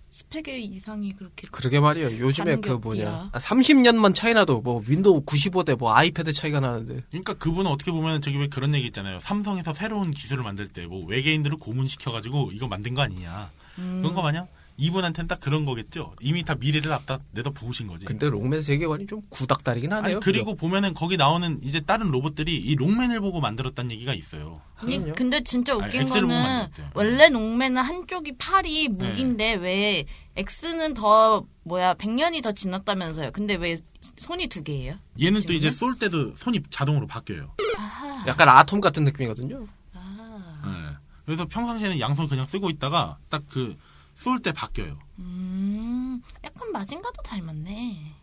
스펙의 0.09 0.63
이상이 0.65 1.13
그렇게 1.13 1.47
그러게 1.51 1.80
말이에요. 1.80 2.26
요즘에 2.26 2.55
그? 2.57 2.70
뭐냐. 2.72 3.30
30년만 3.34 4.15
차이 4.15 4.34
나도 4.34 4.61
뭐 4.61 4.82
윈도우 4.88 5.26
95대 5.26 5.78
뭐 5.78 5.93
아이패드 5.93 6.32
차이가 6.32 6.59
나는데. 6.59 7.03
그러니까 7.09 7.34
그분은 7.36 7.70
어떻게 7.70 7.91
보면 7.91 8.22
저기 8.22 8.38
왜 8.38 8.47
그런 8.47 8.74
얘기 8.74 8.88
있잖아요. 8.88 9.20
삼성에서 9.20 9.74
새로운 9.74 10.09
기술을 10.09 10.43
만들 10.43 10.68
때 10.68 10.88
뭐 10.88 11.05
외계인들을 11.05 11.57
고문시켜 11.57 12.11
가지고 12.11 12.51
이거 12.53 12.68
만든 12.68 12.93
거 12.95 13.01
아니냐. 13.01 13.51
음. 13.80 13.99
그런 14.01 14.15
거 14.15 14.22
마냥 14.24 14.47
이분한테는 14.78 15.28
딱 15.28 15.39
그런 15.39 15.65
거겠죠. 15.65 16.13
이미 16.21 16.43
다 16.45 16.53
미래를 16.55 16.91
앞다 16.93 17.19
내다 17.32 17.49
보신 17.49 17.88
거지. 17.88 18.05
근데 18.05 18.30
록맨 18.29 18.61
세계관이 18.61 19.07
좀 19.07 19.21
구닥다리긴 19.30 19.91
하네요. 19.91 20.17
아니, 20.17 20.23
그리고 20.23 20.55
보면은 20.55 20.93
거기 20.93 21.17
나오는 21.17 21.59
이제 21.63 21.80
다른 21.80 22.11
로봇들이 22.11 22.55
이 22.55 22.75
록맨을 22.75 23.19
보고 23.19 23.41
만들었다는 23.41 23.91
얘기가 23.91 24.13
있어요. 24.13 24.61
아니 24.75 24.97
그럼요. 24.99 25.15
근데 25.15 25.41
진짜 25.43 25.73
아니, 25.73 25.84
웃긴 25.86 26.03
보고 26.03 26.21
거는. 26.21 26.67
원래 26.93 27.30
농맨은 27.30 27.82
한쪽이 27.82 28.38
팔이 28.38 28.89
무기인데 28.89 29.55
왜 29.55 30.05
X는 30.36 30.93
더 30.93 31.45
뭐야 31.63 31.95
100년이 31.95 32.43
더 32.43 32.51
지났다면서요. 32.51 33.32
근데 33.32 33.55
왜 33.55 33.78
손이 34.15 34.47
두 34.47 34.63
개예요? 34.63 34.95
얘는 35.19 35.41
또 35.41 35.53
이제 35.53 35.71
지금은? 35.71 35.93
쏠 35.95 35.99
때도 35.99 36.36
손이 36.36 36.61
자동으로 36.69 37.07
바뀌어요. 37.07 37.55
아하. 37.80 38.28
약간 38.28 38.47
아톰 38.49 38.80
같은 38.80 39.03
느낌이거든요. 39.05 39.67
아. 39.95 40.61
예. 40.67 40.97
그래서 41.25 41.45
평상시에는 41.45 41.99
양손 41.99 42.28
그냥 42.30 42.45
쓰고 42.45 42.69
있다가 42.69 43.17
딱그 43.30 43.75
쏠 44.18 44.39
때 44.41 44.51
바뀌어요. 44.51 44.97
음. 45.20 46.22
약간 46.43 46.72
마징가도 46.72 47.22
닮았네. 47.22 48.15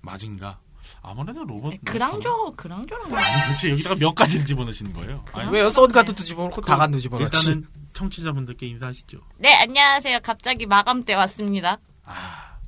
마징가. 0.00 0.58
아무래도 1.02 1.44
로봇. 1.44 1.74
그랑조 1.84 2.52
그랑조랑 2.52 3.14
아니 3.14 3.44
도대체 3.44 3.70
여기다가 3.70 3.96
몇 3.96 4.14
가지를 4.14 4.46
집어넣으시는 4.46 4.92
거예요? 4.94 5.24
아니, 5.32 5.50
왜요? 5.52 5.68
썬가드도 5.70 6.22
집어넣고 6.22 6.62
다간도 6.62 6.98
집어넣지. 6.98 7.48
일단은 7.48 7.68
청취자분들께 7.92 8.66
인사하시죠. 8.66 9.18
네 9.38 9.52
안녕하세요. 9.54 10.20
갑자기 10.22 10.66
마감 10.66 11.02
때 11.04 11.14
왔습니다. 11.14 11.78
아, 12.04 12.58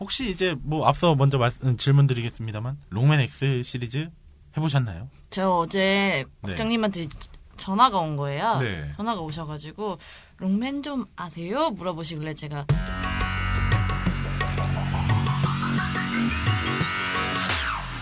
혹시 0.00 0.30
이제 0.30 0.56
뭐 0.62 0.86
앞서 0.86 1.14
먼저 1.14 1.38
말씀, 1.38 1.76
질문 1.76 2.06
드리겠습니다만 2.06 2.78
롱맨 2.90 3.20
X 3.20 3.62
시리즈 3.62 4.08
해보셨나요? 4.56 5.08
저 5.30 5.50
어제 5.50 6.24
네. 6.42 6.48
국장님한테 6.48 7.06
전화가 7.62 7.98
온 7.98 8.16
거예요. 8.16 8.58
네. 8.58 8.92
전화가 8.96 9.20
오셔가지고 9.20 9.96
롱맨 10.38 10.82
좀 10.82 11.06
아세요? 11.14 11.70
물어보시길래 11.70 12.34
제가 12.34 12.66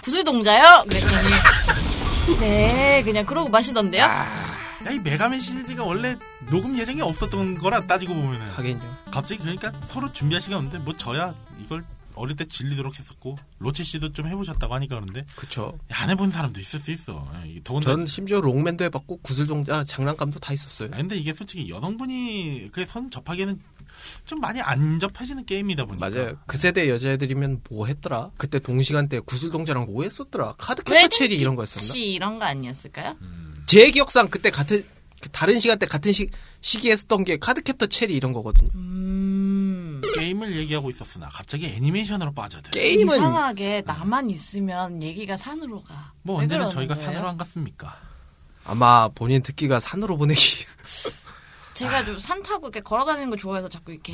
구슬동자요? 0.03 0.85
그랬더니 0.89 2.41
네 2.41 3.03
그냥 3.05 3.27
그러고 3.27 3.51
마시던데요. 3.51 4.03
야, 4.03 4.57
이 4.91 4.99
메가맨 4.99 5.41
시리즈가 5.41 5.85
원래 5.85 6.17
녹음 6.49 6.79
예정이 6.79 7.03
없었던 7.03 7.57
거라 7.57 7.83
따지고 7.83 8.15
보면은 8.15 8.47
하긴요. 8.53 8.81
갑자기 9.11 9.43
그러니까 9.43 9.73
서로 9.89 10.11
준비할 10.11 10.41
시간 10.41 10.61
없는데 10.61 10.79
뭐 10.79 10.97
저야 10.97 11.35
이걸 11.63 11.85
어릴 12.21 12.37
때 12.37 12.45
질리도록 12.45 12.99
했었고 12.99 13.37
로치 13.59 13.83
씨도 13.85 14.13
좀 14.13 14.27
해보셨다고 14.27 14.75
하니까 14.75 14.97
그런데 15.01 15.25
그쵸. 15.35 15.79
안 15.91 16.11
해본 16.11 16.31
사람도 16.31 16.61
있을 16.61 16.79
수 16.79 16.91
있어. 16.93 17.27
예, 17.47 17.61
더군다나 17.65 17.97
전 17.97 18.07
심지어 18.07 18.41
롱맨도 18.41 18.85
해봤고 18.85 19.19
구슬동자 19.23 19.83
장난감도 19.85 20.39
다 20.39 20.53
있었어요. 20.53 20.91
아, 20.93 20.97
근데 20.99 21.17
이게 21.17 21.33
솔직히 21.33 21.69
여성분이 21.71 22.71
그선 22.73 23.11
접하기에는 23.11 23.61
좀 24.25 24.41
많이 24.41 24.61
안 24.61 24.99
접해지는 24.99 25.45
게임이다 25.47 25.85
보니까 25.85 26.09
맞아요. 26.09 26.33
그 26.47 26.57
세대 26.57 26.89
여자애들이면 26.89 27.63
뭐 27.71 27.87
했더라? 27.87 28.31
그때 28.37 28.59
동시간대 28.59 29.21
구슬동자랑 29.21 29.87
뭐 29.87 30.05
했었더라? 30.05 30.55
카드캡터 30.59 31.09
체리 31.09 31.37
이런 31.37 31.57
거 31.57 31.63
했었나? 31.63 31.83
혹시 31.83 32.13
이런 32.13 32.39
거 32.39 32.45
아니었을까요? 32.45 33.17
제 33.67 33.91
기억상 33.91 34.29
그때 34.29 34.51
같은 34.51 34.85
그 35.21 35.29
다른 35.31 35.61
시간대 35.61 35.87
같은 35.87 36.13
시, 36.13 36.29
시기에 36.63 36.93
했었던 36.93 37.25
게 37.25 37.39
카드캡터 37.39 37.87
체리 37.87 38.15
이런 38.15 38.33
거거든요. 38.33 38.71
음 38.75 39.40
게임을 40.31 40.55
얘기하고 40.57 40.91
있었으나 40.91 41.29
갑자기 41.29 41.67
애니메이션으로 41.67 42.33
빠져들. 42.33 42.71
게임은 42.71 43.17
이상하게 43.17 43.83
나만 43.85 44.31
있으면 44.31 45.03
얘기가 45.03 45.37
산으로 45.37 45.83
가. 45.83 46.13
뭐왜 46.23 46.43
언제는 46.45 46.69
저희가 46.71 46.95
거예요? 46.95 47.07
산으로 47.11 47.29
안 47.29 47.37
갔습니까? 47.37 47.97
아마 48.65 49.09
본인 49.09 49.43
듣기가 49.43 49.81
산으로 49.81 50.17
보내기. 50.17 50.41
제가 51.75 52.05
좀 52.05 52.19
산 52.21 52.43
타고 52.43 52.67
이렇게 52.67 52.81
걸어다니는 52.81 53.31
거 53.31 53.37
좋아해서 53.37 53.69
자꾸 53.69 53.93
이렇게 53.93 54.13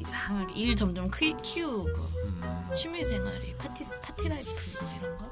이상하게 0.00 0.54
일 0.54 0.74
점점 0.76 1.08
크, 1.10 1.32
키우고 1.42 1.86
음, 2.24 2.70
취미 2.74 3.04
생활이 3.04 3.54
party 3.56 3.84
party 4.02 4.28
life 4.28 4.50
뭐 4.82 4.90
이런 4.98 5.18
거. 5.18 5.24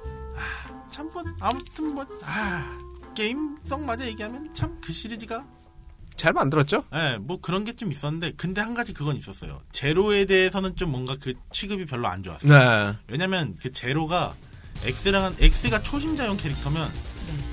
참뭐 0.91 1.23
아무튼 1.41 1.95
뭐 1.95 2.07
아, 2.27 2.79
게임성 3.15 3.85
맞아 3.85 4.07
얘기하면 4.07 4.53
참 4.55 4.79
그 4.81 4.93
시리즈가 4.93 5.45
잘 6.17 6.33
만들었죠? 6.33 6.85
예, 6.95 7.17
뭐 7.21 7.41
그런 7.41 7.65
게 7.65 7.73
좀 7.73 7.91
있었는데 7.91 8.33
근데 8.37 8.61
한 8.61 8.75
가지 8.75 8.93
그건 8.93 9.17
있었어요. 9.17 9.61
제로에 9.73 10.25
대해서는 10.27 10.77
좀 10.77 10.91
뭔가 10.93 11.17
그 11.21 11.33
취급이 11.53 11.87
별로 11.87 12.07
안 12.09 12.23
좋았어요. 12.23 12.53
네. 12.93 12.97
왜냐면 13.09 13.57
그 13.61 13.73
제로가 13.73 14.33
X랑 14.85 15.37
X가 15.41 15.83
초심자용 15.83 16.37
캐릭터면 16.37 16.91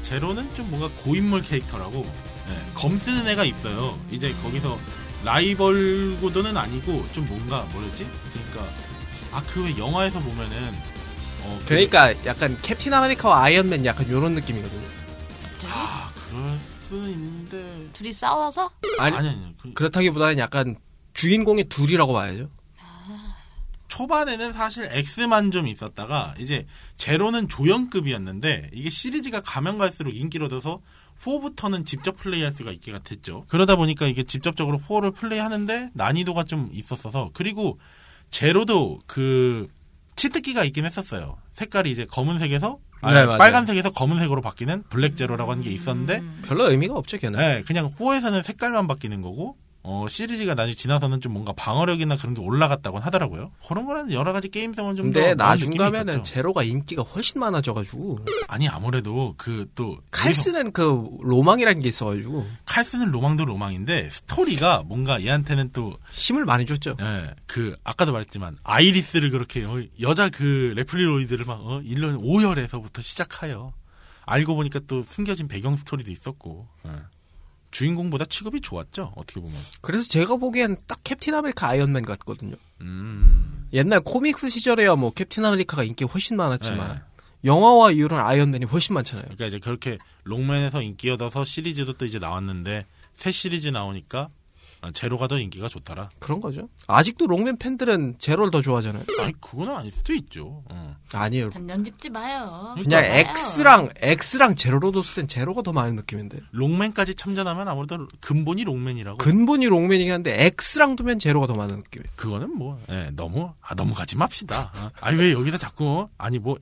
제로는 0.02 0.54
좀 0.56 0.70
뭔가 0.70 0.90
고인물 1.04 1.42
캐릭터라고 1.42 2.06
예, 2.50 2.74
검 2.74 2.98
쓰는 3.00 3.28
애가 3.28 3.46
있어요. 3.46 3.98
이제 4.12 4.32
거기서 4.44 4.78
라이벌 5.24 6.18
구도는 6.20 6.56
아니고 6.58 7.06
좀 7.14 7.26
뭔가 7.28 7.62
뭐였지? 7.72 8.08
그러니까 8.34 8.74
아 9.32 9.42
그 9.44 9.64
왜 9.64 9.78
영화에서 9.78 10.20
보면은 10.20 10.74
어, 11.44 11.58
그- 11.62 11.66
그러니까 11.68 12.14
약간 12.26 12.58
캡틴 12.62 12.94
아메리카와 12.94 13.44
아이언맨 13.44 13.86
약간 13.86 14.06
이런 14.08 14.34
느낌이거든요. 14.36 14.88
아 15.72 16.12
그럴 16.30 16.58
수는 16.90 17.12
있는데 17.12 17.90
둘이 17.94 18.12
싸워서 18.12 18.72
아니, 19.00 19.16
아니 19.16 19.30
아니 19.30 19.56
그 19.62 19.74
그렇다기보다는 19.74 20.40
약간 20.40 20.76
주인공이 21.14 21.66
둘이라고 21.66 22.14
봐야죠. 22.14 22.50
초반에는 23.90 24.54
사실 24.54 24.88
X만 24.92 25.52
좀 25.52 25.68
있었다가 25.68 26.36
이제 26.40 26.66
제로는 26.98 27.50
조연급이었는데 27.50 28.72
이게 28.74 28.90
시리즈가 28.90 29.42
가면 29.42 29.78
갈수록 29.78 30.12
인기를 30.12 30.46
얻어서 30.46 30.82
4부터는 31.22 31.86
직접 31.86 32.16
플레이할 32.16 32.52
수가 32.52 32.72
있게 32.72 32.98
됐죠. 33.04 33.46
그러다 33.50 33.76
보니까 33.76 34.06
이게 34.08 34.24
직접적으로 34.24 34.80
4를 34.80 35.14
플레이하는데 35.14 35.90
난이도가 35.94 36.46
좀 36.46 36.70
있었어서 36.72 37.32
그리고 37.34 37.80
제로도 38.30 39.00
그 39.06 39.68
치트키가 40.16 40.64
있긴 40.66 40.86
했었어요. 40.86 41.38
색깔이 41.54 41.92
이제 41.92 42.06
검은색에서 42.06 42.80
아니, 43.02 43.14
네, 43.16 43.26
맞아요. 43.26 43.38
빨간색에서 43.38 43.92
검은색으로 43.92 44.42
바뀌는 44.42 44.84
블랙 44.90 45.16
제로라고 45.16 45.52
하는 45.52 45.64
게 45.64 45.70
있었는데 45.72 46.22
별로 46.48 46.70
의미가 46.70 46.94
없죠, 46.96 47.18
걔는. 47.18 47.40
네, 47.40 47.62
그냥 47.66 47.94
4에서는 47.94 48.44
색깔만 48.44 48.88
바뀌는 48.88 49.22
거고, 49.22 49.56
어, 49.82 50.06
시리즈가 50.10 50.56
나중에 50.56 50.74
지나서는 50.74 51.22
좀 51.22 51.34
뭔가 51.34 51.54
방어력이나 51.54 52.18
그런 52.18 52.34
게 52.34 52.42
올라갔다고 52.42 53.00
하더라고요. 53.00 53.52
그런 53.68 53.86
거는 53.86 54.12
여러 54.12 54.34
가지 54.34 54.50
게임성은 54.50 54.96
좀 54.98 55.12
근데 55.12 55.36
나중 55.36 55.72
가면은. 55.76 56.24
제로가 56.24 56.64
인기가 56.64 57.02
훨씬 57.02 57.40
많아져가지고 57.40 58.20
아니, 58.48 58.68
아무래도 58.68 59.36
그 59.38 59.68
또, 59.76 59.98
칼 60.12 60.29
쓰는 60.29 60.74
그 60.74 61.10
로망이라는 61.22 61.82
게 61.82 61.88
있어가지고 61.88 62.46
칼 62.66 62.78
쓰는 62.78 63.12
로망도 63.12 63.46
로망인데, 63.46 64.10
스토리가 64.10 64.84
뭔가 64.86 65.24
얘한테는 65.24 65.72
또, 65.72 65.98
힘을 66.12 66.46
많이 66.46 66.66
줬죠. 66.66 66.96
예, 67.02 67.34
그, 67.46 67.76
아까도 67.84 68.12
말했지만, 68.12 68.58
아이리스를 68.64 69.30
그렇게, 69.30 69.64
어, 69.64 69.82
여자 70.02 70.30
그 70.30 70.74
레플리로이드를 70.76 71.46
막, 71.46 71.62
어, 71.62 71.82
1년 71.82 72.22
5열에서부터 72.22 73.02
시작하여. 73.02 73.74
알고 74.26 74.56
보니까 74.56 74.80
또 74.88 75.02
숨겨진 75.02 75.48
배경 75.48 75.76
스토리도 75.78 76.12
있었고, 76.12 76.68
예. 76.86 76.92
주인공보다 77.72 78.26
취급이 78.26 78.62
좋았죠, 78.62 79.14
어떻게 79.16 79.40
보면. 79.40 79.56
그래서 79.82 80.08
제가 80.08 80.38
보기엔 80.38 80.78
딱 80.88 81.00
캡틴 81.04 81.34
아메리카 81.36 81.68
아이언맨 81.68 82.06
같거든요. 82.06 82.56
음. 82.82 83.68
옛날 83.74 84.00
comics 84.00 84.50
시절에야 84.50 84.96
뭐 84.96 85.12
캡틴 85.12 85.46
아메리카가 85.46 85.84
인기 85.84 86.04
훨씬 86.04 86.38
많았지만 86.38 86.96
네. 86.96 87.02
영화화 87.46 87.92
이후로는 87.92 88.24
아이언맨이 88.24 88.66
훨씬 88.66 88.94
많잖아요. 88.96 89.26
그러니까 89.26 89.46
이제 89.46 89.60
그렇게 89.60 89.98
록맨에서 90.24 90.82
인기 90.82 91.10
얻어서 91.10 91.46
시리즈도 91.46 91.94
또 91.94 92.06
이제 92.06 92.20
나왔는데 92.20 92.86
새 93.16 93.32
시리즈 93.32 93.70
나오니까 93.70 94.30
아, 94.82 94.92
제로가 94.92 95.28
더 95.28 95.38
인기가 95.38 95.68
좋더라. 95.68 96.10
그런 96.20 96.40
거죠. 96.40 96.70
아직도 96.88 97.28
록맨 97.28 97.58
팬들은 97.58 98.16
제로를 98.18 98.50
더 98.52 98.62
좋아하잖아요. 98.62 99.04
아니 99.22 99.34
그거는 99.42 99.76
아닐 99.76 99.92
수도 99.92 100.14
있죠. 100.14 100.64
어. 100.70 100.96
아니에요. 101.14 101.50
단정 101.50 101.84
짓지 101.84 102.10
마요. 102.10 102.76
그냥 102.82 103.02
봐요. 103.02 103.26
X랑 103.36 103.90
X랑 103.98 104.56
제로로 104.56 104.92
뒀을 104.92 105.16
땐 105.16 105.28
제로가 105.28 105.62
더 105.64 105.74
많은 105.74 105.96
느낌인데. 105.98 106.40
록맨까지 106.52 107.16
참전하면 107.16 107.68
아무래도 107.68 108.08
근본이 108.22 108.64
록맨이라고. 108.64 109.18
근본이 109.18 109.66
록맨이긴 109.66 110.14
한데 110.14 110.52
X랑 110.60 110.96
두면 110.96 111.20
제로가 111.20 111.48
더 111.48 111.56
많은 111.56 111.78
느낌. 111.84 112.04
그거는 112.16 112.58
뭐 112.58 112.80
예, 112.90 113.10
너무 113.14 113.54
아 113.62 113.76
너무 113.76 113.94
가지 113.94 114.16
맙시다. 114.16 114.72
어. 114.78 114.92
아니 115.02 115.18
왜 115.18 115.34
여기서 115.34 115.58
자꾸 115.58 116.08
아니 116.18 116.40
뭐 116.40 116.58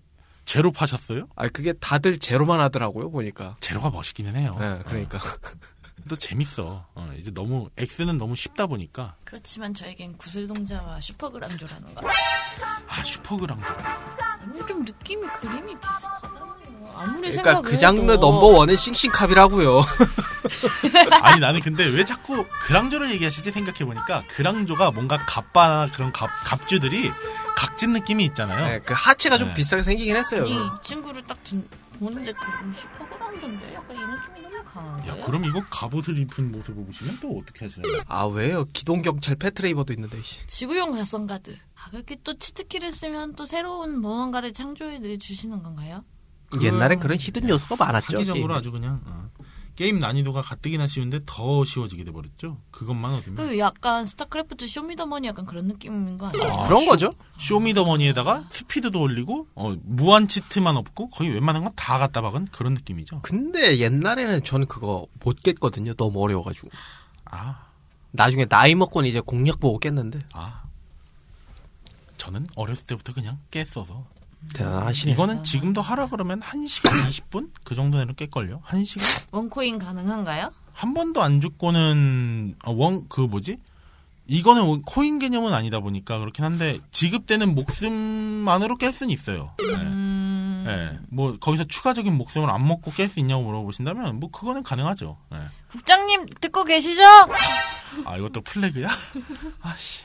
제로 0.46 0.72
파셨어요? 0.72 1.28
아 1.36 1.50
그게 1.50 1.74
다들 1.74 2.18
제로만 2.20 2.60
하더라고요 2.62 3.12
보니까. 3.12 3.58
제로가 3.60 3.90
멋있기는 3.90 4.36
해요. 4.36 4.56
네, 4.60 4.80
그러니까. 4.86 5.18
어. 5.18 5.22
또 6.08 6.16
재밌어. 6.16 6.86
어, 6.96 7.14
이제 7.18 7.32
너무 7.32 7.70
X는 7.78 8.18
너무 8.18 8.36
쉽다 8.36 8.68
보니까 8.68 9.16
그렇지만 9.26 9.74
저에겐 9.74 10.18
구슬동자와 10.18 11.02
슈퍼그랑조라는 11.02 11.96
거. 11.96 12.10
아 12.88 13.04
슈퍼그랑도 13.04 13.66
아니, 13.66 14.68
좀 14.68 14.86
느낌이 14.86 15.28
그림이 15.40 15.76
비슷하잖아요. 15.80 16.48
아무리 16.96 17.30
그러니까 17.30 17.32
생각을 17.32 17.62
그 17.64 17.78
장르 17.78 18.12
넘버 18.14 18.48
원은 18.48 18.76
싱싱캅이라고요. 18.76 19.82
아니 21.22 21.40
나는 21.40 21.62
근데 21.62 21.86
왜 21.86 22.04
자꾸 22.06 22.46
그랑조를 22.64 23.12
얘기하시지 23.12 23.52
생각해 23.52 23.80
보니까 23.86 24.24
그랑조가 24.30 24.92
뭔가 24.92 25.18
갑바나 25.26 25.92
그런 25.92 26.12
갑 26.12 26.30
갑주들이 26.44 27.12
각진 27.56 27.94
느낌이 27.94 28.24
있잖아요. 28.26 28.66
네, 28.66 28.80
그 28.80 28.94
하체가 28.96 29.38
좀 29.38 29.50
네. 29.50 29.54
비슷하게 29.56 29.84
생기긴 29.84 30.16
했어요. 30.16 30.44
아니, 30.44 30.54
이 30.56 30.70
친구를 30.82 31.24
딱 31.28 31.38
진- 31.44 31.68
보는데 31.98 32.32
그럼 32.34 32.72
슈퍼그랑조인데 32.74 33.74
약간 33.74 33.96
이 33.96 34.00
느낌이 34.00 34.42
너무 34.42 34.64
강한데. 34.64 35.08
야 35.10 35.26
그럼 35.26 35.46
이거 35.46 35.64
갑옷을 35.70 36.18
입은 36.20 36.52
모습을 36.52 36.86
보시면 36.86 37.20
또 37.22 37.38
어떻게 37.38 37.66
하시나요? 37.66 38.02
아 38.08 38.26
왜요? 38.26 38.66
기동경찰 38.74 39.36
패트레이버도 39.36 39.94
있는데. 39.94 40.22
씨. 40.22 40.46
지구용사 40.48 40.92
선가드. 40.94 41.56
아, 41.76 41.90
그렇게 41.92 42.18
또 42.24 42.38
cheat 42.38 42.60
key를 42.60 42.92
쓰면 42.92 43.36
또 43.36 43.46
새로운 43.46 44.00
무언가를 44.02 44.54
창조해 44.54 45.18
주시는 45.18 45.64
건가요? 45.64 46.04
옛날엔 46.62 47.00
그런 47.00 47.18
hidden 47.20 47.50
요소가 47.50 47.76
많았죠. 47.86 48.18
하기적으로 48.18 48.48
게임에. 48.48 48.54
아주 48.56 48.72
그냥 48.72 49.02
어. 49.06 49.30
게임 49.78 50.00
난이도가 50.00 50.42
가뜩이나 50.42 50.88
쉬운데 50.88 51.20
더 51.28 51.64
쉬워지게 51.64 52.04
돼버렸죠. 52.04 52.58
그것만 52.72 53.14
얻으면 53.14 53.36
그 53.38 53.60
약간 53.60 54.06
스타크래프트 54.08 54.68
show 54.68 54.85
me 54.85 54.93
the 54.93 55.06
money 55.06 55.28
약간 55.28 55.46
그런 55.46 55.68
느낌인 55.68 56.18
거 56.18 56.26
아니에요? 56.28 56.62
그런 56.66 56.86
거죠. 56.88 57.14
쇼미더머니에다가 57.40 58.46
스피드도 58.50 59.00
올리고 59.00 59.48
어, 59.54 59.76
무한 59.84 60.28
cheat만 60.28 60.76
없고 60.76 61.10
거의 61.12 61.30
웬만한 61.30 61.64
건 61.64 61.72
다 61.76 62.00
갖다 62.00 62.22
박은 62.22 62.48
그런 62.52 62.74
느낌이죠. 62.74 63.22
근데 63.22 63.78
옛날에는 63.78 64.44
저는 64.44 64.66
그거 64.66 65.06
못 65.24 65.42
깼거든요. 65.44 65.94
너무 65.94 66.24
어려워가지고. 66.24 66.70
아, 67.26 67.68
나중에 68.12 68.46
나이 68.46 68.74
먹고는 68.74 69.08
이제 69.08 69.20
공략 69.20 69.60
보고 69.60 69.78
깼는데. 69.78 70.20
아. 70.34 70.64
저는 72.18 72.48
어렸을 72.56 72.86
때부터 72.88 73.14
그냥 73.14 73.38
깼어서 73.52 74.08
대단하시네. 74.54 75.12
이거는 75.12 75.44
지금도 75.44 75.82
하라 75.82 76.08
그러면 76.08 76.40
1시간 76.40 76.92
20분? 77.08 77.50
그 77.64 77.76
정도 77.76 77.98
내로 77.98 78.14
깰걸요? 78.14 78.62
1시간? 78.64 79.26
원코인 79.32 79.80
가능한가요? 79.80 80.52
한 80.74 80.94
번도 80.94 81.22
안 81.22 81.42
죽고는 81.42 82.56
어, 82.66 82.72
원, 82.72 83.08
그 83.10 83.22
뭐지? 83.22 83.58
이거는 84.28 84.64
원- 84.64 84.82
코인 84.82 85.20
개념은 85.20 85.54
아니다 85.54 85.80
보니까 85.80 86.20
그렇긴 86.20 86.44
한데 86.46 86.80
지급되는 86.92 87.56
목숨만으로 87.56 88.78
깰 88.78 88.92
수는 88.92 89.12
있어요. 89.12 89.54
네. 89.58 89.76
음, 89.76 90.64
네. 90.66 91.00
뭐 91.10 91.38
거기서 91.40 91.64
추가적인 91.66 92.14
목숨을 92.14 92.50
안 92.50 92.68
먹고 92.68 92.92
깰 92.92 93.08
수 93.10 93.20
있냐고 93.22 93.44
물어보신다면 93.44 94.20
뭐 94.20 94.30
그거는 94.30 94.64
가능하죠. 94.64 95.18
네. 95.32 95.38
국장님 95.72 96.26
듣고 96.42 96.64
계시죠? 96.66 97.02
아 98.06 98.18
이것도 98.18 98.42
플래그야? 98.42 98.90
아씨 99.62 100.04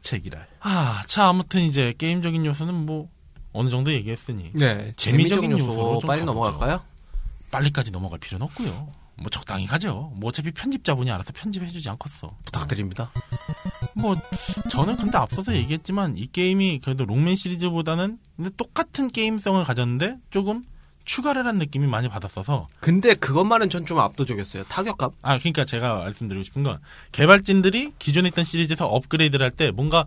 제기랄. 0.00 0.46
아, 0.60 1.02
자 1.06 1.28
아무튼 1.28 1.60
이제 1.62 1.94
게임적인 1.96 2.44
요소는 2.44 2.74
뭐 2.74 3.08
어느 3.52 3.68
정도 3.70 3.92
얘기했으니 3.92 4.50
네. 4.54 4.92
재미적인 4.96 5.50
재미적인 5.50 5.58
요소로 5.58 6.00
빨리. 6.00 6.24
넘어갈까요? 6.24 6.80
빨리까지 7.50 7.90
넘어갈 7.90 8.18
필요는 8.18 8.44
없고요. 8.46 8.88
뭐 9.16 9.28
적당히 9.30 9.66
가죠. 9.66 10.10
뭐 10.16 10.30
어차피 10.30 10.50
편집자분이 10.52 11.10
알아서 11.10 11.32
편집해주지 11.34 11.88
않겠어. 11.90 12.34
부탁드립니다. 12.46 13.10
뭐 13.94 14.16
저는 14.70 14.96
근데 14.96 15.18
앞서서 15.18 15.54
얘기했지만 15.54 16.16
이 16.16 16.26
게임이 16.26 16.80
그래도 16.82 17.04
롱맨 17.04 17.36
시리즈보다는 17.36 18.18
근데 18.36 18.50
똑같은 18.56 19.08
게임성을 19.10 19.62
가졌는데 19.64 20.16
조금 20.30 20.64
추가를 21.04 21.46
한 21.46 21.58
느낌이 21.58 21.86
많이 21.88 22.08
받았어서 22.08 22.66
근데 22.80 23.14
그것만은 23.14 23.68
전 23.68 23.84
좀 23.84 23.98
압도적이었어요. 23.98 24.64
타격감. 24.64 25.10
아 25.20 25.38
그러니까 25.38 25.64
제가 25.66 25.94
말씀드리고 25.96 26.42
싶은 26.44 26.62
건 26.62 26.78
개발진들이 27.12 27.92
기존에 27.98 28.28
있던 28.28 28.44
시리즈에서 28.44 28.86
업그레이드를 28.86 29.44
할 29.44 29.50
때 29.50 29.70
뭔가 29.72 30.06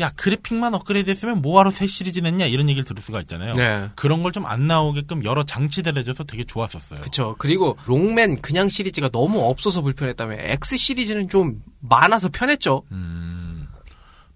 야 0.00 0.10
그래픽만 0.16 0.74
업그레이드 0.74 1.10
했으면 1.10 1.42
뭐하러 1.42 1.70
새 1.70 1.86
시리즈 1.86 2.20
냈냐 2.20 2.46
이런 2.46 2.68
얘기를 2.68 2.84
들을 2.84 3.02
수가 3.02 3.20
있잖아요. 3.22 3.52
네. 3.52 3.90
그런 3.94 4.22
걸 4.22 4.32
좀 4.32 4.46
안 4.46 4.66
나오게끔 4.66 5.24
여러 5.24 5.44
장치들 5.44 5.98
해줘서 5.98 6.24
되게 6.24 6.44
좋았었어요. 6.44 7.00
그쵸. 7.02 7.34
그리고 7.38 7.76
록맨 7.86 8.40
그냥 8.40 8.68
시리즈가 8.68 9.10
너무 9.10 9.40
없어서 9.44 9.82
불편했다면 9.82 10.38
X 10.40 10.76
시리즈는 10.78 11.28
좀 11.28 11.62
많아서 11.80 12.30
편했죠. 12.30 12.84
음, 12.92 13.41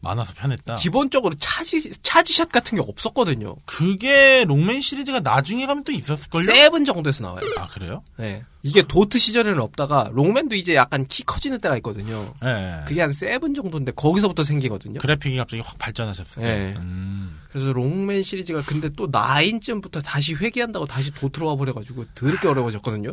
많아서 0.01 0.33
편했다. 0.35 0.77
기본적으로 0.77 1.35
charge 1.39 1.91
charge 2.03 2.33
shot 2.33 2.53
같은 2.53 2.77
게 2.77 2.85
없었거든요. 2.87 3.57
그게 3.65 4.45
록맨 4.47 4.81
시리즈가 4.81 5.21
나중에 5.21 5.67
가면 5.67 5.85
또 5.85 5.93
있었을걸요? 5.93 6.45
seven 6.45 6.85
정도에서 6.85 7.25
나와요. 7.25 7.41
아 7.59 7.67
그래요? 7.67 8.03
네. 8.17 8.45
이게 8.63 8.83
도트 8.83 9.19
시절에는 9.19 9.61
없다가 9.61 10.11
록맨도 10.13 10.55
이제 10.55 10.75
약간 10.75 11.07
키 11.07 11.23
커지는 11.25 11.61
때가 11.61 11.77
있거든요. 11.79 12.35
예. 12.45 12.83
그게 12.87 13.01
한 13.01 13.13
seven 13.13 13.55
정도인데 13.55 13.93
거기서부터 13.93 14.45
생기거든요. 14.45 15.01
그래픽이 15.01 15.37
갑자기 15.37 15.63
확 15.65 15.79
발전하셨어요. 15.79 16.45
네. 16.45 16.75
음. 16.77 17.41
그래서 17.51 17.73
롱맨 17.73 18.23
시리즈가 18.23 18.63
근데 18.63 18.89
또 18.97 19.09
나인쯤부터 19.11 20.01
다시 20.03 20.35
회귀한다고 20.35 20.87
다시 20.87 21.11
도트로 21.13 21.47
와버려가지고 21.49 22.05
더럽게 22.15 22.49
어려워졌거든요. 22.49 23.11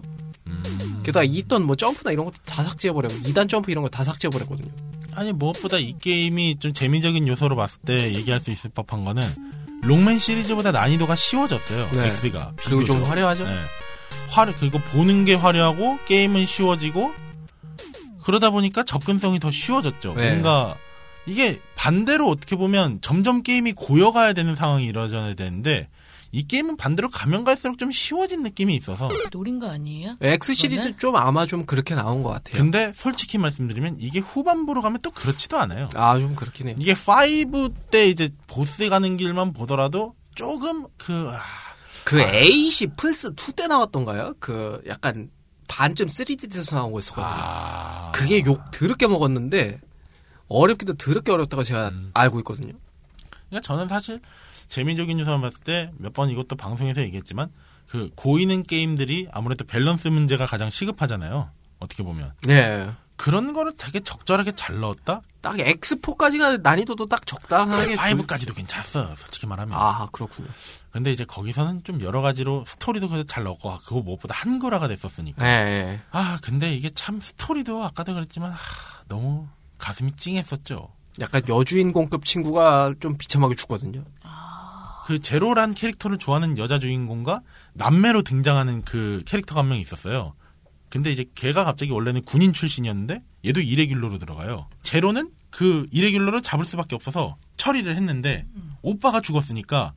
음. 0.48 1.02
게다가 1.04 1.24
있던 1.24 1.64
뭐 1.66 1.76
점프나 1.76 2.12
이런 2.12 2.26
것도 2.26 2.36
다 2.46 2.64
삭제해버리고 2.64 3.14
2단 3.30 3.48
점프 3.50 3.72
이런 3.72 3.84
거 3.84 3.90
다 3.90 4.04
삭제해버렸거든요. 4.04 4.70
아니 5.16 5.32
무엇보다 5.32 5.78
이 5.78 5.96
게임이 6.00 6.58
좀 6.60 6.74
재미적인 6.74 7.28
요소로 7.28 7.56
봤을 7.56 7.80
때 7.86 8.14
얘기할 8.14 8.40
수 8.40 8.52
있을 8.52 8.70
법한 8.72 9.04
거는 9.04 9.28
롱맨 9.84 10.20
시리즈보다 10.20 10.72
난이도가 10.72 11.16
쉬워졌어요. 11.16 11.90
네. 11.92 12.08
X가 12.10 12.54
그리고 12.58 12.84
좀 12.84 12.98
비교적. 12.98 13.10
화려하죠? 13.10 13.46
네. 13.46 13.56
화려 14.30 14.54
그리고 14.60 14.80
보는 14.80 15.26
게 15.26 15.36
화려하고 15.36 16.00
게임은 16.08 16.46
쉬워지고 16.46 17.14
그러다 18.24 18.50
보니까 18.50 18.84
접근성이 18.84 19.40
더 19.40 19.52
쉬워졌죠. 19.52 20.14
네. 20.16 20.32
뭔가 20.32 20.76
이게 21.26 21.60
반대로 21.76 22.30
어떻게 22.30 22.56
보면 22.56 23.00
점점 23.02 23.44
게임이 23.44 23.74
고여가야 23.74 24.34
되는 24.34 24.56
상황이 24.56 24.86
이루어져야 24.86 25.34
되는데 25.36 25.88
이 26.36 26.48
게임은 26.48 26.78
반대로 26.78 27.12
가면 27.12 27.44
갈수록 27.44 27.78
좀 27.78 27.92
쉬워진 27.92 28.42
느낌이 28.42 28.76
있어서 28.76 29.08
노린 29.32 29.60
거 29.60 29.70
아니에요? 29.70 30.18
X 30.20 30.56
시리즈? 30.56 30.98
좀 30.98 31.16
아마 31.16 31.46
좀 31.46 31.68
그렇게 31.68 31.94
나온 31.94 32.24
것 32.24 32.30
같아요. 32.32 32.58
근데 32.58 32.92
솔직히 32.96 33.38
말씀드리면 33.38 33.98
이게 34.00 34.20
후반부로 34.20 34.82
가면 34.82 35.02
또 35.04 35.12
그렇지도 35.12 35.60
않아요. 35.60 35.88
아 35.94 36.18
좀 36.18 36.36
그렇긴 36.36 36.70
해요. 36.70 36.76
이게 36.80 36.94
5 36.96 37.70
때 37.92 38.10
이제 38.10 38.30
보스 38.48 38.90
가는 38.90 39.16
길만 39.16 39.54
보더라도 39.54 40.16
조금 40.34 40.88
그 40.98 41.30
아, 41.32 41.40
그 42.04 42.20
에이시 42.20 42.88
플스 42.98 43.28
2 43.28 43.52
때 43.54 43.68
나왔던가요? 43.68 44.34
그 44.40 44.82
약간 44.88 45.30
반쯤 45.68 46.08
3D에서 46.08 46.74
나온 46.76 46.92
거 46.92 46.98
있었거든요. 47.00 47.32
아. 47.32 48.12
그게 48.12 48.44
욕 48.46 48.72
더럽게 48.72 49.06
먹었는데 49.06 49.80
어렵기도 50.48 50.94
더럽게 50.96 51.32
어렵다고 51.32 51.62
제가 51.62 51.90
음. 51.90 52.10
알고 52.16 52.40
있거든요. 52.40 52.74
그러니까 53.50 53.62
저는 53.68 53.88
사실 53.88 54.20
재미적인 54.74 55.20
요소만 55.20 55.42
봤을 55.42 55.60
때 55.62 55.92
몇 56.00 56.14
번 56.14 56.30
이것도 56.30 56.56
방송에서 56.56 57.02
얘기했지만 57.02 57.50
그 57.88 58.10
고이는 58.16 58.64
게임들이 58.64 59.28
아무래도 59.32 59.66
밸런스 59.66 60.08
문제가 60.08 60.46
가장 60.46 60.70
시급하잖아요. 60.70 61.50
어떻게 61.80 62.02
보면 62.04 62.34
네. 62.48 62.92
그런 63.16 63.54
거를 63.54 63.74
되게 63.78 64.00
적절하게 64.00 64.54
잘 64.54 64.80
넣었다. 64.80 65.22
딱 65.42 65.56
X4까지가 65.58 66.62
난이도도 66.62 67.06
딱 67.06 67.26
적당하게. 67.28 67.96
5까지도 67.96 68.56
괜찮았어. 68.56 69.16
솔직히 69.16 69.46
말하면. 69.46 69.78
아 69.78 70.08
그렇군요. 70.12 70.48
근데 70.92 71.12
이제 71.12 71.24
거기서는 71.24 71.84
좀 71.84 72.02
여러 72.02 72.22
가지로 72.22 72.64
스토리도 72.68 73.10
그래도 73.10 73.28
잘 73.28 73.44
넣었고 73.44 73.70
아, 73.72 73.78
그거 73.86 74.02
무엇보다 74.02 74.34
한글화가 74.36 74.88
됐었으니까. 74.88 75.44
네. 75.44 76.02
아 76.12 76.40
근데 76.42 76.74
이게 76.74 76.90
참 76.90 77.22
스토리도 77.22 77.84
아까도 77.84 78.14
그랬지만 78.16 78.52
아, 78.52 78.58
너무 79.08 79.48
가슴이 79.78 80.16
찡했었죠. 80.16 80.90
약간 81.20 81.44
여주인공급 81.48 82.26
친구가 82.26 82.96
좀 83.00 83.18
비참하게 83.18 83.54
죽거든요. 83.56 84.04
그 85.06 85.20
제로란 85.20 85.74
캐릭터를 85.74 86.18
좋아하는 86.18 86.58
여자 86.58 86.80
주인공과 86.80 87.42
남매로 87.74 88.22
등장하는 88.24 88.84
그 88.84 89.24
캐릭터가 89.26 89.62
한 89.62 89.68
명 89.70 89.80
있었어요. 89.80 90.34
근데 90.90 91.12
이제 91.12 91.26
걔가 91.36 91.64
갑자기 91.64 91.92
원래는 91.92 92.22
군인 92.24 92.54
출신이었는데 92.54 93.22
얘도 93.46 93.62
이레귤러로 93.62 94.18
들어가요. 94.20 94.68
제로는 94.84 95.32
그 95.50 95.88
이레귤러를 95.92 96.42
잡을 96.42 96.66
수밖에 96.66 96.96
없어서 96.96 97.36
처리를 97.58 97.96
했는데 97.98 98.46
오빠가 98.82 99.20
죽었으니까 99.22 99.94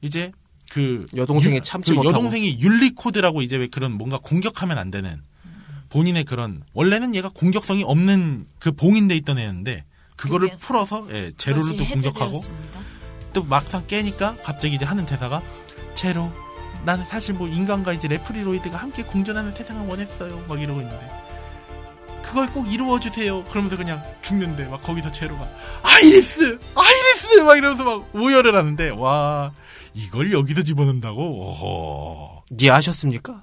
이제 0.00 0.32
그 0.70 1.06
여동생이 1.14 1.56
유- 1.56 1.60
참지 1.60 1.92
그 1.92 1.96
못하고. 1.96 2.10
여동생이 2.16 2.60
윤리 2.60 2.90
코드라고 2.90 3.42
이제 3.42 3.56
왜 3.56 3.66
그런 3.68 3.92
뭔가 3.92 4.18
공격하면 4.18 4.78
안 4.78 4.90
되는 4.90 5.22
본인의 5.90 6.24
그런 6.24 6.62
원래는 6.72 7.14
얘가 7.14 7.28
공격성이 7.28 7.84
없는 7.84 8.46
그 8.58 8.72
봉인돼 8.72 9.14
있던 9.16 9.38
애였는데 9.38 9.84
그거를 10.16 10.48
그게 10.48 10.60
풀어서 10.60 11.06
예, 11.10 11.30
제로를 11.36 11.76
또 11.76 11.84
공격하고 11.84 12.34
해제되었습니다. 12.36 12.80
또 13.32 13.44
막상 13.44 13.86
깨니까 13.86 14.36
갑자기 14.42 14.74
이제 14.74 14.84
하는 14.84 15.06
대사가 15.06 15.42
제로 15.94 16.30
나는 16.84 17.04
사실 17.04 17.34
뭐 17.34 17.48
인간과 17.48 17.92
이제 17.92 18.08
레플리로이드가 18.08 18.76
함께 18.76 19.02
공존하는 19.02 19.52
세상을 19.52 19.88
원했어요. 19.88 20.44
막 20.48 20.60
이러고 20.60 20.80
있는데. 20.80 21.22
그걸 22.22 22.50
꼭 22.50 22.72
이루어 22.72 22.98
주세요. 22.98 23.44
그러면서 23.44 23.76
그냥 23.76 24.02
죽는데 24.22 24.64
막 24.68 24.80
거기서 24.80 25.12
제로가 25.12 25.46
아이리스! 25.82 26.58
아이리스! 26.74 27.40
막 27.40 27.56
이러면서 27.56 27.84
막 27.84 28.08
오열을 28.14 28.56
하는데 28.56 28.88
와 28.90 29.52
이걸 29.92 30.32
여기서 30.32 30.62
집어넣는다고? 30.62 31.20
오호. 31.20 32.42
이해하셨습니까? 32.58 33.42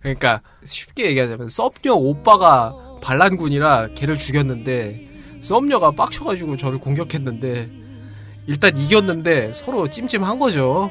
그러니까 0.00 0.40
쉽게 0.64 1.06
얘기하자면 1.06 1.48
썸녀 1.50 1.94
오빠가 1.94 2.74
반란군이라 3.02 3.88
걔를 3.94 4.16
죽였는데 4.16 5.09
썸녀가 5.40 5.92
빡쳐가지고 5.92 6.56
저를 6.56 6.78
공격했는데 6.78 7.70
일단 8.46 8.76
이겼는데 8.76 9.52
서로 9.52 9.88
찜찜한 9.88 10.38
거죠. 10.38 10.90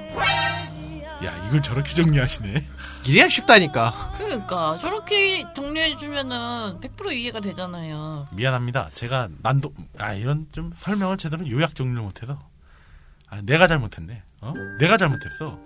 야 1.25 1.35
이걸 1.47 1.61
저렇게 1.61 1.93
정리하시네 1.93 2.63
이래야 3.05 3.27
쉽다니까. 3.27 4.13
그러니까 4.17 4.79
저렇게 4.81 5.45
정리해주면은 5.53 6.79
100% 6.79 7.11
이해가 7.13 7.41
되잖아요. 7.41 8.27
미안합니다 8.31 8.89
제가 8.93 9.27
난도 9.41 9.73
아 9.97 10.13
이런 10.13 10.47
좀 10.51 10.71
설명을 10.77 11.17
제대로 11.17 11.49
요약 11.49 11.75
정리를 11.75 12.01
못해서 12.01 12.39
아, 13.29 13.41
내가 13.43 13.67
잘못했네 13.67 14.23
어 14.41 14.53
내가 14.79 14.97
잘못했어 14.97 15.59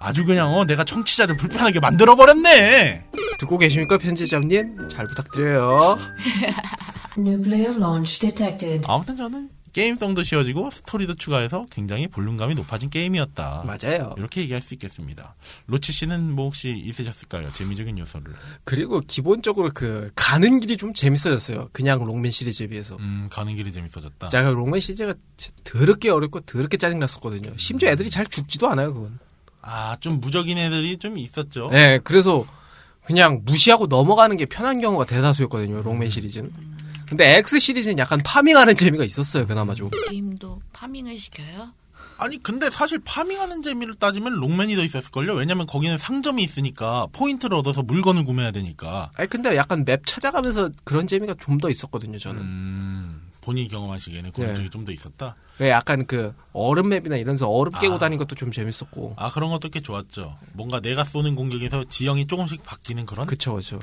아주 0.00 0.24
그냥 0.24 0.54
어 0.54 0.64
내가 0.64 0.84
청취자들 0.84 1.36
불편하게 1.36 1.80
만들어 1.80 2.14
버렸네 2.14 3.06
듣고 3.38 3.58
계십니까 3.58 3.98
편집장님? 3.98 4.88
잘 4.88 5.06
부탁드려요. 5.06 5.98
Nuclear 7.18 7.76
launch 7.76 8.18
detected. 8.20 8.86
아무튼 8.88 9.16
저는 9.16 9.50
게임성도 9.72 10.22
쉬워지고 10.22 10.70
스토리도 10.70 11.14
추가해서 11.14 11.66
굉장히 11.70 12.08
볼륨감이 12.08 12.54
높아진 12.54 12.90
게임이었다. 12.90 13.64
맞아요. 13.66 14.14
이렇게 14.16 14.40
얘기할 14.40 14.60
수 14.60 14.74
있겠습니다. 14.74 15.34
로치 15.66 15.92
씨는 15.92 16.32
뭐 16.32 16.46
혹시 16.46 16.70
있으셨을까요? 16.84 17.52
재미적인 17.52 17.98
요소를. 17.98 18.32
그리고 18.64 19.00
기본적으로 19.00 19.70
그 19.72 20.10
가는 20.16 20.58
길이 20.58 20.76
좀 20.76 20.94
재밌어졌어요. 20.94 21.68
그냥 21.72 22.04
록맨 22.04 22.32
시리즈에 22.32 22.66
비해서. 22.66 22.96
음, 22.96 23.28
가는 23.30 23.54
길이 23.54 23.70
재밌어졌다. 23.72 24.28
제가 24.28 24.50
록맨 24.50 24.80
시리즈가 24.80 25.14
더럽게 25.64 26.10
어렵고 26.10 26.40
더럽게 26.40 26.76
짜증났었거든요. 26.76 27.52
심지어 27.58 27.90
애들이 27.90 28.10
잘 28.10 28.26
죽지도 28.26 28.68
않아요, 28.68 28.94
그건. 28.94 29.18
아, 29.60 29.96
좀 30.00 30.18
무적인 30.20 30.56
애들이 30.56 30.96
좀 30.98 31.18
있었죠. 31.18 31.68
네, 31.70 31.98
그래서 32.02 32.46
그냥 33.04 33.42
무시하고 33.44 33.86
넘어가는 33.86 34.36
게 34.36 34.46
편한 34.46 34.80
경우가 34.80 35.04
대다수였거든요, 35.04 35.82
록맨 35.82 36.10
시리즈는. 36.10 36.77
근데 37.08 37.36
X 37.38 37.58
시리즈는 37.58 37.98
약간 37.98 38.20
farming하는 38.22 38.74
재미가 38.74 39.04
있었어요, 39.04 39.46
그나마 39.46 39.74
좀. 39.74 39.90
게임도 40.08 40.60
farming을 40.72 41.18
시켜요? 41.18 41.72
아니, 42.20 42.42
근데 42.42 42.68
사실 42.68 42.98
farming하는 43.04 43.62
재미를 43.62 43.94
따지면 43.94 44.34
록맨이 44.34 44.74
더 44.74 44.82
있었을걸요? 44.82 45.34
왜냐면 45.34 45.66
거기는 45.66 45.96
상점이 45.96 46.42
있으니까 46.42 47.06
포인트를 47.12 47.56
얻어서 47.56 47.82
물건을 47.82 48.24
구매해야 48.24 48.50
되니까. 48.50 49.10
아니, 49.14 49.28
근데 49.28 49.54
약간 49.56 49.84
map 49.84 50.04
찾아가면서 50.04 50.68
그런 50.84 51.06
재미가 51.06 51.34
좀 51.38 51.58
더 51.58 51.70
있었거든요, 51.70 52.18
저는. 52.18 52.40
음, 52.40 53.22
본인이 53.40 53.68
경험하시기에는 53.68 54.32
그런 54.32 54.48
네. 54.50 54.54
쪽이 54.54 54.70
좀 54.70 54.84
더 54.84 54.92
있었다. 54.92 55.36
왜 55.60 55.70
약간 55.70 56.06
그 56.06 56.34
얼음 56.52 56.88
map이나 56.88 57.16
이런서 57.16 57.48
얼음 57.48 57.72
깨고 57.80 57.94
아. 57.94 57.98
다니는 57.98 58.18
것도 58.18 58.34
좀 58.34 58.50
재밌었고. 58.52 59.14
아, 59.16 59.28
그런 59.30 59.50
것도 59.50 59.68
꽤 59.70 59.80
좋았죠. 59.80 60.36
뭔가 60.54 60.80
내가 60.80 61.04
쏘는 61.04 61.34
공격에서 61.36 61.84
지형이 61.88 62.26
조금씩 62.26 62.64
바뀌는 62.64 63.06
그런? 63.06 63.26
그쵸, 63.28 63.54
그쵸. 63.54 63.78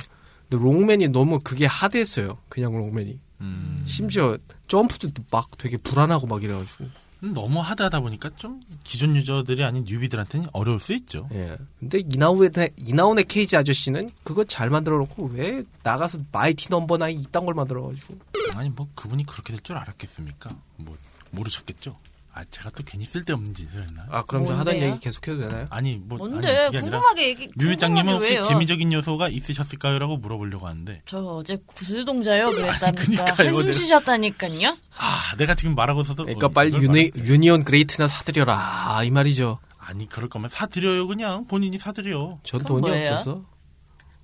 근데 0.50 0.64
록맨이 0.64 1.08
너무 1.10 1.40
그게 1.40 1.66
hard했어요. 1.66 2.38
그냥 2.50 2.74
록맨이. 2.78 3.20
음, 3.42 3.84
심지어 3.88 4.38
점프도 4.68 5.12
막 5.32 5.50
되게 5.58 5.78
불안하고 5.78 6.28
막 6.28 6.44
이래가지고. 6.44 6.86
음, 7.24 7.34
너무 7.34 7.60
hard하다 7.62 8.02
보니까 8.02 8.30
좀 8.36 8.62
기존 8.84 9.16
유저들이 9.16 9.64
아닌 9.64 9.84
newbie들한테는 9.88 10.48
어려울 10.54 10.80
수 10.80 10.94
있죠. 10.94 11.28
예. 11.34 11.56
근데 11.80 12.00
이나후 12.00 12.52
이나후네 12.78 13.26
케이지 13.26 13.56
아저씨는 13.58 14.10
그거 14.24 14.44
잘 14.44 14.70
만들어 14.70 14.98
놓고 14.98 15.32
왜 15.34 15.64
나가서 15.84 16.20
마이티 16.32 16.70
넘버 16.70 16.98
나인 16.98 17.20
이딴 17.22 17.46
걸 17.46 17.54
만들어 17.56 17.88
가지고. 17.88 18.18
아니 18.54 18.70
뭐 18.70 18.88
그분이 18.96 19.26
그렇게 19.26 19.54
될 19.54 19.62
줄 19.62 19.78
알았겠습니까? 19.78 20.50
뭐 20.78 20.96
모르셨겠죠. 21.32 21.98
아 22.38 22.44
제가 22.52 22.70
또 22.72 22.84
괜히 22.86 23.06
쓸데없는 23.06 23.54
짓을 23.54 23.82
했나? 23.82 24.06
아, 24.10 24.24
그럼 24.26 24.46
저 24.46 24.54
하던? 24.56 24.76
얘기 24.76 25.00
계속 25.00 25.26
해도 25.26 25.40
되나요? 25.40 25.68
아니 25.70 25.96
뭐 25.96 26.18
뭔데? 26.18 26.66
아니, 26.66 26.78
궁금하게 26.82 27.30
얘기. 27.30 27.48
궁금하게 27.48 28.12
혹시 28.12 28.32
왜요? 28.34 28.42
재미적인 28.42 28.92
요소가 28.92 29.30
있으셨을까요?라고 29.30 30.18
물어보려고 30.18 30.68
하는데 30.68 31.02
저 31.06 31.20
어제 31.20 31.58
구슬동자요 31.66 32.52
그랬다니까 32.52 33.36
한숨. 33.38 33.72
쉬셨다니까요? 33.72 34.76
아 34.98 35.34
내가 35.38 35.56
지금 35.56 35.76
말하고서도 35.76 36.26
그러니까 36.26 36.48
어, 36.48 36.50
빨리 36.50 36.76
유니, 36.76 37.12
유니온 37.16 37.64
그레이트나 37.64 38.10
사드려라 38.10 38.54
아, 38.98 39.02
이 39.06 39.12
말이죠. 39.12 39.60
아니 39.78 40.10
그럴 40.10 40.28
거면 40.28 40.50
사드려요 40.50 41.08
그냥 41.08 41.46
본인이 41.48 41.78
사드려. 41.78 42.40
전 42.44 42.64
돈이 42.66 42.82
뭐예요? 42.82 43.12
없어서. 43.14 43.46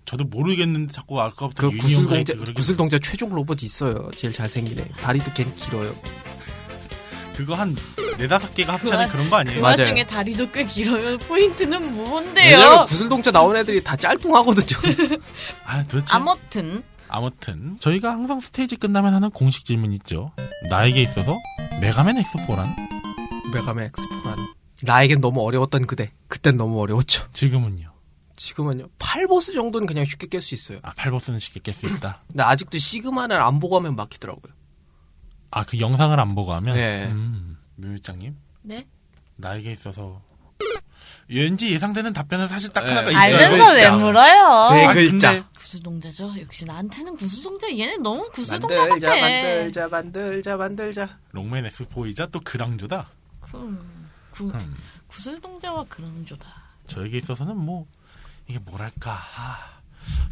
저도 0.03 0.25
모르겠는데 0.25 0.91
자꾸 0.91 1.21
아까부터 1.21 1.69
그 1.69 1.77
구슬동자 1.77 2.33
구슬동자 2.53 2.99
최종 2.99 3.33
로봇 3.33 3.63
있어요. 3.63 4.11
제일 4.17 4.33
잘생기네. 4.33 4.83
다리도 4.99 5.31
괜히 5.33 5.55
길어요. 5.55 5.93
그거 7.35 7.55
한 7.55 7.75
네다섯 8.17 8.53
개가 8.53 8.73
그 8.73 8.77
합쳐는 8.79 9.05
와- 9.05 9.07
그런 9.11 9.25
거그 9.25 9.35
아니에요? 9.37 9.61
맞아요. 9.61 9.77
와중에 9.79 10.03
다리도 10.05 10.51
꽤 10.51 10.65
길어요. 10.65 11.17
포인트는 11.19 11.79
왜냐면 11.81 11.95
뭔데요? 11.95 12.85
구슬동자 12.87 13.31
나온 13.31 13.55
애들이 13.55 13.83
다 13.83 13.95
짤뚱하거든요. 13.95 15.19
아 15.65 15.83
도대체 15.87 16.13
아무튼 16.15 16.83
아무튼 17.07 17.77
저희가 17.79 18.11
항상 18.11 18.39
스테이지 18.39 18.77
끝나면 18.77 19.13
하는 19.13 19.29
공식 19.31 19.65
질문 19.65 19.91
있죠. 19.93 20.31
나에게 20.69 21.01
있어서 21.01 21.37
메가맨 21.81 22.21
X4란 22.21 22.67
메가맨 23.53 23.85
X4란 23.87 24.37
나에겐 24.83 25.19
너무 25.21 25.41
어려웠던 25.41 25.87
그대. 25.87 26.11
그땐 26.27 26.57
너무 26.57 26.79
어려웠죠. 26.81 27.27
지금은요. 27.33 27.91
지금은요. 28.37 28.87
8보스 28.97 29.53
정도는 29.53 29.85
그냥 29.87 30.05
쉽게 30.05 30.27
깰 30.27 30.41
수 30.41 30.55
있어요. 30.55 30.79
아, 30.83 30.93
8보스는 30.95 31.37
쉽게 31.39 31.59
깰 31.59 31.75
수 31.75 31.85
있다. 31.85 32.21
근데 32.27 32.41
아직도 32.43 32.77
시그마를 32.79 33.39
안 33.39 33.59
보고 33.59 33.75
하면 33.77 33.95
막히더라고요. 33.95 34.53
아, 35.51 35.63
그 35.63 35.79
영상을 35.79 36.17
안 36.19 36.33
보고 36.35 36.53
하면? 36.53 36.75
네. 36.75 37.07
음, 37.07 37.57
뮤미짱님, 37.75 38.35
네 38.63 38.87
나에게 39.35 39.71
있어서. 39.73 40.21
왠지 41.29 41.71
예상되는 41.71 42.11
답변은 42.11 42.47
사실 42.49 42.69
딱 42.71 42.81
네. 42.83 42.89
하나가 42.89 43.09
있어요. 43.11 43.21
알면서 43.37 43.73
왜. 43.73 43.89
물어요? 43.97 44.69
네 44.71 44.85
아, 44.85 44.93
글자. 44.93 45.31
근데 45.33 45.47
구슬동자죠. 45.55 46.33
역시 46.41 46.65
나한테는 46.65 47.15
구슬동자 47.15 47.69
얘네 47.69 47.97
너무 47.97 48.29
구슬동자 48.33 48.75
만들자, 48.75 49.07
같아. 49.09 49.21
만들자, 49.21 49.87
만들자, 49.87 50.57
만들자. 50.57 51.09
롱맨 51.31 51.69
F4이자 51.69 52.31
또 52.31 52.41
그랑조다. 52.41 53.09
음, 53.55 54.09
구, 54.31 54.49
음. 54.49 54.75
구슬동자와 55.07 55.85
그런 55.87 56.25
조다. 56.25 56.47
저에게 56.87 57.17
있어서는 57.17 57.55
뭐 57.55 57.87
이게 58.47 58.59
뭐랄까 58.59 59.13
아, 59.13 59.80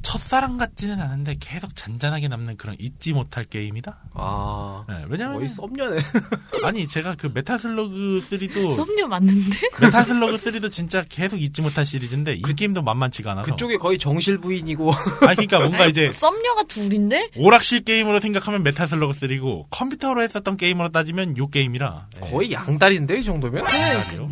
첫사랑 0.01 0.57
같지는 0.57 0.99
않은데 0.99 1.36
계속 1.39 1.76
잔잔하게 1.76 2.28
남는 2.30 2.57
그런 2.57 2.76
잊지 2.80 3.13
못할 3.13 3.43
게임이다. 3.45 3.97
아. 4.13 4.84
네, 4.88 5.05
왜냐면 5.07 5.36
거의 5.36 5.49
썸녀네. 5.49 6.01
아니 6.63 6.88
제가 6.88 7.15
그 7.15 7.30
메타슬러그 7.34 8.26
3도 8.30 8.72
썸녀 8.72 9.07
맞는데? 9.07 9.57
메타슬러그 9.82 10.38
3도 10.38 10.72
진짜 10.72 11.03
계속 11.07 11.41
잊지 11.41 11.61
못할 11.61 11.86
시리즈인데 11.86 12.36
이 12.36 12.41
게임도 12.41 12.82
만만치가 12.82 13.32
않아서 13.34 13.51
그쪽에 13.51 13.78
거의 13.78 13.97
정실 13.99 14.39
부인이고. 14.39 14.91
아니 15.28 15.36
그러니까 15.47 15.59
뭔가 15.59 15.86
이제 15.86 16.11
썸녀가 16.13 16.63
둘인데? 16.63 17.30
오락실 17.36 17.82
게임으로 17.82 18.20
생각하면 18.20 18.63
메타슬러그 18.63 19.13
3고 19.13 19.67
컴퓨터로 19.70 20.22
했었던 20.22 20.57
게임으로 20.57 20.89
따지면 20.89 21.38
요 21.38 21.47
게임이라 21.49 22.07
예, 22.15 22.20
거의 22.30 22.51
양다리인데, 22.51 23.20
이 23.20 23.24
정도면? 23.24 23.63
양다리요. 23.65 24.30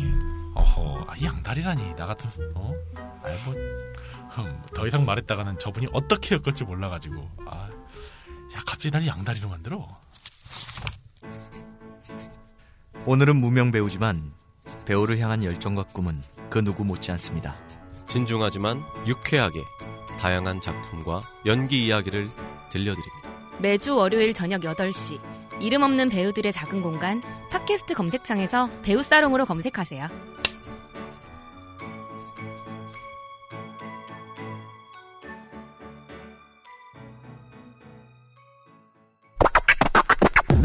어허, 0.54 1.06
아, 1.08 1.14
이 1.16 1.24
양다리라니 1.24 1.94
나 1.96 2.06
같은 2.06 2.28
어? 2.54 2.72
아이 3.22 3.32
뭐, 3.44 3.54
흠, 3.54 3.92
더 4.74 4.86
이상 4.86 5.04
말했다가는 5.04 5.58
저분이 5.58 5.88
어떻게 5.92 6.34
엮을지 6.34 6.64
몰라가지고 6.64 7.28
아, 7.46 7.68
야 8.54 8.62
갑자기 8.66 8.90
날 8.90 9.06
양다리로 9.06 9.48
만들어. 9.48 9.88
오늘은 13.06 13.36
무명 13.36 13.70
배우지만 13.70 14.32
배우를 14.84 15.18
향한 15.18 15.42
열정과 15.42 15.84
꿈은 15.84 16.20
그 16.50 16.62
누구 16.62 16.84
못지 16.84 17.10
않습니다. 17.12 17.56
진중하지만 18.06 18.82
유쾌하게 19.06 19.62
다양한 20.18 20.60
작품과 20.60 21.22
연기 21.46 21.86
이야기를 21.86 22.26
들려드립니다. 22.70 23.28
매주 23.60 23.96
월요일 23.96 24.34
저녁 24.34 24.62
8시 24.62 25.20
이름 25.60 25.82
없는 25.82 26.08
배우들의 26.08 26.52
작은 26.52 26.82
공간 26.82 27.20
팟캐스트 27.50 27.94
검색창에서 27.94 28.68
배우 28.82 29.02
사롱으로 29.02 29.46
검색하세요. 29.46 30.08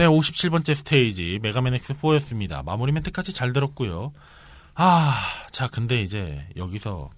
네, 0.04 0.08
57번째 0.10 0.76
스테이지 0.76 1.40
메가맨 1.42 1.76
X4였습니다. 1.78 2.62
마무리 2.66 2.92
멘트까지 2.92 3.32
잘 3.32 3.54
들었고요. 3.54 4.12
아, 4.76 5.16
자, 5.50 5.70
근데 5.70 6.02
이제 6.02 6.46
여기서 6.58 7.10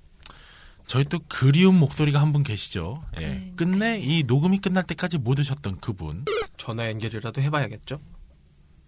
저희 0.86 1.04
또 1.06 1.18
그리운 1.28 1.80
목소리가 1.80 2.22
한 2.22 2.32
분 2.32 2.44
계시죠. 2.44 3.02
예. 3.20 3.26
네. 3.28 3.54
끝내 3.56 3.98
이 4.00 4.22
녹음이 4.22 4.60
끝날 4.60 4.84
때까지 4.84 5.18
못 5.18 5.40
오셨던 5.40 5.80
그분 5.80 6.26
전화 6.58 6.88
연결이라도 6.92 7.42
해봐야겠죠? 7.42 8.00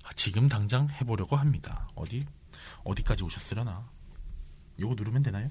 아, 0.03 0.09
지금 0.15 0.47
당장 0.47 0.89
해보려고 1.01 1.35
합니다. 1.35 1.89
어디 1.95 2.23
어디까지 2.83 3.23
오셨으려나? 3.23 3.89
요거 4.79 4.93
누르면 4.93 5.23
되나요? 5.23 5.49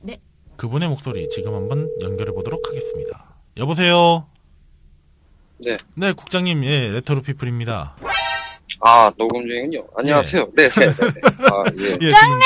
네. 0.00 0.18
그분의 0.56 0.88
목소리 0.88 1.28
지금 1.28 1.52
한번 1.54 1.90
연결해 2.00 2.32
보도록 2.32 2.66
하겠습니다. 2.68 3.36
여보세요. 3.58 4.28
네. 5.58 5.76
네, 5.94 6.12
국장님, 6.12 6.64
예, 6.64 6.90
레터로 6.92 7.22
피플입니다. 7.22 7.96
아, 8.80 9.12
녹음 9.16 9.46
중이군요. 9.46 9.86
안녕하세요. 9.96 10.46
네, 10.56 10.68
네, 10.68 10.86
네. 10.86 10.92
네. 10.92 11.20
아, 11.50 11.64
예. 11.78 11.98
예, 12.00 12.10
짱님! 12.10 12.40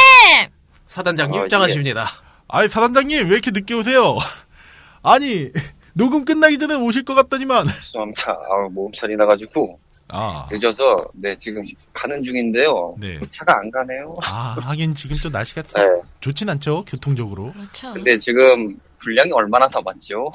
사단장님 0.87 1.41
아, 1.41 1.45
입장하십니다. 1.45 2.05
아이 2.49 2.69
사단장님 2.69 3.27
왜 3.27 3.33
이렇게 3.33 3.51
늦게 3.51 3.75
오세요? 3.75 4.17
아니 5.03 5.51
녹음 5.95 6.25
끝나기 6.25 6.59
전에 6.59 6.75
오실 6.75 7.05
것 7.05 7.15
같더니만. 7.15 7.67
죄송합니다. 7.69 8.33
아, 8.33 8.69
몸살이 8.71 9.17
나가지고 9.17 9.79
아, 10.09 10.47
늦어서 10.51 10.83
네 11.15 11.35
지금 11.37 11.63
가는 11.93 12.23
중인데요. 12.23 12.97
네. 12.99 13.19
차가 13.31 13.59
안 13.59 13.71
가네요. 13.71 14.17
아 14.23 14.57
하긴 14.61 14.95
지금 14.95 15.17
좀 15.17 15.33
날씨가 15.33 15.63
네. 15.75 15.83
좋진 16.21 16.49
않죠 16.49 16.85
교통적으로. 16.87 17.53
그렇죠. 17.53 17.93
근데 17.93 18.17
지금 18.17 18.79
분량이 18.99 19.33
얼마나 19.33 19.69
남았죠? 19.73 20.31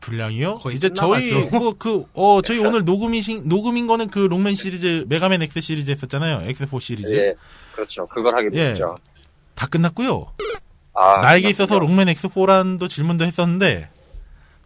분량이요? 0.00 0.54
거의 0.56 0.76
이제 0.76 0.88
저희 0.92 1.30
끝나가죠. 1.30 1.58
뭐그어 1.58 2.42
저희 2.42 2.58
오늘 2.58 2.84
녹음이신 2.84 3.48
녹음인 3.48 3.86
거는 3.86 4.08
그 4.08 4.18
롱맨 4.20 4.54
시리즈 4.54 5.04
메가맨 5.08 5.42
X 5.42 5.60
시리즈 5.60 5.90
했었잖아요 5.90 6.38
X4 6.52 6.80
시리즈 6.80 7.12
예, 7.12 7.34
그렇죠. 7.72 8.02
그걸 8.06 8.34
하게 8.34 8.48
예. 8.54 8.68
됐죠. 8.72 8.98
다 9.54 9.66
끝났고요. 9.66 10.32
아, 10.94 11.20
나에게 11.20 11.48
있어서. 11.50 11.78
롱맨 11.78 12.08
X4란도 12.08 12.88
질문도 12.88 13.24
했었는데 13.24 13.82
자, 13.82 13.99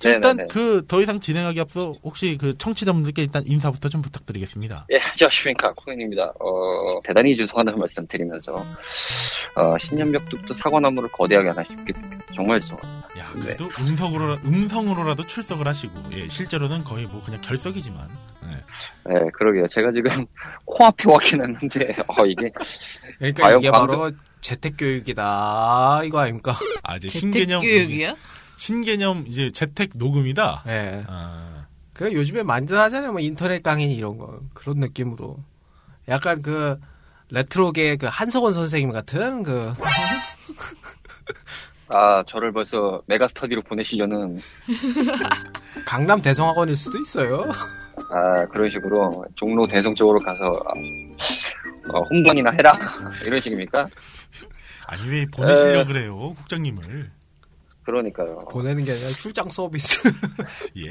일단 0.05 0.37
네네네. 0.37 0.49
그더 0.49 1.01
이상 1.01 1.19
진행하기 1.21 1.59
앞서 1.61 1.95
혹시 2.03 2.37
그 2.39 2.57
청취자분들께 2.59 3.23
일단 3.23 3.43
인사부터 3.47 3.89
좀 3.89 4.03
부탁드리겠습니다. 4.03 4.87
예, 4.93 4.99
안녕하십니까. 4.99 5.73
코인입니다. 5.77 6.33
어, 6.41 7.01
대단히 7.05 7.35
죄송하다는 7.35 7.79
말씀 7.79 8.07
드리면서, 8.07 8.55
어, 8.55 9.79
신년벽두부터 9.79 10.53
사과나무를 10.53 11.09
거대하게 11.11 11.49
하나 11.51 11.63
싶게 11.65 11.93
정말 12.35 12.61
죄송합니다. 12.61 13.09
야, 13.19 13.33
네. 13.35 13.41
그래도 13.43 13.65
음성으로 13.81 14.35
음성으로라도 14.45 15.27
출석을 15.27 15.67
하시고 15.67 15.95
예, 16.13 16.29
실제로는 16.29 16.85
거의 16.85 17.07
뭐 17.07 17.23
그냥 17.23 17.41
결석이지만 17.41 18.09
예. 18.45 19.15
네, 19.15 19.21
그러게요. 19.33 19.67
제가 19.69 19.91
지금 19.93 20.27
코앞에 20.67 21.09
왔긴 21.11 21.41
했는데, 21.41 21.97
어, 22.09 22.27
이게, 22.27 22.51
그러니까 23.19 23.43
과연 23.45 23.59
이게 23.61 23.71
방송- 23.71 24.01
바로 24.01 24.13
재택 24.43 24.75
교육이다. 24.77 26.03
이거 26.05 26.19
아닙니까? 26.19 26.55
아 26.83 26.97
이제 26.97 27.09
신개념 27.09 27.63
재택교육이요? 27.63 28.15
신개념 28.57 29.25
이제 29.27 29.51
재택 29.51 29.91
녹음이다. 29.97 30.65
예. 30.69 31.05
아, 31.07 31.67
그래 31.93 32.13
요즘에 32.13 32.43
많이들 32.43 32.79
하잖아요. 32.79 33.13
뭐 33.13 33.21
인터넷 33.21 33.63
강의 33.63 33.93
이런 33.93 34.19
거 34.19 34.41
그런 34.55 34.79
느낌으로 34.79 35.39
약간 36.09 36.43
그 36.43 36.79
레트로계 37.31 37.97
그 37.97 38.07
한석원 38.07 38.53
선생님 38.55 38.91
같은 38.93 39.43
그 39.43 39.73
아, 41.89 42.23
저를 42.27 42.51
벌써 42.53 43.03
메가스터디로 43.07 43.63
보내시려는, 43.63 44.41
강남 45.87 46.21
대성학원일 46.23 46.75
수도 46.77 46.99
있어요. 46.99 47.45
아, 48.11 48.47
그런 48.47 48.71
식으로 48.71 49.25
종로 49.35 49.67
대성 49.67 49.95
쪽으로 49.95 50.19
가서, 50.19 50.61
아, 50.67 51.93
어, 51.93 52.03
홍보이나 52.11 52.51
해라? 52.53 52.73
이런 53.27 53.39
식입니까? 53.39 53.87
아니 54.87 55.09
왜 55.09 55.27
보내시려 55.27 55.85
그래요 55.85 56.35
국장님을 56.35 57.11
그러니까요. 57.85 58.39
보내는 58.51 58.85
게 58.85 58.93
아니라 58.93 59.09
출장 59.11 59.49
서비스. 59.51 60.01
예 60.78 60.91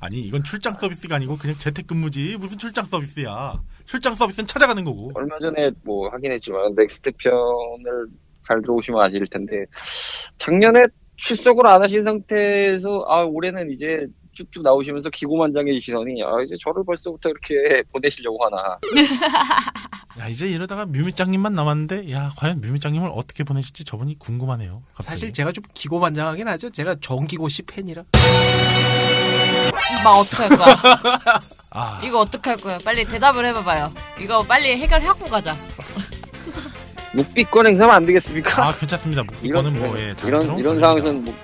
아니 0.00 0.20
이건 0.20 0.42
출장 0.42 0.74
서비스가 0.74 1.16
아니고 1.16 1.36
그냥 1.36 1.56
재택 1.58 1.86
근무지 1.86 2.36
무슨 2.38 2.58
출장 2.58 2.84
서비스야 2.86 3.60
출장 3.84 4.14
서비스는 4.14 4.46
찾아가는 4.46 4.82
거고 4.84 5.10
얼마 5.14 5.38
전에 5.38 5.70
뭐 5.84 6.08
하긴 6.10 6.32
했지만, 6.32 6.74
넥스트 6.74 7.12
편을 7.18 8.08
잘 8.42 8.60
들어오시면 8.62 9.00
아실 9.00 9.24
텐데, 9.28 9.64
작년에 10.38 10.84
출석을 11.16 11.66
안 11.66 11.82
하신 11.82 12.02
상태에서, 12.02 13.04
아, 13.08 13.22
올해는 13.22 13.70
이제 13.70 14.06
쭉쭉 14.36 14.62
나오시면서 14.62 15.10
기고만장의 15.10 15.80
시선이, 15.80 16.22
아, 16.22 16.42
이제 16.44 16.54
저를 16.60 16.84
벌써부터 16.84 17.30
이렇게 17.30 17.82
보내시려고 17.92 18.38
하나. 18.44 18.78
야 20.18 20.28
이제 20.28 20.48
이러다가 20.48 20.86
뮤미짱님만 20.86 21.54
남았는데 21.54 22.12
야 22.12 22.30
과연 22.36 22.60
뮤미짱님을 22.60 23.10
어떻게 23.12 23.44
보내실지 23.44 23.84
저분이 23.84 24.18
궁금하네요 24.18 24.82
갑자기. 24.94 25.10
사실 25.10 25.32
제가 25.32 25.52
좀 25.52 25.64
기고만장하긴 25.74 26.46
하죠. 26.48 26.70
제가 26.70 26.96
정기고 27.00 27.48
찐팬이라. 27.48 28.04
막 30.04 30.18
어떡할 30.18 30.48
거야? 30.56 30.76
아 31.70 32.00
이거 32.04 32.20
어떡할 32.20 32.56
거야? 32.58 32.78
빨리 32.84 33.04
대답을 33.04 33.44
해봐봐요. 33.46 33.92
이거 34.20 34.42
빨리 34.44 34.68
해결하고 34.76 35.26
가자. 35.26 35.54
묵비권 37.12 37.66
행사하면 37.66 37.96
안 37.96 38.04
되겠습니까? 38.04 38.68
아, 38.68 38.74
괜찮습니다. 38.76 39.22
이런, 39.42 39.64
이거는 39.72 39.74
뭐, 39.88 39.98
예, 39.98 40.14
잘 40.14 40.28
이런, 40.28 40.58
이런. 40.58 40.78
상황에서는 40.80 41.24
묵, 41.24 41.34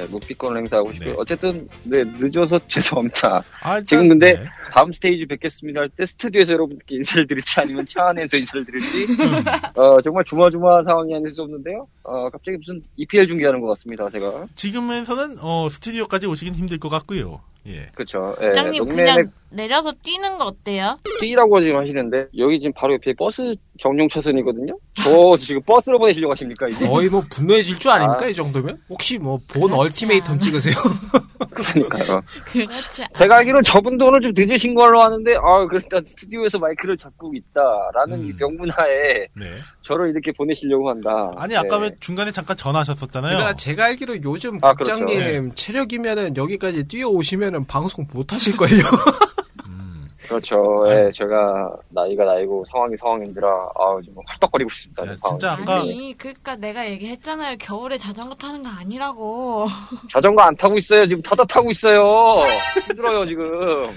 예, 0.00 0.06
묵비권 0.06 0.56
행사하고 0.56 0.92
싶고요. 0.92 1.14
네. 1.14 1.16
어쨌든, 1.18 1.68
네, 1.84 2.04
늦어서 2.04 2.58
죄송합니다. 2.68 3.42
아, 3.62 3.78
일단, 3.78 3.84
지금 3.84 4.08
근데 4.08 4.34
네. 4.34 4.44
다음 4.72 4.92
스테이지 4.92 5.26
뵙겠습니다 5.26 5.80
할 5.80 5.88
때 5.96 6.04
스튜디오에서 6.04 6.52
여러분께 6.54 6.96
인사를 6.96 7.26
드릴지 7.26 7.60
아니면 7.60 7.84
차 7.86 8.08
안에서 8.08 8.36
인사를 8.36 8.64
드릴지, 8.64 9.04
음. 9.04 9.44
어, 9.80 10.00
정말 10.02 10.24
조마조마한 10.24 10.84
상황이 10.84 11.14
아닐 11.14 11.28
수 11.28 11.42
없는데요. 11.42 11.86
어, 12.02 12.28
갑자기 12.30 12.56
무슨 12.58 12.82
EPL 12.96 13.26
중계하는 13.28 13.60
것 13.60 13.68
같습니다, 13.68 14.08
제가. 14.10 14.46
지금에서는 14.54 15.38
어, 15.40 15.68
스튜디오까지 15.70 16.26
오시긴 16.26 16.54
힘들 16.54 16.78
것 16.78 16.88
같고요. 16.88 17.40
예. 17.68 17.88
그쵸. 17.96 18.36
예, 18.42 18.46
부장님 18.48 18.78
농맨의 18.84 19.04
그냥 19.14 19.32
내려서 19.50 19.92
뛰는 20.02 20.38
거 20.38 20.44
어때요? 20.44 20.98
T라고 21.20 21.60
지금 21.60 21.78
하시는데, 21.78 22.26
여기 22.38 22.60
지금 22.60 22.72
바로 22.72 22.94
옆에 22.94 23.12
버스 23.18 23.56
정용 23.80 24.08
차선이거든요? 24.08 24.76
저 24.94 25.36
지금 25.36 25.60
버스로 25.62 25.98
보내시려고 25.98 26.30
하십니까, 26.32 26.68
이제? 26.68 26.86
거의 26.86 27.08
뭐 27.08 27.22
분노해질 27.28 27.76
줄 27.80 27.90
아닙니까 27.90 28.26
아. 28.26 28.28
이 28.28 28.34
정도면? 28.34 28.78
혹시 28.88 29.18
뭐 29.18 29.38
본 29.48 29.72
얼티메이텀 29.72 30.28
않아. 30.30 30.38
찍으세요? 30.38 30.74
그러니까요. 31.50 32.20
그렇지. 32.44 33.04
제가 33.14 33.36
알기로는 33.38 33.64
저분도 33.64 34.06
오늘 34.06 34.20
좀 34.20 34.32
늦으 34.36 34.55
신 34.56 34.74
걸로 34.74 35.02
아는데, 35.02 35.34
아, 35.36 35.66
그렇다 35.66 35.98
스튜디오에서 36.04 36.58
마이크를 36.58 36.96
잡고 36.96 37.32
있다라는 37.34 38.20
음. 38.20 38.28
이 38.28 38.32
명분하에 38.38 39.28
네. 39.34 39.58
저를 39.82 40.10
이렇게 40.10 40.32
보내시려고 40.32 40.88
한다. 40.90 41.30
아니, 41.36 41.56
아까 41.56 41.78
네. 41.78 41.84
왜 41.84 41.90
중간에 42.00 42.30
잠깐 42.32 42.56
전화하셨었잖아요. 42.56 43.30
그러니까 43.30 43.54
제가 43.54 43.86
알기로 43.86 44.22
요즘 44.22 44.58
아, 44.62 44.74
그렇죠. 44.74 44.94
국장님 45.04 45.48
네. 45.48 45.54
체력이면은 45.54 46.36
여기까지 46.36 46.86
뛰어오시면은 46.88 47.66
방송 47.66 48.06
못 48.12 48.32
하실 48.32 48.56
걸요. 48.56 48.82
음. 49.66 50.08
그렇죠. 50.28 50.56
예, 50.88 51.10
제가 51.12 51.70
나이가 51.90 52.24
나이고 52.24 52.64
상황이 52.70 52.96
상황인지라 52.96 53.48
아, 53.48 53.96
좀 54.04 54.14
헐떡거리고 54.28 54.68
있습니다. 54.72 55.02
야, 55.04 55.16
방. 55.22 55.30
진짜 55.30 55.52
아까 55.52 55.80
아니, 55.80 56.14
그니까 56.18 56.56
내가 56.56 56.88
얘기했잖아요. 56.90 57.56
겨울에 57.58 57.96
자전거 57.98 58.34
타는 58.34 58.62
거 58.62 58.68
아니라고. 58.68 59.66
자전거 60.10 60.42
안 60.42 60.56
타고 60.56 60.76
있어요. 60.76 61.06
지금 61.06 61.22
타다 61.22 61.44
타고 61.44 61.70
있어요. 61.70 62.44
힘들어요 62.88 63.26
지금. 63.26 63.88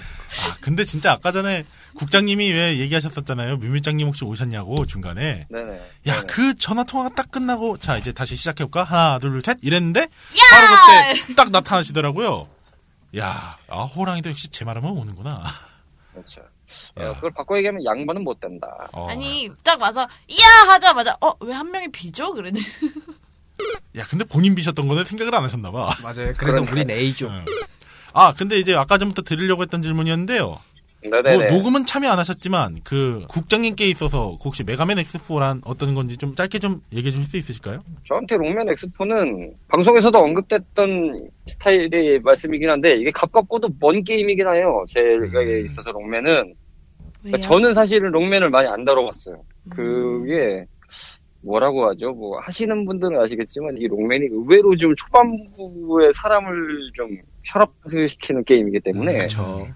아 0.42 0.56
근데 0.60 0.84
진짜 0.84 1.12
아까 1.12 1.32
전에 1.32 1.64
국장님이 1.94 2.50
왜 2.52 2.78
얘기하셨었잖아요. 2.78 3.56
뮤미장님 3.56 4.06
혹시 4.06 4.24
오셨냐고 4.24 4.86
중간에. 4.86 5.46
네네. 5.50 5.80
야그 6.06 6.54
전화 6.54 6.84
통화가 6.84 7.14
딱 7.14 7.30
끝나고 7.30 7.78
자 7.78 7.96
이제 7.98 8.12
다시 8.12 8.36
시작해 8.36 8.64
볼까 8.64 8.84
하나 8.84 9.18
둘 9.18 9.40
셋 9.42 9.58
이랬는데 9.62 10.08
바로 10.50 11.16
그때 11.24 11.34
딱 11.34 11.50
나타나시더라고요. 11.50 12.46
야, 13.18 13.58
아 13.68 13.82
호랑이도 13.82 14.30
역시 14.30 14.48
제 14.50 14.64
말하면 14.64 14.92
오는구나. 14.92 15.42
그렇죠. 16.12 16.42
어, 16.94 17.14
그걸 17.14 17.32
바꿔 17.32 17.56
얘기하면 17.58 17.84
양반은 17.84 18.22
못 18.22 18.38
된다. 18.38 18.68
어. 18.92 19.08
아니, 19.10 19.50
딱 19.64 19.80
와서, 19.80 20.06
이야! 20.28 20.46
하자마자, 20.68 21.16
어, 21.20 21.32
왜 21.40 21.52
한 21.52 21.68
명이 21.72 21.88
비죠? 21.90 22.32
그러네. 22.32 22.60
야 23.96 24.04
근데 24.08 24.24
본인 24.24 24.54
비셨던 24.54 24.86
거는 24.86 25.04
생각을 25.04 25.34
안 25.34 25.42
하셨나 25.42 25.70
봐. 25.72 25.92
맞아요. 26.02 26.32
그래서 26.36 26.62
우린 26.62 26.88
A죠. 26.90 27.30
아 28.12 28.32
근데 28.32 28.58
이제 28.58 28.74
아까 28.74 28.98
전부터 28.98 29.22
드리려고 29.22 29.62
했던 29.62 29.82
질문이었는데요. 29.82 30.58
네네네. 31.02 31.36
뭐 31.36 31.44
녹음은 31.58 31.86
참여 31.86 32.10
안 32.10 32.18
하셨지만 32.18 32.80
그 32.84 33.24
국장님께 33.28 33.86
있어서 33.88 34.36
혹시 34.44 34.64
메가맨 34.64 34.98
X4란 34.98 35.62
어떤 35.64 35.94
건지 35.94 36.18
좀 36.18 36.34
짧게 36.34 36.58
좀 36.58 36.82
얘기해 36.92 37.10
주실 37.10 37.24
수 37.24 37.36
있으실까요? 37.38 37.80
저한테 38.06 38.36
롱맨 38.36 38.68
엑스포는 38.68 39.54
방송에서도 39.68 40.18
언급됐던 40.18 41.30
스타일의 41.46 42.20
말씀이긴 42.20 42.68
한데 42.68 42.90
이게 42.96 43.10
가깝고도 43.12 43.70
먼 43.80 44.04
게임이긴 44.04 44.46
해요. 44.48 44.84
제 44.88 45.00
생각에 45.00 45.60
있어서 45.64 45.90
롱맨은 45.90 46.54
그러니까 47.22 47.38
저는 47.48 47.72
사실은 47.72 48.10
롱맨을 48.10 48.50
많이 48.50 48.68
안 48.68 48.84
다뤄봤어요. 48.84 49.42
그게 49.70 50.66
뭐라고 51.42 51.88
하죠? 51.88 52.10
뭐 52.10 52.38
하시는 52.40 52.84
분들은 52.84 53.18
아시겠지만 53.18 53.78
이 53.78 53.86
롱맨이 53.86 54.26
의외로 54.30 54.76
좀 54.76 54.94
초반부에 54.94 56.12
사람을 56.14 56.90
좀 56.94 57.08
혈압시키는 57.44 58.44
게임이기 58.44 58.80
때문에 58.80 59.12
그렇죠. 59.16 59.68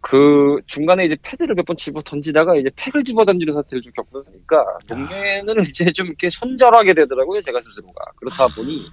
그 0.00 0.60
중간에 0.66 1.04
이제 1.04 1.16
패드를 1.22 1.54
몇 1.56 1.64
번 1.66 1.76
집어 1.76 2.00
던지다가 2.02 2.54
이제 2.56 2.70
팩을 2.76 3.02
집어 3.02 3.24
던지는 3.24 3.54
사태를 3.54 3.82
좀 3.82 3.92
겪고 3.92 4.22
나니까 4.22 4.64
롱맨을 4.88 5.62
이제 5.68 5.90
좀 5.92 6.06
이렇게 6.06 6.30
손절하게 6.30 6.94
되더라고요 6.94 7.40
제가 7.40 7.60
스스로가 7.60 8.04
그렇다 8.16 8.46
보니 8.54 8.86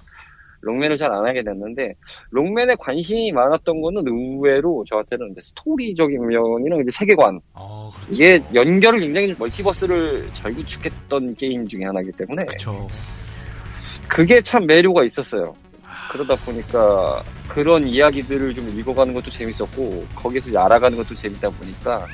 롱맨을 0.62 0.96
잘 0.98 1.12
안 1.12 1.24
하게 1.24 1.44
됐는데 1.44 1.94
롱맨에 2.30 2.74
관심이 2.80 3.30
많았던 3.30 3.80
거는 3.80 4.02
의외로 4.08 4.82
저한테는 4.88 5.30
이제 5.32 5.40
스토리적인 5.42 6.26
면이랑 6.26 6.80
이제 6.80 6.90
세계관 6.90 7.38
이게 8.10 8.42
연결을 8.52 8.98
굉장히 8.98 9.28
좀 9.28 9.36
멀티버스를 9.38 10.30
잘 10.34 10.52
구축했던 10.52 11.34
게임 11.36 11.68
중에 11.68 11.84
하나이기 11.84 12.10
때문에 12.12 12.44
그렇죠. 12.46 12.88
그게 14.08 14.40
참 14.40 14.66
매료가 14.66 15.04
있었어요. 15.04 15.54
그러다 16.10 16.34
보니까 16.44 17.22
그런 17.48 17.84
이야기들을 17.86 18.54
좀 18.54 18.68
읽어가는 18.78 19.14
것도 19.14 19.30
재밌었고 19.30 20.04
거기서 20.14 20.58
알아가는 20.58 20.96
것도 20.96 21.14
재밌다 21.14 21.50
보니까 21.50 22.06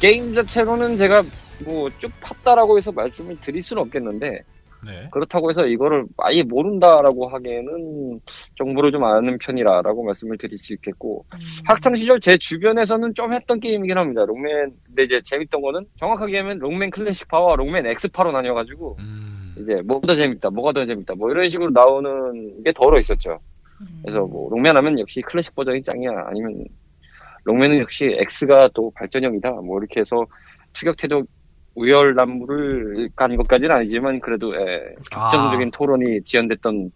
게임 0.00 0.34
자체로는 0.34 0.96
제가 0.96 1.22
뭐 1.64 1.88
쭉 1.98 2.10
팠다라고 2.20 2.76
해서 2.76 2.92
말씀을 2.92 3.36
드릴 3.40 3.62
수는 3.62 3.82
없겠는데 3.82 4.40
네. 4.86 5.08
그렇다고 5.10 5.48
해서 5.48 5.66
이거를 5.66 6.04
아예 6.18 6.42
모른다라고 6.42 7.28
하기에는 7.28 8.20
정보를 8.58 8.92
좀 8.92 9.04
아는 9.04 9.38
편이라라고 9.38 10.04
말씀을 10.04 10.36
드릴 10.36 10.58
수 10.58 10.74
있겠고 10.74 11.24
학창 11.64 11.94
시절 11.94 12.20
제 12.20 12.36
주변에서는 12.36 13.14
좀 13.14 13.32
했던 13.32 13.58
게임이긴 13.58 13.96
합니다. 13.96 14.24
록맨 14.26 14.72
근데 14.84 15.04
이제 15.04 15.20
재밌던 15.24 15.62
거는 15.62 15.86
정확하게 15.96 16.38
하면 16.40 16.58
록맨 16.58 16.90
클래식 16.90 17.26
파와 17.28 17.56
록맨 17.56 17.86
X파로 17.86 18.32
나뉘어가지고 18.32 18.98
이제 19.58 19.80
뭐가 19.84 20.06
더 20.06 20.14
재밌다, 20.14 20.50
뭐가 20.50 20.72
더 20.72 20.84
재밌다, 20.84 21.14
뭐 21.14 21.30
이런 21.30 21.48
식으로 21.48 21.70
나오는 21.70 22.62
게 22.62 22.72
더러 22.72 22.98
있었죠. 22.98 23.38
그래서 24.02 24.20
뭐 24.26 24.48
록맨 24.50 24.76
하면 24.76 24.98
역시 24.98 25.20
클래식 25.22 25.54
버전이 25.54 25.82
짱이야, 25.82 26.10
아니면 26.28 26.64
록맨은 27.44 27.78
역시 27.80 28.06
X가 28.18 28.70
또 28.74 28.90
발전형이다, 28.94 29.50
뭐 29.62 29.78
이렇게 29.78 30.00
해서 30.00 30.24
추격태도 30.72 31.22
우열남물을 31.74 33.10
간 33.14 33.36
것까지는 33.36 33.76
아니지만 33.76 34.20
그래도 34.20 34.54
예, 34.54 34.94
격정적인 35.10 35.70
토론이 35.70 36.22
지연됐던 36.24 36.90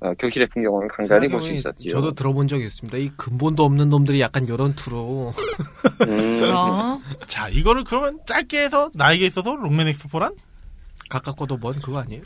어, 0.00 0.12
교실의 0.18 0.48
풍경을 0.48 0.88
간간히 0.88 1.26
볼 1.28 1.42
수 1.42 1.52
있었지요. 1.52 1.90
저도 1.92 2.12
들어본 2.12 2.48
적이 2.48 2.66
있습니다. 2.66 2.98
이 2.98 3.08
근본도 3.16 3.64
없는 3.64 3.88
놈들이 3.88 4.20
약간 4.20 4.46
이런 4.46 4.74
투로. 4.74 5.32
음. 6.06 6.42
자 7.26 7.48
이거를 7.48 7.84
그러면 7.84 8.18
짧게 8.26 8.62
해서 8.64 8.90
나에게 8.94 9.24
있어서 9.26 9.54
롱맨 9.56 9.86
X4란? 9.92 10.34
가깝고도 11.08 11.58
먼 11.58 11.72
그거 11.74 11.98
아니에요? 11.98 12.22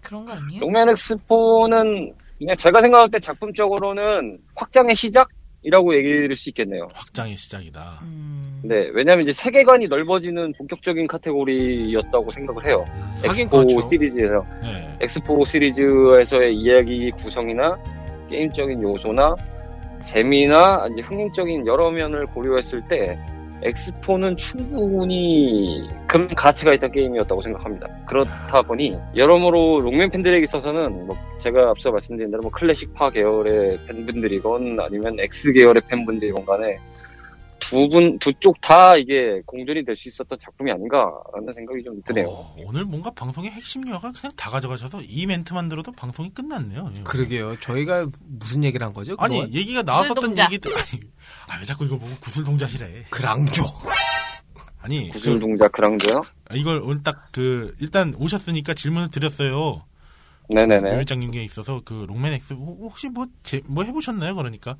그런 0.00 0.24
거 0.24 0.32
아니에요? 0.32 0.60
롱맨 0.60 0.88
엑스포는 0.90 2.12
그냥 2.38 2.56
제가 2.56 2.80
생각할 2.80 3.10
때 3.10 3.18
작품적으로는 3.20 4.38
확장의 4.54 4.94
시작이라고 4.96 5.94
얘기할 5.96 6.34
수 6.34 6.50
있겠네요. 6.50 6.88
확장의 6.92 7.36
시작이다. 7.36 8.00
네, 8.62 8.88
왜냐면 8.92 9.22
이제 9.22 9.32
세계관이 9.32 9.88
넓어지는 9.88 10.52
본격적인 10.58 11.06
카테고리였다고 11.06 12.30
생각을 12.30 12.66
해요. 12.66 12.84
하긴 13.26 13.44
엑스포 13.44 13.58
그렇죠. 13.58 13.82
시리즈에서. 13.88 14.34
네. 14.62 14.96
엑스포 15.00 15.44
시리즈에서의 15.44 16.54
이야기 16.54 17.10
구성이나 17.12 17.76
게임적인 18.30 18.82
요소나 18.82 19.34
재미나 20.04 20.86
이제 20.92 21.02
흥행적인 21.02 21.66
여러 21.66 21.90
면을 21.90 22.26
고려했을 22.26 22.82
때 22.88 23.18
엑스포는 23.62 24.36
충분히 24.36 25.88
그런 26.06 26.28
가치가 26.28 26.74
있던 26.74 26.92
게임이었다고 26.92 27.40
생각합니다. 27.40 27.88
그렇다 28.06 28.62
보니 28.62 28.96
여러모로 29.16 29.80
롱맨 29.80 30.10
팬들에게 30.10 30.42
있어서는 30.42 31.06
뭐 31.06 31.16
제가 31.38 31.70
앞서 31.70 31.90
말씀드린 31.90 32.30
대로 32.30 32.42
뭐 32.42 32.50
클래식파 32.50 33.10
계열의 33.10 33.78
팬분들이건 33.86 34.78
아니면 34.80 35.18
X 35.18 35.52
계열의 35.52 35.82
팬분들이건 35.88 36.44
간에 36.44 36.78
두 37.74 37.88
분, 37.88 38.18
두 38.20 38.32
쪽 38.38 38.60
다 38.60 38.96
이게 38.96 39.42
공존이 39.46 39.84
될 39.84 39.96
수 39.96 40.08
있었던 40.08 40.38
작품이 40.38 40.70
아닌가라는 40.70 41.52
생각이 41.54 41.82
좀 41.82 42.00
드네요. 42.04 42.28
어, 42.28 42.52
오늘 42.58 42.84
뭔가 42.84 43.10
방송의 43.10 43.50
핵심 43.50 43.86
요가 43.88 44.12
그냥 44.12 44.30
다 44.36 44.48
가져가셔서 44.50 45.02
이 45.02 45.26
멘트만 45.26 45.68
들어도 45.68 45.90
방송이 45.92 46.30
끝났네요. 46.30 46.92
예. 46.96 47.02
그러게요. 47.02 47.58
저희가 47.58 48.06
무슨 48.26 48.62
얘기를 48.62 48.86
한 48.86 48.92
거죠? 48.92 49.14
아니 49.18 49.34
그동안? 49.34 49.52
얘기가 49.54 49.82
나왔었던 49.82 50.14
구슬동자. 50.14 50.44
얘기들 50.46 50.70
아니 51.48 51.60
왜 51.60 51.64
자꾸 51.64 51.84
이거 51.84 51.98
보고 51.98 52.14
구슬동자시래 52.20 53.04
그랑조 53.10 53.64
아니 54.80 55.08
구슬 55.10 55.40
동작 55.40 55.72
그랑도요? 55.72 56.22
그, 56.44 56.56
이걸 56.56 56.78
오늘 56.78 57.02
딱 57.02 57.28
그 57.32 57.74
일단 57.80 58.14
오셨으니까 58.16 58.74
질문을 58.74 59.10
드렸어요 59.10 59.84
네네네. 60.48 60.92
묘일장님께 60.94 61.42
있어서 61.44 61.80
그 61.84 62.04
롱맨 62.06 62.34
X 62.34 62.52
호- 62.54 62.78
혹시 62.82 63.08
뭐, 63.08 63.26
제, 63.42 63.60
뭐 63.66 63.82
해보셨나요? 63.82 64.34
그러니까 64.36 64.76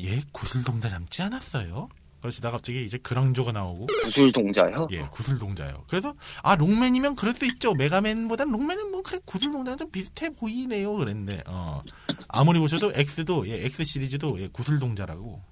예 0.00 0.18
구슬동자 0.32 0.88
닮지 0.88 1.22
않았어요 1.22 1.88
그러시다가 2.24 2.56
갑자기 2.56 2.82
이제 2.84 2.96
그랑조가 2.96 3.52
나오고 3.52 3.84
구슬 4.02 4.32
동자요? 4.32 4.88
예 4.92 5.02
구슬 5.10 5.38
동자요 5.38 5.84
그래서 5.88 6.14
아 6.42 6.54
롱맨이면 6.54 7.16
그럴 7.16 7.34
수 7.34 7.44
있죠 7.44 7.74
메가맨보단 7.74 8.50
롱맨은 8.50 8.90
뭐 8.90 9.02
그래 9.02 9.18
구슬 9.26 9.52
동자랑 9.52 9.76
좀 9.76 9.90
비슷해 9.90 10.30
보이네요 10.30 10.94
그랬는데 10.94 11.42
어 11.46 11.82
아무리 12.28 12.58
보셔도 12.60 12.92
X도 12.94 13.46
예 13.48 13.66
X 13.66 13.84
시리즈도 13.84 14.40
예 14.40 14.48
구슬 14.48 14.78
동자라고 14.78 15.42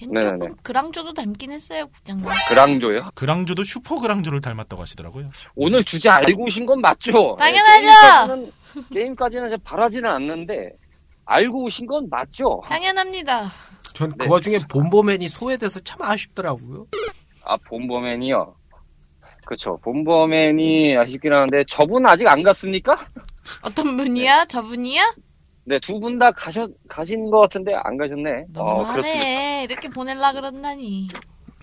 네네네. 0.00 0.38
조금 0.38 0.56
그랑조도 0.62 1.14
닮긴 1.14 1.52
했어요, 1.52 1.86
국장님. 1.86 2.26
그랑조요? 2.50 3.10
그랑조도 3.14 3.64
슈퍼 3.64 3.98
그랑조를 3.98 4.42
닮았다고 4.42 4.82
하시더라고요 4.82 5.30
오늘 5.54 5.82
주제 5.84 6.10
알고 6.10 6.44
오신 6.44 6.66
건 6.66 6.82
맞죠? 6.82 7.34
당연하죠! 7.38 7.86
네, 7.86 8.36
게임까지는, 8.36 8.52
게임까지는 8.92 9.58
바라지는 9.64 10.10
않는데, 10.10 10.72
알고 11.24 11.64
오신 11.64 11.86
건 11.86 12.08
맞죠? 12.10 12.62
당연합니다. 12.66 13.50
전그 13.96 14.24
네. 14.24 14.30
와중에 14.30 14.58
본보맨이 14.68 15.26
소외돼서 15.28 15.80
참 15.80 16.02
아쉽더라고요. 16.02 16.86
아, 17.44 17.56
본버맨이요? 17.68 18.54
그쵸. 19.46 19.78
본버맨이 19.82 20.96
아쉽긴 20.98 21.32
하는데, 21.32 21.64
저분 21.68 22.04
아직 22.04 22.28
안 22.28 22.42
갔습니까? 22.42 23.06
어떤 23.62 23.96
분이야? 23.96 24.44
저분이야? 24.44 25.14
네, 25.64 25.78
두 25.80 25.98
분 25.98 26.18
다 26.18 26.30
가셨, 26.32 26.70
가신 26.90 27.30
것 27.30 27.40
같은데, 27.40 27.72
안 27.74 27.96
가셨네. 27.96 28.30
어, 28.56 28.92
그렇습니다. 28.92 29.24
너무하네. 29.24 29.64
이렇게 29.64 29.88
보낼라 29.88 30.32
그런다니. 30.34 31.08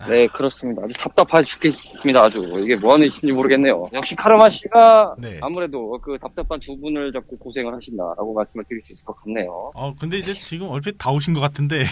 네, 0.09 0.25
그렇습니다. 0.27 0.81
아주 0.83 0.93
답답해 0.93 1.43
죽겠습니다, 1.43 2.23
아주. 2.23 2.39
이게 2.63 2.75
뭐 2.75 2.93
하는 2.93 3.07
짓인지 3.09 3.31
모르겠네요. 3.31 3.87
역시 3.93 4.15
카르마 4.15 4.49
씨가 4.49 5.15
네. 5.19 5.39
아무래도 5.41 5.97
그 6.01 6.17
답답한 6.19 6.59
두 6.59 6.77
분을 6.79 7.13
잡고 7.13 7.37
고생을 7.37 7.73
하신다라고 7.75 8.33
말씀을 8.33 8.65
드릴 8.67 8.81
수 8.81 8.91
있을 8.91 9.05
것 9.05 9.15
같네요. 9.17 9.71
어 9.75 9.93
근데 9.97 10.17
이제 10.17 10.33
지금 10.33 10.67
얼핏 10.69 10.97
다 10.97 11.11
오신 11.11 11.33
것 11.33 11.39
같은데 11.39 11.83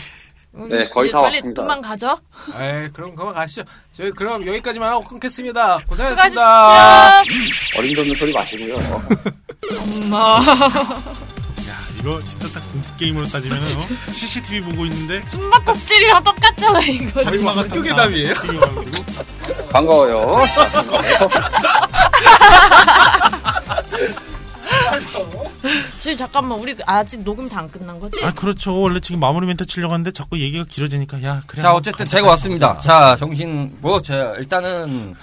네, 0.53 0.89
거의 0.89 1.07
이제 1.07 1.13
다 1.13 1.21
빨리 1.21 1.35
왔습니다. 1.35 1.61
돈만 1.61 1.81
가져. 1.81 2.19
에이, 2.59 2.89
그럼 2.93 3.15
그만 3.15 3.33
가시죠. 3.33 3.63
저희 3.93 4.11
그럼 4.11 4.45
여기까지만 4.45 4.89
하고 4.89 5.03
끊겠습니다. 5.05 5.79
고생하셨습니다. 5.87 7.21
어림도는 7.77 8.15
소리 8.15 8.33
마시고요. 8.33 8.75
엄마. 9.79 10.41
야 11.69 11.77
이거 11.99 12.19
진짜 12.21 12.47
딱 12.49 12.69
공포 12.71 12.95
게임으로 12.97 13.25
따지면 13.27 13.63
어? 13.77 13.85
CCTV 14.11 14.61
보고 14.61 14.85
있는데 14.85 15.25
숨바꼭질이랑 15.27 16.23
똑같잖아 16.23 16.79
이거. 16.81 17.23
다리가 17.23 17.55
학교 17.55 17.81
괴담이에요? 17.81 18.33
반가워요. 19.71 20.43
지금 25.99 26.17
잠깐만 26.17 26.57
우리 26.59 26.75
아직 26.85 27.23
녹음 27.23 27.47
다 27.47 27.61
안 27.61 27.69
끝난 27.69 27.99
거지? 27.99 28.23
아 28.25 28.33
그렇죠. 28.33 28.79
원래 28.79 28.99
지금 28.99 29.19
마무리 29.19 29.45
멘트 29.45 29.65
치려고 29.67 29.93
하는데 29.93 30.09
자꾸 30.11 30.39
얘기가 30.39 30.65
길어지니까 30.67 31.21
야 31.23 31.41
그래. 31.45 31.61
자, 31.61 31.73
어쨌든 31.75 32.07
제가 32.07 32.27
왔습니다. 32.29 32.77
자, 32.79 33.15
정신, 33.15 33.75
뭐, 33.81 34.01
자, 34.01 34.33
일단은, 34.39 35.13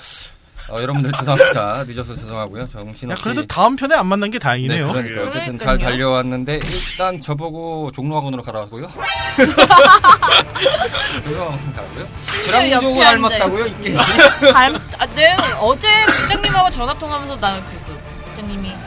어, 0.71 0.81
여러분들 0.81 1.11
죄송합니다. 1.13 1.85
늦어서 1.89 2.15
죄송하고요. 2.15 2.69
정신 2.69 3.09
야 3.11 3.15
없이. 3.15 3.25
그래도 3.25 3.45
다음 3.49 3.75
편에 3.75 3.97
안 3.97 4.07
만난 4.07 4.31
게 4.31 4.39
다행이네요. 4.39 4.87
네, 4.93 5.03
그러니까 5.03 5.23
어쨌든 5.27 5.59
잘 5.59 5.79
달려왔는데 5.79 6.61
일단 6.63 7.21
저보고 7.21 7.91
종로학원으로 7.93 8.43
가라고요. 8.45 8.87
종로학원 11.25 11.75
가고요. 11.75 12.07
그랑조고 12.47 13.01
닮았다고요? 13.01 13.67
이게 13.67 13.95
닮, 14.53 14.77
아, 14.99 15.07
네, 15.15 15.37
어제 15.61 15.89
부장님하고 16.05 16.71
전화 16.71 16.95
통화하면서 16.95 17.37
나는 17.37 17.61
그랬어. 17.67 17.93
부장님이 18.31 18.69
좀 18.71 18.79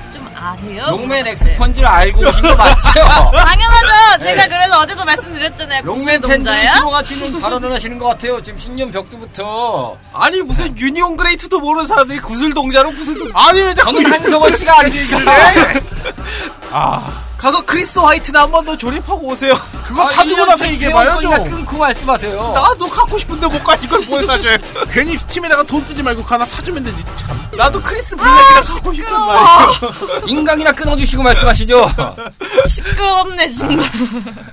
아세요? 0.41 0.85
롱맨 0.89 1.23
네. 1.25 1.31
엑스펀지를 1.31 1.87
알고 1.87 2.27
오신 2.27 2.41
거 2.41 2.55
맞죠? 2.55 2.91
당연하죠. 3.31 4.23
제가 4.23 4.41
네. 4.43 4.47
그래서 4.49 4.79
어제도 4.79 5.05
말씀드렸잖아요. 5.05 5.81
롱맨 5.83 6.05
팬들이 6.05 6.21
구슬동자야? 6.33 6.75
싫어하시는 6.75 7.41
발언을 7.41 7.71
하시는 7.71 7.97
것 7.99 8.07
같아요. 8.07 8.41
지금 8.41 8.57
신년 8.57 8.91
벽두부터. 8.91 9.97
아니 10.13 10.41
무슨 10.41 10.75
유니온 10.77 11.15
그레이트도 11.17 11.59
모르는 11.59 11.85
사람들이 11.85 12.19
구슬동자로 12.19 12.89
구슬동 12.89 13.29
아니 13.33 13.61
왜 13.61 13.73
자꾸 13.75 13.93
저는 13.93 14.11
한성원 14.11 14.55
씨가 14.57 14.79
알려주실래? 14.79 15.31
아 16.71 17.23
가서 17.41 17.65
크리스 17.65 17.97
화이트나 17.97 18.43
한 18.43 18.51
번 18.51 18.65
더 18.65 18.77
조립하고 18.77 19.27
오세요. 19.29 19.55
그거 19.83 20.05
사주고 20.11 20.45
나서 20.45 20.67
얘기해봐요 20.71 21.19
좀. 21.21 21.31
끊고 21.49 21.77
말씀하세요. 21.77 22.51
나도 22.53 22.87
갖고 22.87 23.17
싶은데 23.17 23.47
못 23.47 23.63
가 23.63 23.73
이걸 23.75 24.01
뭘 24.05 24.23
사줘요? 24.25 24.55
괜히 24.93 25.17
스팀에다가 25.17 25.63
돈 25.63 25.83
쓰지 25.83 26.03
말고 26.03 26.21
하나 26.21 26.45
사주면 26.45 26.83
되지 26.83 27.03
참. 27.15 27.35
나도 27.57 27.81
크리스 27.81 28.15
블랙이랑 28.15 28.61
갖고 28.63 28.93
싶단 28.93 29.25
말이에요. 29.25 30.27
인강이나 30.27 30.71
끊어주시고 30.73 31.23
말씀하시죠. 31.23 31.85
시끄럽네 32.67 33.49
정말. 33.49 33.89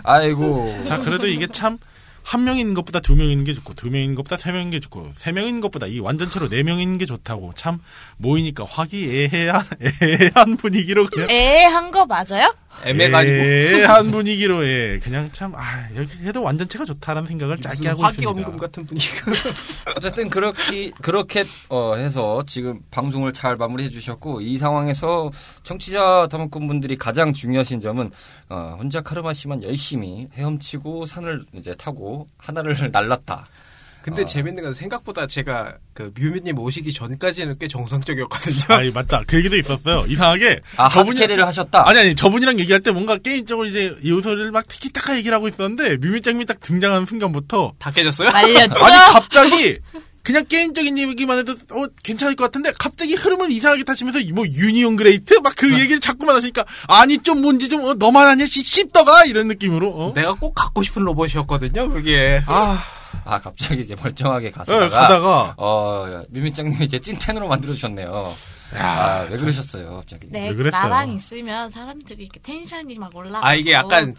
아이고. 0.05 0.82
자 0.86 0.99
그래도 0.99 1.26
이게 1.26 1.47
참. 1.47 1.78
한명 2.24 2.59
있는 2.59 2.74
것보다 2.74 3.01
두명 3.01 3.28
있는 3.30 3.45
게 3.45 3.55
좋고 3.55 3.72
두명 3.72 4.03
있는 4.03 4.14
것보다 4.14 4.36
세명 4.36 4.61
있는 4.61 4.70
게 4.72 4.80
좋고 4.80 5.12
세명 5.16 5.47
있는 5.47 5.62
것보다 5.62 5.86
이 5.86 5.99
완전체로 5.99 6.49
네명 6.49 6.78
있는 6.78 6.99
게 6.99 7.07
좋다고 7.07 7.53
참 7.57 7.78
모이니까 8.18 8.66
화기애애한 8.68 9.64
애애한 10.03 10.59
분위기로 10.59 11.07
그냥 11.07 11.30
애한 11.30 11.91
거 11.91 12.05
맞아요? 12.05 12.55
애매가 12.85 13.18
아니고. 13.18 13.35
애애한 13.35 14.11
분위기로 14.11 14.64
예 14.64 14.99
그냥 15.03 15.31
참아 15.33 15.59
여기 15.97 16.11
해도 16.24 16.43
완전체가 16.43 16.85
좋다라는 16.85 17.26
생각을 17.29 17.57
짧게 17.59 17.89
하고 17.89 18.07
있습니다. 18.07 18.31
엄금 18.31 18.57
같은 18.57 18.87
분위기가. 18.87 19.33
어쨌든 19.97 20.29
그렇게 20.31 20.91
그렇게 21.03 21.45
어, 21.68 21.95
해서 21.95 22.43
지금 22.47 22.81
방송을 22.91 23.33
잘 23.33 23.57
마무리해 23.57 23.89
주셨고 23.89 24.41
이 24.41 24.59
상황에서 24.59 25.31
청취자 25.62 26.29
담당꾼분들이 26.31 26.97
가장 26.97 27.33
중요하신 27.33 27.81
점은 27.81 28.11
어, 28.49 28.76
혼자 28.79 29.01
카르마 29.01 29.33
씨만 29.33 29.62
열심히 29.62 30.29
헤엄치고 30.35 31.07
산을 31.07 31.45
이제 31.55 31.74
타고 31.74 32.26
하나를 32.39 32.76
날랐다. 32.93 33.45
근데 34.09 34.25
재밌는 34.25 34.63
건 34.63 34.75
생각보다 34.75 35.27
제가 35.27 35.75
그 35.95 36.13
뮤미님 36.15 36.59
오시기 36.59 36.93
전까지는 36.93 37.55
꽤 37.61 37.69
정상적이었거든요. 37.69 38.57
아니 38.77 38.91
맞다 38.91 39.23
그 39.27 39.37
얘기도 39.37 39.57
있었어요 39.57 40.05
이상하게 40.09 40.61
아 40.77 40.89
하드캐리를 40.89 41.45
하셨다. 41.47 41.89
아니 41.89 41.99
아니 42.01 42.15
저분이랑 42.15 42.59
얘기할 42.61 42.81
때 42.81 42.91
뭔가 42.91 43.17
게임적으로 43.17 43.67
이제 43.67 43.95
요소를 44.05 44.51
막 44.51 44.67
티키타카 44.67 45.17
얘기를 45.17 45.35
하고 45.35 45.49
있었는데 45.49 45.97
뮤미짱이 45.99 46.45
딱 46.47 46.61
등장하는 46.61 47.07
순간부터 47.07 47.75
다 47.79 47.91
깨졌어요? 47.91 48.31
말렸죠? 48.31 48.75
아니 48.75 48.97
갑자기 49.13 49.79
그냥 50.23 50.45
게임적인 50.47 50.99
얘기만 50.99 51.39
해도 51.39 51.53
어 51.53 51.87
괜찮을 52.05 52.37
것 52.37 52.45
같은데 52.45 52.73
갑자기 52.79 53.15
흐름을 53.15 53.51
이상하게 53.51 53.85
타시면서 53.85 54.19
뭐 54.35 54.47
유니온 54.47 54.97
그레이트 54.97 55.35
막 55.43 55.55
그 55.59 55.73
얘기를 55.81 55.99
자꾸만 55.99 56.37
하시니까 56.37 56.65
아니 56.87 57.19
좀 57.19 57.41
뭔지 57.43 57.69
좀 57.69 57.83
어, 57.85 57.95
너만 57.95 58.29
하냐 58.29 58.47
씨 58.47 58.63
씹더가 58.63 59.25
이런 59.25 59.49
느낌으로 59.49 59.91
어? 59.91 60.13
내가 60.15 60.35
꼭 60.35 60.55
갖고 60.55 60.83
싶은 60.85 61.03
로봇이었거든요. 61.03 61.89
그게. 61.91 62.43
아 62.47 62.85
아 63.25 63.41
갑자기 63.41 63.81
이제 63.81 63.95
멀쩡하게 63.95 64.47
예, 64.47 64.51
가다가 64.51 64.89
가다가 64.89 65.55
어 65.57 66.23
미미짱님이 66.29 66.85
이제 66.85 66.99
찐텐으로 66.99 67.49
만들어 67.49 67.75
주셨네요. 67.75 68.35
아 68.75 69.27
왜 69.31 69.37
그러셨어요 69.37 69.97
갑자기? 69.97 70.27
네, 70.31 70.49
왜 70.51 70.55
그랬어요? 70.55 70.83
나랑 70.83 71.11
있으면 71.13 71.71
사람들이 71.71 72.25
이렇게 72.25 72.39
텐션이 72.41 72.99
막 72.99 73.15
올라가. 73.17 73.47
아 73.47 73.55
이게 73.55 73.73
약간 73.73 74.15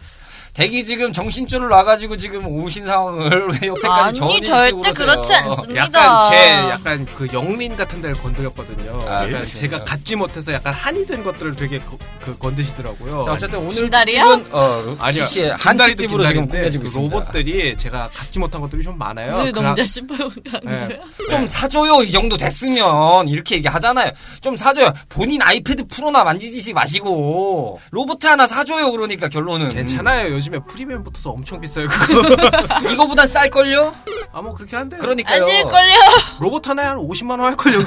대기 0.54 0.84
지금 0.84 1.12
정신줄을 1.12 1.68
놔가지고 1.68 2.16
지금 2.16 2.46
오신 2.46 2.86
상황을 2.86 3.48
왜 3.48 3.58
옆에까지 3.68 4.22
아니 4.22 4.42
절대 4.42 4.92
그렇지 4.92 5.34
않습니다. 5.34 5.76
약간 5.84 6.30
제 6.32 6.68
약간 6.70 7.06
그 7.14 7.28
영린 7.32 7.76
같은 7.76 8.02
데를 8.02 8.16
건드렸거든요. 8.16 9.00
아, 9.08 9.14
약간 9.18 9.30
그러시군요. 9.30 9.60
제가 9.68 9.84
갖지 9.84 10.16
못해서 10.16 10.52
약간 10.52 10.72
한이 10.72 11.06
된 11.06 11.22
것들을 11.24 11.56
되게 11.56 11.78
그, 11.78 11.96
그 12.20 12.38
건드시더라고요. 12.38 13.24
자 13.24 13.32
어쨌든 13.32 13.58
오늘? 13.60 13.90
특집은 13.90 14.46
어 14.50 14.96
아니요. 14.98 15.24
한특집으로 15.58 16.26
지금 16.26 16.48
꾸며지고 16.48 16.84
그. 16.84 16.98
로봇들이 16.98 17.76
제가 17.76 18.10
갖지 18.14 18.38
못한 18.38 18.60
것들이 18.60 18.82
좀 18.82 18.98
많아요. 18.98 19.32
그 19.44 19.52
그냥- 19.52 19.74
농자 19.74 19.84
싶어요. 19.86 20.28
네. 20.64 21.00
좀 21.30 21.46
사줘요 21.46 22.02
이 22.02 22.10
정도 22.10 22.36
됐으면 22.36 23.28
이렇게 23.28 23.56
얘기하잖아요. 23.56 24.10
좀 24.40 24.56
사줘요. 24.56 24.92
본인 25.08 25.40
아이패드 25.42 25.86
프로나 25.86 26.24
만지지 26.24 26.72
마시고 26.72 27.80
로봇 27.90 28.24
하나 28.24 28.46
사줘요. 28.46 28.90
그러니까 28.90 29.28
결론은 29.28 29.70
괜찮아요. 29.70 30.39
요즘에 30.40 30.58
프리미엄 30.60 31.02
붙어서 31.02 31.30
엄청 31.32 31.60
비싸요. 31.60 31.86
그거. 31.88 32.22
이거보단 32.90 33.26
쌀 33.26 33.50
걸요? 33.50 33.94
아뭐 34.32 34.54
그렇게 34.54 34.74
한데. 34.74 34.96
그러니까요. 34.96 35.42
아닐걸요? 35.44 35.94
로봇 36.40 36.66
하나에 36.66 36.86
한 36.86 36.96
50만 36.96 37.30
원 37.32 37.40
할걸요. 37.42 37.78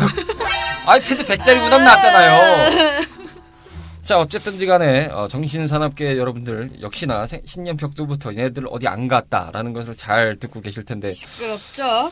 아이패드 0.86 1.26
100짜리보단 1.26 1.82
낫잖아요. 1.84 3.02
자, 4.04 4.20
어쨌든지 4.20 4.66
간에, 4.66 5.08
어, 5.14 5.28
정신산업계 5.30 6.18
여러분들, 6.18 6.82
역시나 6.82 7.26
생- 7.26 7.42
신년 7.46 7.78
벽두부터 7.78 8.34
얘네들 8.36 8.66
어디 8.70 8.86
안 8.88 9.08
갔다라는 9.08 9.72
것을 9.74 9.96
잘 9.96 10.36
듣고 10.40 10.60
계실 10.62 10.84
텐데, 10.84 11.10
시끄럽죠? 11.10 12.12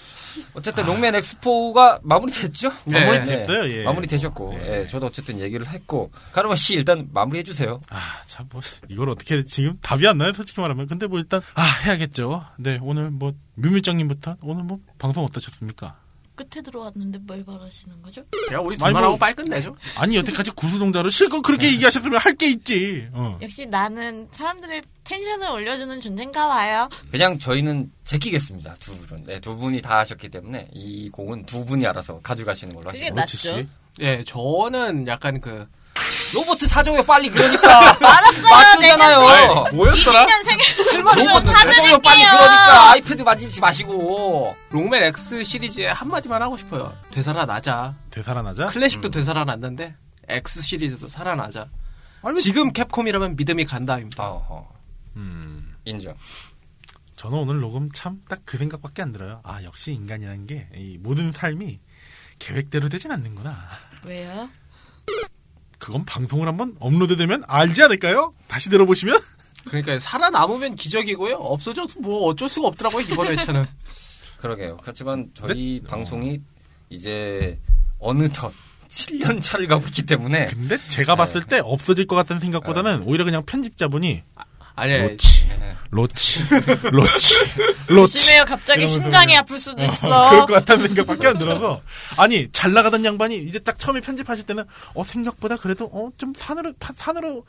어쨌든 0.53 0.86
롱맨 0.86 1.15
엑스포가 1.15 1.99
마무리됐죠? 2.03 2.71
네. 2.86 3.05
마무리됐어요, 3.05 3.69
예. 3.69 3.84
마무리되셨고, 3.84 4.57
네. 4.57 4.79
예, 4.82 4.88
저도 4.88 5.07
어쨌든 5.07 5.39
얘기를 5.39 5.67
했고, 5.67 6.11
가르마 6.32 6.55
씨 6.55 6.75
일단 6.75 7.07
마무리해 7.11 7.43
주세요. 7.43 7.79
아, 7.89 8.21
참, 8.25 8.47
뭐, 8.51 8.61
이걸 8.89 9.09
어떻게, 9.09 9.43
지금 9.45 9.77
답이 9.82 10.07
안 10.07 10.17
나요, 10.17 10.34
솔직히 10.34 10.61
말하면. 10.61 10.88
근데 10.88 11.07
뭐 11.07 11.19
일단, 11.19 11.41
아, 11.53 11.63
해야겠죠. 11.86 12.45
네, 12.57 12.79
오늘 12.82 13.11
뭐, 13.11 13.34
뮤뮤짱님부터, 13.55 14.38
오늘 14.41 14.63
뭐, 14.63 14.79
방송 14.97 15.23
어떠셨습니까? 15.23 16.01
끝에 16.44 16.62
들어왔는데 16.64 17.20
뭘 17.20 17.44
바라시는 17.46 18.02
거죠? 18.02 18.24
그냥 18.48 18.66
우리 18.66 18.74
아니, 18.76 18.80
둘만 18.80 18.94
뭐- 18.94 19.02
하고 19.04 19.18
빨리 19.18 19.34
끝내죠. 19.36 19.76
아니, 19.96 20.16
여태까지 20.18 20.52
구수동자로 20.52 21.10
실컷 21.10 21.42
그렇게 21.42 21.68
얘기하셨으면 21.74 22.20
할 22.20 22.32
게 22.36 22.50
있지. 22.50 23.08
어. 23.12 23.38
역시 23.42 23.66
나는 23.66 24.28
사람들의 24.34 24.82
텐션을 25.04 25.50
올려주는 25.52 26.00
존재인가 26.02 26.48
봐요. 26.48 26.89
그냥 27.12 27.38
저희는 27.38 27.89
제끼겠습니다, 28.04 28.74
두 28.76 28.96
분은. 28.98 29.26
네, 29.26 29.39
두 29.39 29.56
분이 29.58 29.82
다 29.82 29.98
하셨기 30.00 30.30
때문에, 30.30 30.70
이 30.74 31.10
공은 31.10 31.46
두 31.46 31.66
분이 31.66 31.86
알아서 31.86 32.20
가져가시는 32.22 32.74
걸로 32.74 32.88
그게 32.88 33.02
하시고. 33.02 33.16
그렇지, 33.16 33.48
낫죠. 33.48 33.60
씨. 33.62 33.68
예, 34.00 34.24
저는 34.26 35.08
약간 35.08 35.42
그 35.42 35.68
로봇 36.34 36.60
사줘요, 36.62 37.04
빨리, 37.04 37.30
그러니까! 37.30 37.89
알았어요. 38.00 38.44
맞잖아요! 38.44 39.66
뭐였더라? 39.74 40.26
20년 40.26 40.44
생일 40.46 41.02
로봇 41.04 41.46
사줘요, 41.46 42.00
빨리, 42.00 42.24
그러니까! 42.24 42.92
아이패드 42.92 43.22
만지지 43.24 43.60
마시고! 43.60 44.56
롱맨 44.70 45.04
X 45.04 45.44
시리즈에 45.44 45.88
한마디만 45.88 46.42
하고 46.42 46.56
싶어요. 46.58 46.96
되살아나자. 47.12 47.96
되살아나자? 48.12 48.68
클래식도 48.68 49.10
되살아났는데 49.10 49.96
X 50.30 50.62
시리즈도 50.62 51.10
살아나자. 51.10 51.68
아니, 52.24 52.39
지금 52.39 52.72
캡콤이라면 52.72 53.36
믿음이 53.36 53.66
간다입니다. 53.66 54.24
어허, 54.30 54.68
음. 55.18 55.76
인정. 55.84 56.16
저는 57.18 57.38
오늘 57.38 57.60
녹음 57.60 57.92
참 57.92 58.22
딱 58.30 58.39
그 58.46 58.58
생각밖에 58.58 59.02
안 59.02 59.12
들어요. 59.12 59.42
아, 59.44 59.62
역시 59.64 59.92
인간이라는 59.94 60.46
게, 60.46 60.68
이 60.76 60.98
모든 61.00 61.32
삶이 61.34 61.80
계획대로 62.39 62.88
되진 62.89 63.12
않는구나. 63.12 63.56
왜요? 64.04 64.50
그건 65.82 66.05
방송을 66.05 66.47
한번 66.47 66.75
업로드되면 66.79 67.43
알지 67.47 67.82
않을까요? 67.84 68.34
다시 68.47 68.69
들어보시면? 68.69 69.19
그러니까 69.65 69.97
살아남으면 69.99 70.75
기적이고요. 70.75 71.36
없어져도 71.36 71.99
뭐 72.01 72.27
어쩔 72.27 72.47
수가 72.47 72.67
없더라고요 72.67 73.05
이번 73.09 73.27
회차는. 73.27 73.65
그러게요. 74.38 74.77
그렇지만 74.77 75.32
저희 75.34 75.82
방송이 75.86 76.39
이제 76.89 77.59
어느덧 77.99 78.53
7년 78.89 79.41
차를 79.41 79.67
가고 79.67 79.88
있기 79.88 80.03
때문에 80.03 80.47
근데 80.47 80.77
제가 80.88 81.15
봤을 81.15 81.43
때 81.43 81.59
없어질 81.63 82.05
것 82.05 82.15
같다는 82.15 82.41
생각보다는 82.41 83.03
오히려 83.05 83.23
그냥 83.25 83.43
편집자분이 83.45 84.23
아니. 84.82 84.97
로치, 84.97 85.47
로치, 85.91 86.39
로치, 86.91 87.38
로치. 87.88 88.13
조심해요. 88.17 88.45
갑자기 88.45 88.88
심장이 88.88 89.38
아플 89.38 89.59
수도 89.59 89.84
어, 89.84 89.86
있어. 89.86 90.07
그럴 90.32 90.45
것 90.47 90.53
같다는 90.53 90.88
생각밖에 90.88 91.27
안 91.27 91.38
들어서. 91.38 91.82
아니, 92.17 92.49
잘 92.51 92.73
나가던 92.73 93.05
양반이 93.05 93.36
이제 93.38 93.59
딱 93.59 93.77
처음에 93.77 94.01
편집하실 94.01 94.45
때는, 94.45 94.63
어, 94.95 95.03
생각보다 95.03 95.57
그래도, 95.57 95.86
어, 95.86 96.09
좀 96.17 96.34
산으로, 96.36 96.73
파- 96.79 96.93
산으로, 96.95 97.45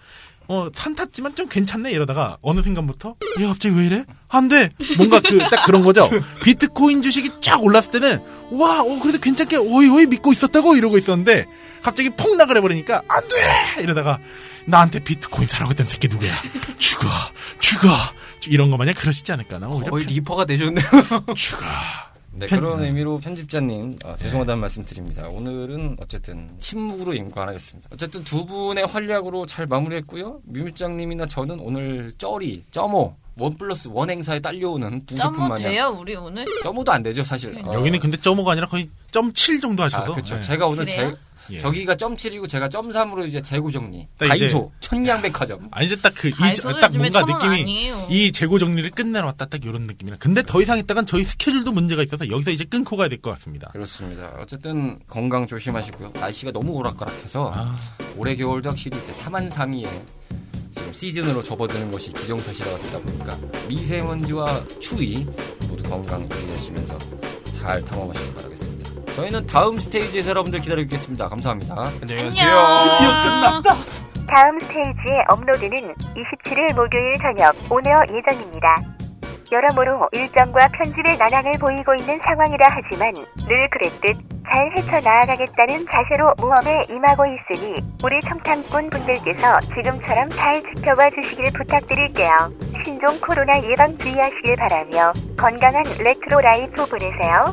어, 0.49 0.69
산 0.75 0.95
탔지만 0.95 1.35
좀 1.35 1.49
괜찮네 1.49 1.91
이러다가 1.93 2.37
어느 2.43 2.63
순간부터, 2.63 3.17
얘 3.41 3.47
갑자기 3.47 3.77
왜 3.77 3.87
이래? 3.87 4.05
안 4.29 4.49
돼! 4.49 4.71
뭔가 4.97 5.21
그, 5.21 5.39
딱 5.51 5.65
그런 5.67 5.83
거죠. 5.83 6.09
비트코인 6.45 7.03
주식이 7.03 7.41
쫙 7.41 7.63
올랐을 7.63 7.91
때는, 7.91 8.21
와, 8.53 8.83
어, 8.83 8.99
그래도 9.01 9.19
괜찮게, 9.19 9.57
오이, 9.57 9.89
오이 9.89 10.07
믿고 10.07 10.33
있었다고 10.33 10.77
이러고 10.77 10.99
있었는데, 10.99 11.47
갑자기 11.83 12.11
폭락을 12.11 12.57
해 12.57 12.61
버리니까, 12.61 13.03
안 13.09 13.23
돼! 13.29 13.83
이러다가, 13.83 14.19
나한테 14.67 15.01
비트코인 15.03 15.49
사라고 15.49 15.71
했던 15.71 15.87
새끼 15.87 16.09
누구야? 16.09 16.33
죽어, 16.79 17.09
죽어! 17.61 17.89
이런 18.49 18.71
거 18.71 18.77
마냥 18.77 18.95
그러시지 18.95 19.31
않을까? 19.33 19.59
나 19.59 19.69
오히려 19.69 19.91
거의 19.91 20.05
reaper가 20.07 20.45
되셨네요. 20.47 20.85
죽어. 21.37 21.65
네, 22.35 22.47
편- 22.47 22.61
그런 22.61 22.83
의미로 22.83 23.19
편집자님 23.19 23.99
아, 24.05 24.17
죄송하다는 24.17 24.59
말씀 24.61 24.85
드립니다. 24.85 25.29
오늘은 25.29 25.97
어쨌든 26.01 26.51
침묵으로 26.59 27.13
일관하겠습니다. 27.15 27.91
어쨌든 27.93 28.25
두 28.25 28.47
분의 28.47 28.87
활약으로 28.87 29.45
잘 29.47 29.67
마무리했고요. 29.67 30.41
뮤미짱님이나 30.45 31.27
저는 31.27 31.61
오늘 31.61 32.11
쩌리, 32.17 32.65
쩜오, 32.71 33.15
원 33.39 33.57
플러스 33.57 33.89
원 33.89 34.09
행사에 34.11 34.41
딸려오는 34.41 35.05
부수품 35.07 35.49
마냥 35.49 35.71
돼요 35.71 35.97
우리 35.99 36.15
오늘? 36.15 36.45
쩜오도 36.63 36.91
안 36.93 37.03
되죠 37.03 37.23
사실. 37.23 37.57
어, 37.65 37.75
여기는 37.75 37.99
근데 38.01 38.17
점오가 38.19 38.53
아니라 38.53 38.67
거의 38.67 38.89
점7 39.11 39.61
정도 39.61 39.83
하셔서. 39.83 40.11
아, 40.13 40.15
그렇죠. 40.15 40.37
예. 40.37 40.41
제가 40.41 40.67
오늘 40.67 40.85
그래요? 40.87 41.11
제 41.13 41.17
예. 41.51 41.59
저기가 41.59 41.95
점7이고 41.97 42.49
제가 42.49 42.69
점3으로 42.69 43.27
이제 43.27 43.41
재고 43.43 43.71
정리. 43.71 44.07
딱 44.19 44.29
다이소, 44.29 44.71
천냥백화점. 44.81 45.69
아 45.71 45.83
이제 45.83 45.97
딱 45.97 46.15
그이딱 46.15 46.93
뭔가 46.97 47.23
느낌이 47.23 47.61
아니에요. 47.63 48.07
이 48.11 48.31
재고 48.33 48.59
정리를 48.59 48.91
끝내러 48.91 49.27
왔다 49.27 49.47
딱 49.47 49.65
이런 49.65 49.85
느낌이라. 49.85 50.19
근데 50.21 50.43
더 50.43 50.61
이상 50.63 50.79
있다간 50.79 51.07
저희 51.07 51.25
스케줄도 51.25 51.73
문제가 51.73 52.03
있어서 52.03 52.29
여기서 52.29 52.51
이제 52.51 52.65
끊고 52.65 52.97
가야 52.97 53.09
될 53.09 53.21
것 53.21 53.31
같습니다. 53.33 53.69
그렇습니다. 53.73 54.35
어쨌든 54.41 54.99
건강 55.09 55.47
조심하시고요. 55.47 56.13
날씨가 56.15 56.53
너무 56.53 56.73
오락가락해서 56.73 57.53
아, 57.55 57.77
올해 58.17 58.35
겨울도 58.35 58.71
확실히 58.71 58.99
이제 58.99 59.13
3한 59.13 59.51
3위에 59.51 59.89
지금 60.73 60.93
시즌으로 60.93 61.43
접어드는 61.43 61.91
것이 61.91 62.13
기정사실화가 62.13 62.79
되다 62.79 62.99
보니까 63.01 63.39
미세먼지와 63.69 64.65
추위 64.81 65.27
모두 65.69 65.83
건강 65.85 66.29
유의하시면서 66.31 66.99
잘 67.53 67.85
탐험하시길 67.85 68.35
바라겠습니다. 68.35 68.72
저희는 69.17 69.47
다음 69.47 69.79
스테이지에서 69.79 70.31
여러분들 70.31 70.61
기다리고 70.61 70.83
있겠습니다. 70.83 71.29
감사합니다. 71.29 71.75
안녕히 72.01 72.31
드디어 72.31 73.21
끝났다. 73.23 73.75
다음 74.27 74.59
스테이지의 74.61 75.25
업로드는 75.29 75.95
27일 76.17 76.75
목요일 76.75 77.15
저녁 77.21 77.55
오네어 77.71 78.01
예정입니다. 78.11 78.77
여러모로 79.53 80.09
일정과 80.13 80.67
편집의 80.69 81.19
난항을 81.19 81.53
보이고 81.61 81.95
있는 82.01 82.19
상황이라 82.25 82.67
하지만 82.71 83.13
늘 83.47 83.69
그랬듯 83.69 84.17
잘 84.51 84.71
헤쳐나아가겠다는 84.79 85.87
자세로 85.93 86.33
모험에 86.41 86.81
임하고 86.89 87.25
있으니 87.27 87.77
우리 88.03 88.19
청탐꾼 88.23 88.89
분들께서 88.89 89.61
지금처럼 89.75 90.31
잘 90.31 90.63
지켜봐 90.75 91.11
주시길 91.21 91.53
부탁드릴게요. 91.53 92.51
신종 92.83 93.21
코로나 93.21 93.63
예방 93.63 93.97
주의하시길 93.99 94.57
바라며 94.57 95.13
건강한 95.37 95.85
레트로 95.99 96.41
라이프 96.41 96.87
보내세요. 96.87 97.53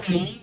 okay. 0.00 0.39